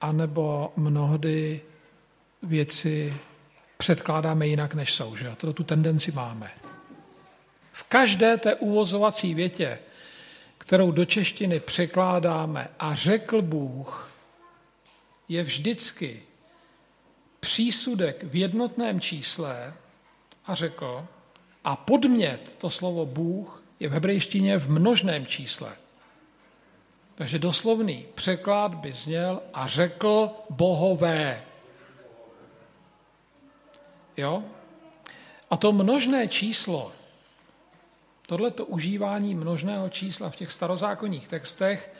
anebo 0.00 0.72
mnohdy 0.76 1.60
věci 2.42 3.14
předkládáme 3.76 4.46
jinak, 4.46 4.74
než 4.74 4.94
jsou. 4.94 5.16
Že? 5.16 5.34
To 5.36 5.52
tu 5.52 5.64
tendenci 5.64 6.12
máme. 6.12 6.50
V 7.72 7.82
každé 7.82 8.36
té 8.36 8.54
uvozovací 8.54 9.34
větě, 9.34 9.78
kterou 10.64 10.90
do 10.90 11.04
češtiny 11.04 11.60
překládáme 11.60 12.68
a 12.78 12.94
řekl 12.94 13.42
Bůh, 13.42 14.10
je 15.28 15.42
vždycky 15.42 16.22
přísudek 17.40 18.24
v 18.24 18.36
jednotném 18.36 19.00
čísle 19.00 19.74
a 20.46 20.54
řekl, 20.54 21.06
a 21.64 21.76
podmět, 21.76 22.56
to 22.58 22.70
slovo 22.70 23.06
Bůh, 23.06 23.62
je 23.80 23.88
v 23.88 23.92
hebrejštině 23.92 24.58
v 24.58 24.70
množném 24.70 25.26
čísle. 25.26 25.76
Takže 27.14 27.38
doslovný 27.38 28.06
překlad 28.14 28.74
by 28.74 28.92
zněl 28.92 29.42
a 29.54 29.66
řekl 29.66 30.28
bohové. 30.50 31.44
Jo? 34.16 34.44
A 35.50 35.56
to 35.56 35.72
množné 35.72 36.28
číslo, 36.28 36.92
tohleto 38.26 38.66
užívání 38.66 39.34
množného 39.34 39.88
čísla 39.88 40.30
v 40.30 40.36
těch 40.36 40.52
starozákonních 40.52 41.28
textech 41.28 41.92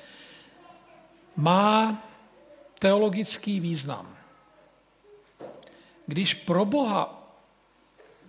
má 1.37 2.03
teologický 2.79 3.61
význam. 3.61 4.17
Když 6.07 6.35
pro 6.35 6.65
Boha, 6.65 7.31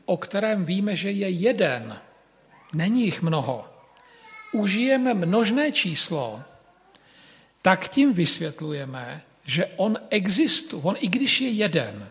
o 0.06 0.18
kterém 0.18 0.66
víme, 0.66 0.96
že 0.96 1.12
je 1.12 1.30
jeden, 1.30 2.00
není 2.74 3.06
jich 3.06 3.22
mnoho, 3.22 3.66
užijeme 4.52 5.14
množné 5.14 5.72
číslo, 5.72 6.44
tak 7.62 7.90
tím 7.90 8.14
vysvětlujeme, 8.14 9.22
že 9.46 9.66
on 9.76 9.98
existuje, 10.10 10.82
on 10.84 10.96
i 11.00 11.08
když 11.08 11.42
je 11.42 11.50
jeden, 11.50 12.10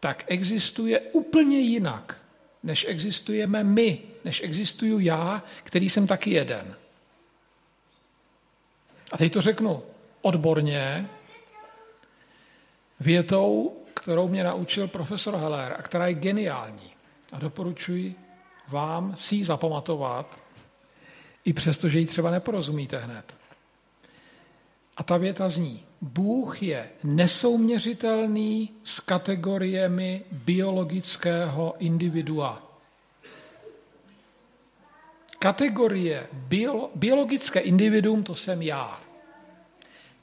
tak 0.00 0.24
existuje 0.26 1.00
úplně 1.00 1.58
jinak, 1.58 2.23
než 2.64 2.86
existujeme 2.88 3.64
my, 3.64 3.98
než 4.24 4.42
existuju 4.42 4.98
já, 4.98 5.42
který 5.64 5.90
jsem 5.90 6.06
taky 6.06 6.30
jeden. 6.30 6.76
A 9.12 9.16
teď 9.16 9.32
to 9.32 9.40
řeknu 9.40 9.82
odborně, 10.22 11.08
větou, 13.00 13.76
kterou 13.94 14.28
mě 14.28 14.44
naučil 14.44 14.88
profesor 14.88 15.36
Heller 15.36 15.76
a 15.78 15.82
která 15.82 16.06
je 16.06 16.14
geniální. 16.14 16.90
A 17.32 17.38
doporučuji 17.38 18.14
vám 18.68 19.16
si 19.16 19.36
ji 19.36 19.44
zapamatovat, 19.44 20.42
i 21.44 21.52
přesto, 21.52 21.88
že 21.88 21.98
ji 21.98 22.06
třeba 22.06 22.30
neporozumíte 22.30 22.98
hned. 22.98 23.36
A 24.96 25.02
ta 25.02 25.16
věta 25.16 25.48
zní, 25.48 25.84
Bůh 26.04 26.62
je 26.62 26.90
nesouměřitelný 27.04 28.70
s 28.84 29.00
kategoriemi 29.00 30.22
biologického 30.32 31.74
individua. 31.78 32.62
Kategorie 35.38 36.28
bio, 36.32 36.90
biologické 36.94 37.60
individuum, 37.60 38.22
to 38.22 38.34
jsem 38.34 38.62
já. 38.62 39.00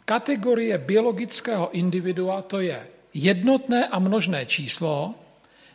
Kategorie 0.05 0.77
biologického 0.77 1.71
individua, 1.71 2.41
to 2.41 2.59
je 2.59 2.88
jednotné 3.13 3.88
a 3.88 3.99
množné 3.99 4.45
číslo, 4.45 5.15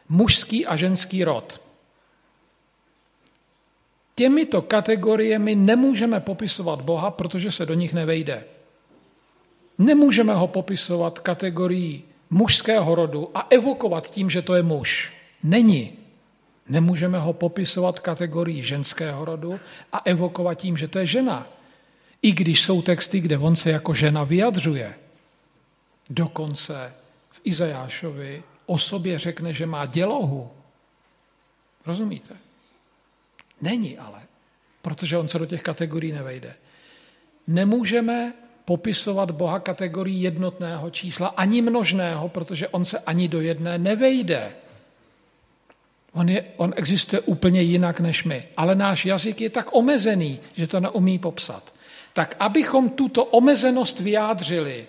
mužský 0.09 0.67
a 0.67 0.77
ženský 0.77 1.25
rod. 1.25 1.61
Těmito 4.15 4.63
kategoriemi 4.63 5.55
nemůžeme 5.55 6.21
popisovat 6.21 6.81
Boha, 6.81 7.11
protože 7.11 7.51
se 7.51 7.67
do 7.67 7.75
nich 7.75 7.95
nevejde. 7.95 8.56
Nemůžeme 9.79 10.35
ho 10.35 10.47
popisovat 10.49 11.19
kategorií 11.19 12.05
mužského 12.31 12.95
rodu 12.95 13.31
a 13.35 13.47
evokovat 13.51 14.11
tím, 14.11 14.31
že 14.31 14.43
to 14.43 14.55
je 14.55 14.63
muž. 14.63 15.13
Není. 15.43 15.93
Nemůžeme 16.69 17.19
ho 17.19 17.33
popisovat 17.33 18.01
kategorii 18.01 18.63
ženského 18.63 19.25
rodu 19.25 19.61
a 19.93 20.03
evokovat 20.05 20.59
tím, 20.59 20.77
že 20.77 20.89
to 20.89 20.99
je 20.99 21.07
žena. 21.07 21.49
I 22.23 22.33
když 22.33 22.63
jsou 22.63 22.83
texty, 22.83 23.21
kde 23.21 23.39
on 23.39 23.57
se 23.57 23.71
jako 23.71 23.95
žena 23.95 24.25
vyjadřuje. 24.25 24.95
Dokonce 26.11 26.95
v 27.31 27.41
Izajášovi 27.45 28.43
o 28.67 28.79
sobě 28.79 29.19
řekne, 29.19 29.53
že 29.53 29.67
má 29.67 29.87
dělohu. 29.87 30.51
Rozumíte? 31.87 32.35
Není 33.61 33.99
ale, 33.99 34.21
protože 34.83 35.19
on 35.19 35.29
se 35.29 35.39
do 35.39 35.47
těch 35.47 35.63
kategorií 35.63 36.13
nevejde. 36.13 36.55
Nemůžeme 37.47 38.33
popisovat 38.67 39.31
Boha 39.31 39.59
kategorii 39.59 40.23
jednotného 40.23 40.91
čísla, 40.91 41.29
ani 41.29 41.63
množného, 41.63 42.29
protože 42.29 42.69
on 42.69 42.85
se 42.85 42.99
ani 42.99 43.29
do 43.29 43.41
jedné 43.41 43.79
nevejde. 43.79 44.53
On, 46.13 46.29
je, 46.29 46.45
on 46.57 46.73
existuje 46.77 47.21
úplně 47.21 47.63
jinak 47.63 48.01
než 48.01 48.25
my, 48.25 48.45
ale 48.57 48.75
náš 48.75 49.07
jazyk 49.07 49.41
je 49.41 49.51
tak 49.51 49.69
omezený, 49.73 50.41
že 50.53 50.67
to 50.67 50.81
neumí 50.81 51.19
popsat. 51.19 51.75
Tak 52.13 52.37
abychom 52.39 52.91
tuto 52.91 53.25
omezenost 53.25 54.01
vyjádřili, 54.01 54.87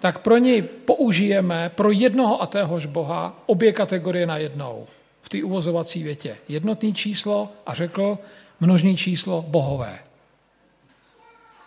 tak 0.00 0.18
pro 0.18 0.38
něj 0.38 0.62
použijeme 0.62 1.72
pro 1.74 1.90
jednoho 1.90 2.42
a 2.42 2.46
téhož 2.46 2.86
Boha 2.86 3.42
obě 3.46 3.72
kategorie 3.72 4.26
na 4.26 4.36
jednou 4.36 4.86
v 5.22 5.28
té 5.28 5.44
uvozovací 5.44 6.02
větě. 6.02 6.36
Jednotný 6.48 6.94
číslo 6.94 7.52
a 7.66 7.74
řekl 7.74 8.18
množný 8.60 8.96
číslo 8.96 9.44
bohové. 9.48 9.98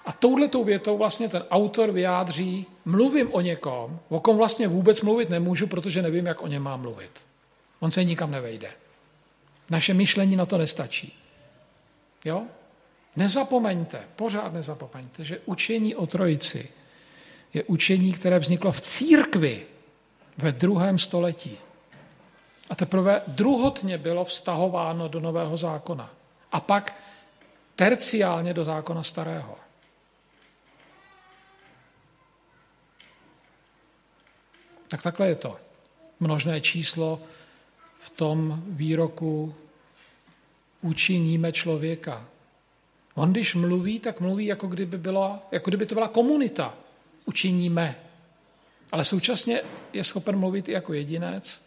A 0.05 0.11
touhletou 0.11 0.63
větou 0.63 0.97
vlastně 0.97 1.29
ten 1.29 1.43
autor 1.51 1.91
vyjádří, 1.91 2.65
mluvím 2.85 3.33
o 3.33 3.41
někom, 3.41 3.99
o 4.09 4.19
kom 4.19 4.37
vlastně 4.37 4.67
vůbec 4.67 5.01
mluvit 5.01 5.29
nemůžu, 5.29 5.67
protože 5.67 6.01
nevím, 6.01 6.25
jak 6.25 6.41
o 6.41 6.47
něm 6.47 6.63
mám 6.63 6.81
mluvit. 6.81 7.27
On 7.79 7.91
se 7.91 8.03
nikam 8.03 8.31
nevejde. 8.31 8.71
Naše 9.69 9.93
myšlení 9.93 10.35
na 10.35 10.45
to 10.45 10.57
nestačí. 10.57 11.19
Jo? 12.25 12.43
Nezapomeňte, 13.15 14.01
pořád 14.15 14.53
nezapomeňte, 14.53 15.23
že 15.23 15.39
učení 15.45 15.95
o 15.95 16.07
trojici 16.07 16.69
je 17.53 17.63
učení, 17.63 18.13
které 18.13 18.39
vzniklo 18.39 18.71
v 18.71 18.81
církvi 18.81 19.65
ve 20.37 20.51
druhém 20.51 20.99
století. 20.99 21.57
A 22.69 22.75
teprve 22.75 23.21
druhotně 23.27 23.97
bylo 23.97 24.25
vztahováno 24.25 25.07
do 25.07 25.19
Nového 25.19 25.57
zákona. 25.57 26.09
A 26.51 26.59
pak 26.59 26.95
terciálně 27.75 28.53
do 28.53 28.63
zákona 28.63 29.03
starého. 29.03 29.62
Tak 34.93 35.01
takhle 35.01 35.27
je 35.27 35.35
to. 35.35 35.57
Množné 36.19 36.61
číslo 36.61 37.21
v 37.99 38.09
tom 38.09 38.63
výroku 38.67 39.55
učiníme 40.81 41.51
člověka. 41.51 42.25
On 43.15 43.31
když 43.31 43.55
mluví, 43.55 43.99
tak 43.99 44.19
mluví, 44.19 44.45
jako 44.45 44.67
kdyby, 44.67 44.97
byla, 44.97 45.39
jako 45.51 45.69
kdyby 45.69 45.85
to 45.85 45.95
byla 45.95 46.07
komunita. 46.07 46.73
Učiníme. 47.25 47.95
Ale 48.91 49.05
současně 49.05 49.61
je 49.93 50.03
schopen 50.03 50.39
mluvit 50.39 50.69
i 50.69 50.71
jako 50.71 50.93
jedinec. 50.93 51.61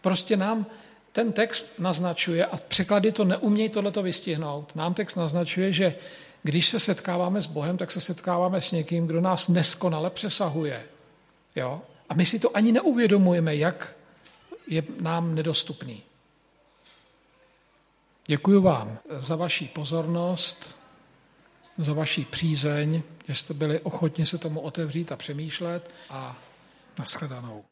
Prostě 0.00 0.36
nám 0.36 0.66
ten 1.12 1.32
text 1.32 1.78
naznačuje, 1.78 2.46
a 2.46 2.56
překlady 2.56 3.12
to 3.12 3.24
neumějí 3.24 3.68
tohleto 3.68 4.02
vystihnout, 4.02 4.76
nám 4.76 4.94
text 4.94 5.14
naznačuje, 5.14 5.72
že 5.72 5.94
když 6.42 6.68
se 6.68 6.80
setkáváme 6.80 7.40
s 7.40 7.46
Bohem, 7.46 7.76
tak 7.76 7.90
se 7.90 8.00
setkáváme 8.00 8.60
s 8.60 8.72
někým, 8.72 9.06
kdo 9.06 9.20
nás 9.20 9.48
neskonale 9.48 10.10
přesahuje. 10.10 10.86
Jo? 11.56 11.82
A 12.08 12.14
my 12.14 12.26
si 12.26 12.38
to 12.38 12.56
ani 12.56 12.72
neuvědomujeme, 12.72 13.56
jak 13.56 13.96
je 14.66 14.82
nám 15.00 15.34
nedostupný. 15.34 16.02
Děkuji 18.26 18.60
vám 18.62 18.98
za 19.18 19.36
vaši 19.36 19.64
pozornost, 19.64 20.76
za 21.78 21.92
vaši 21.92 22.24
přízeň, 22.24 23.02
že 23.28 23.34
jste 23.34 23.54
byli 23.54 23.80
ochotni 23.80 24.26
se 24.26 24.38
tomu 24.38 24.60
otevřít 24.60 25.12
a 25.12 25.16
přemýšlet 25.16 25.90
a 26.10 26.38
nashledanou. 26.98 27.64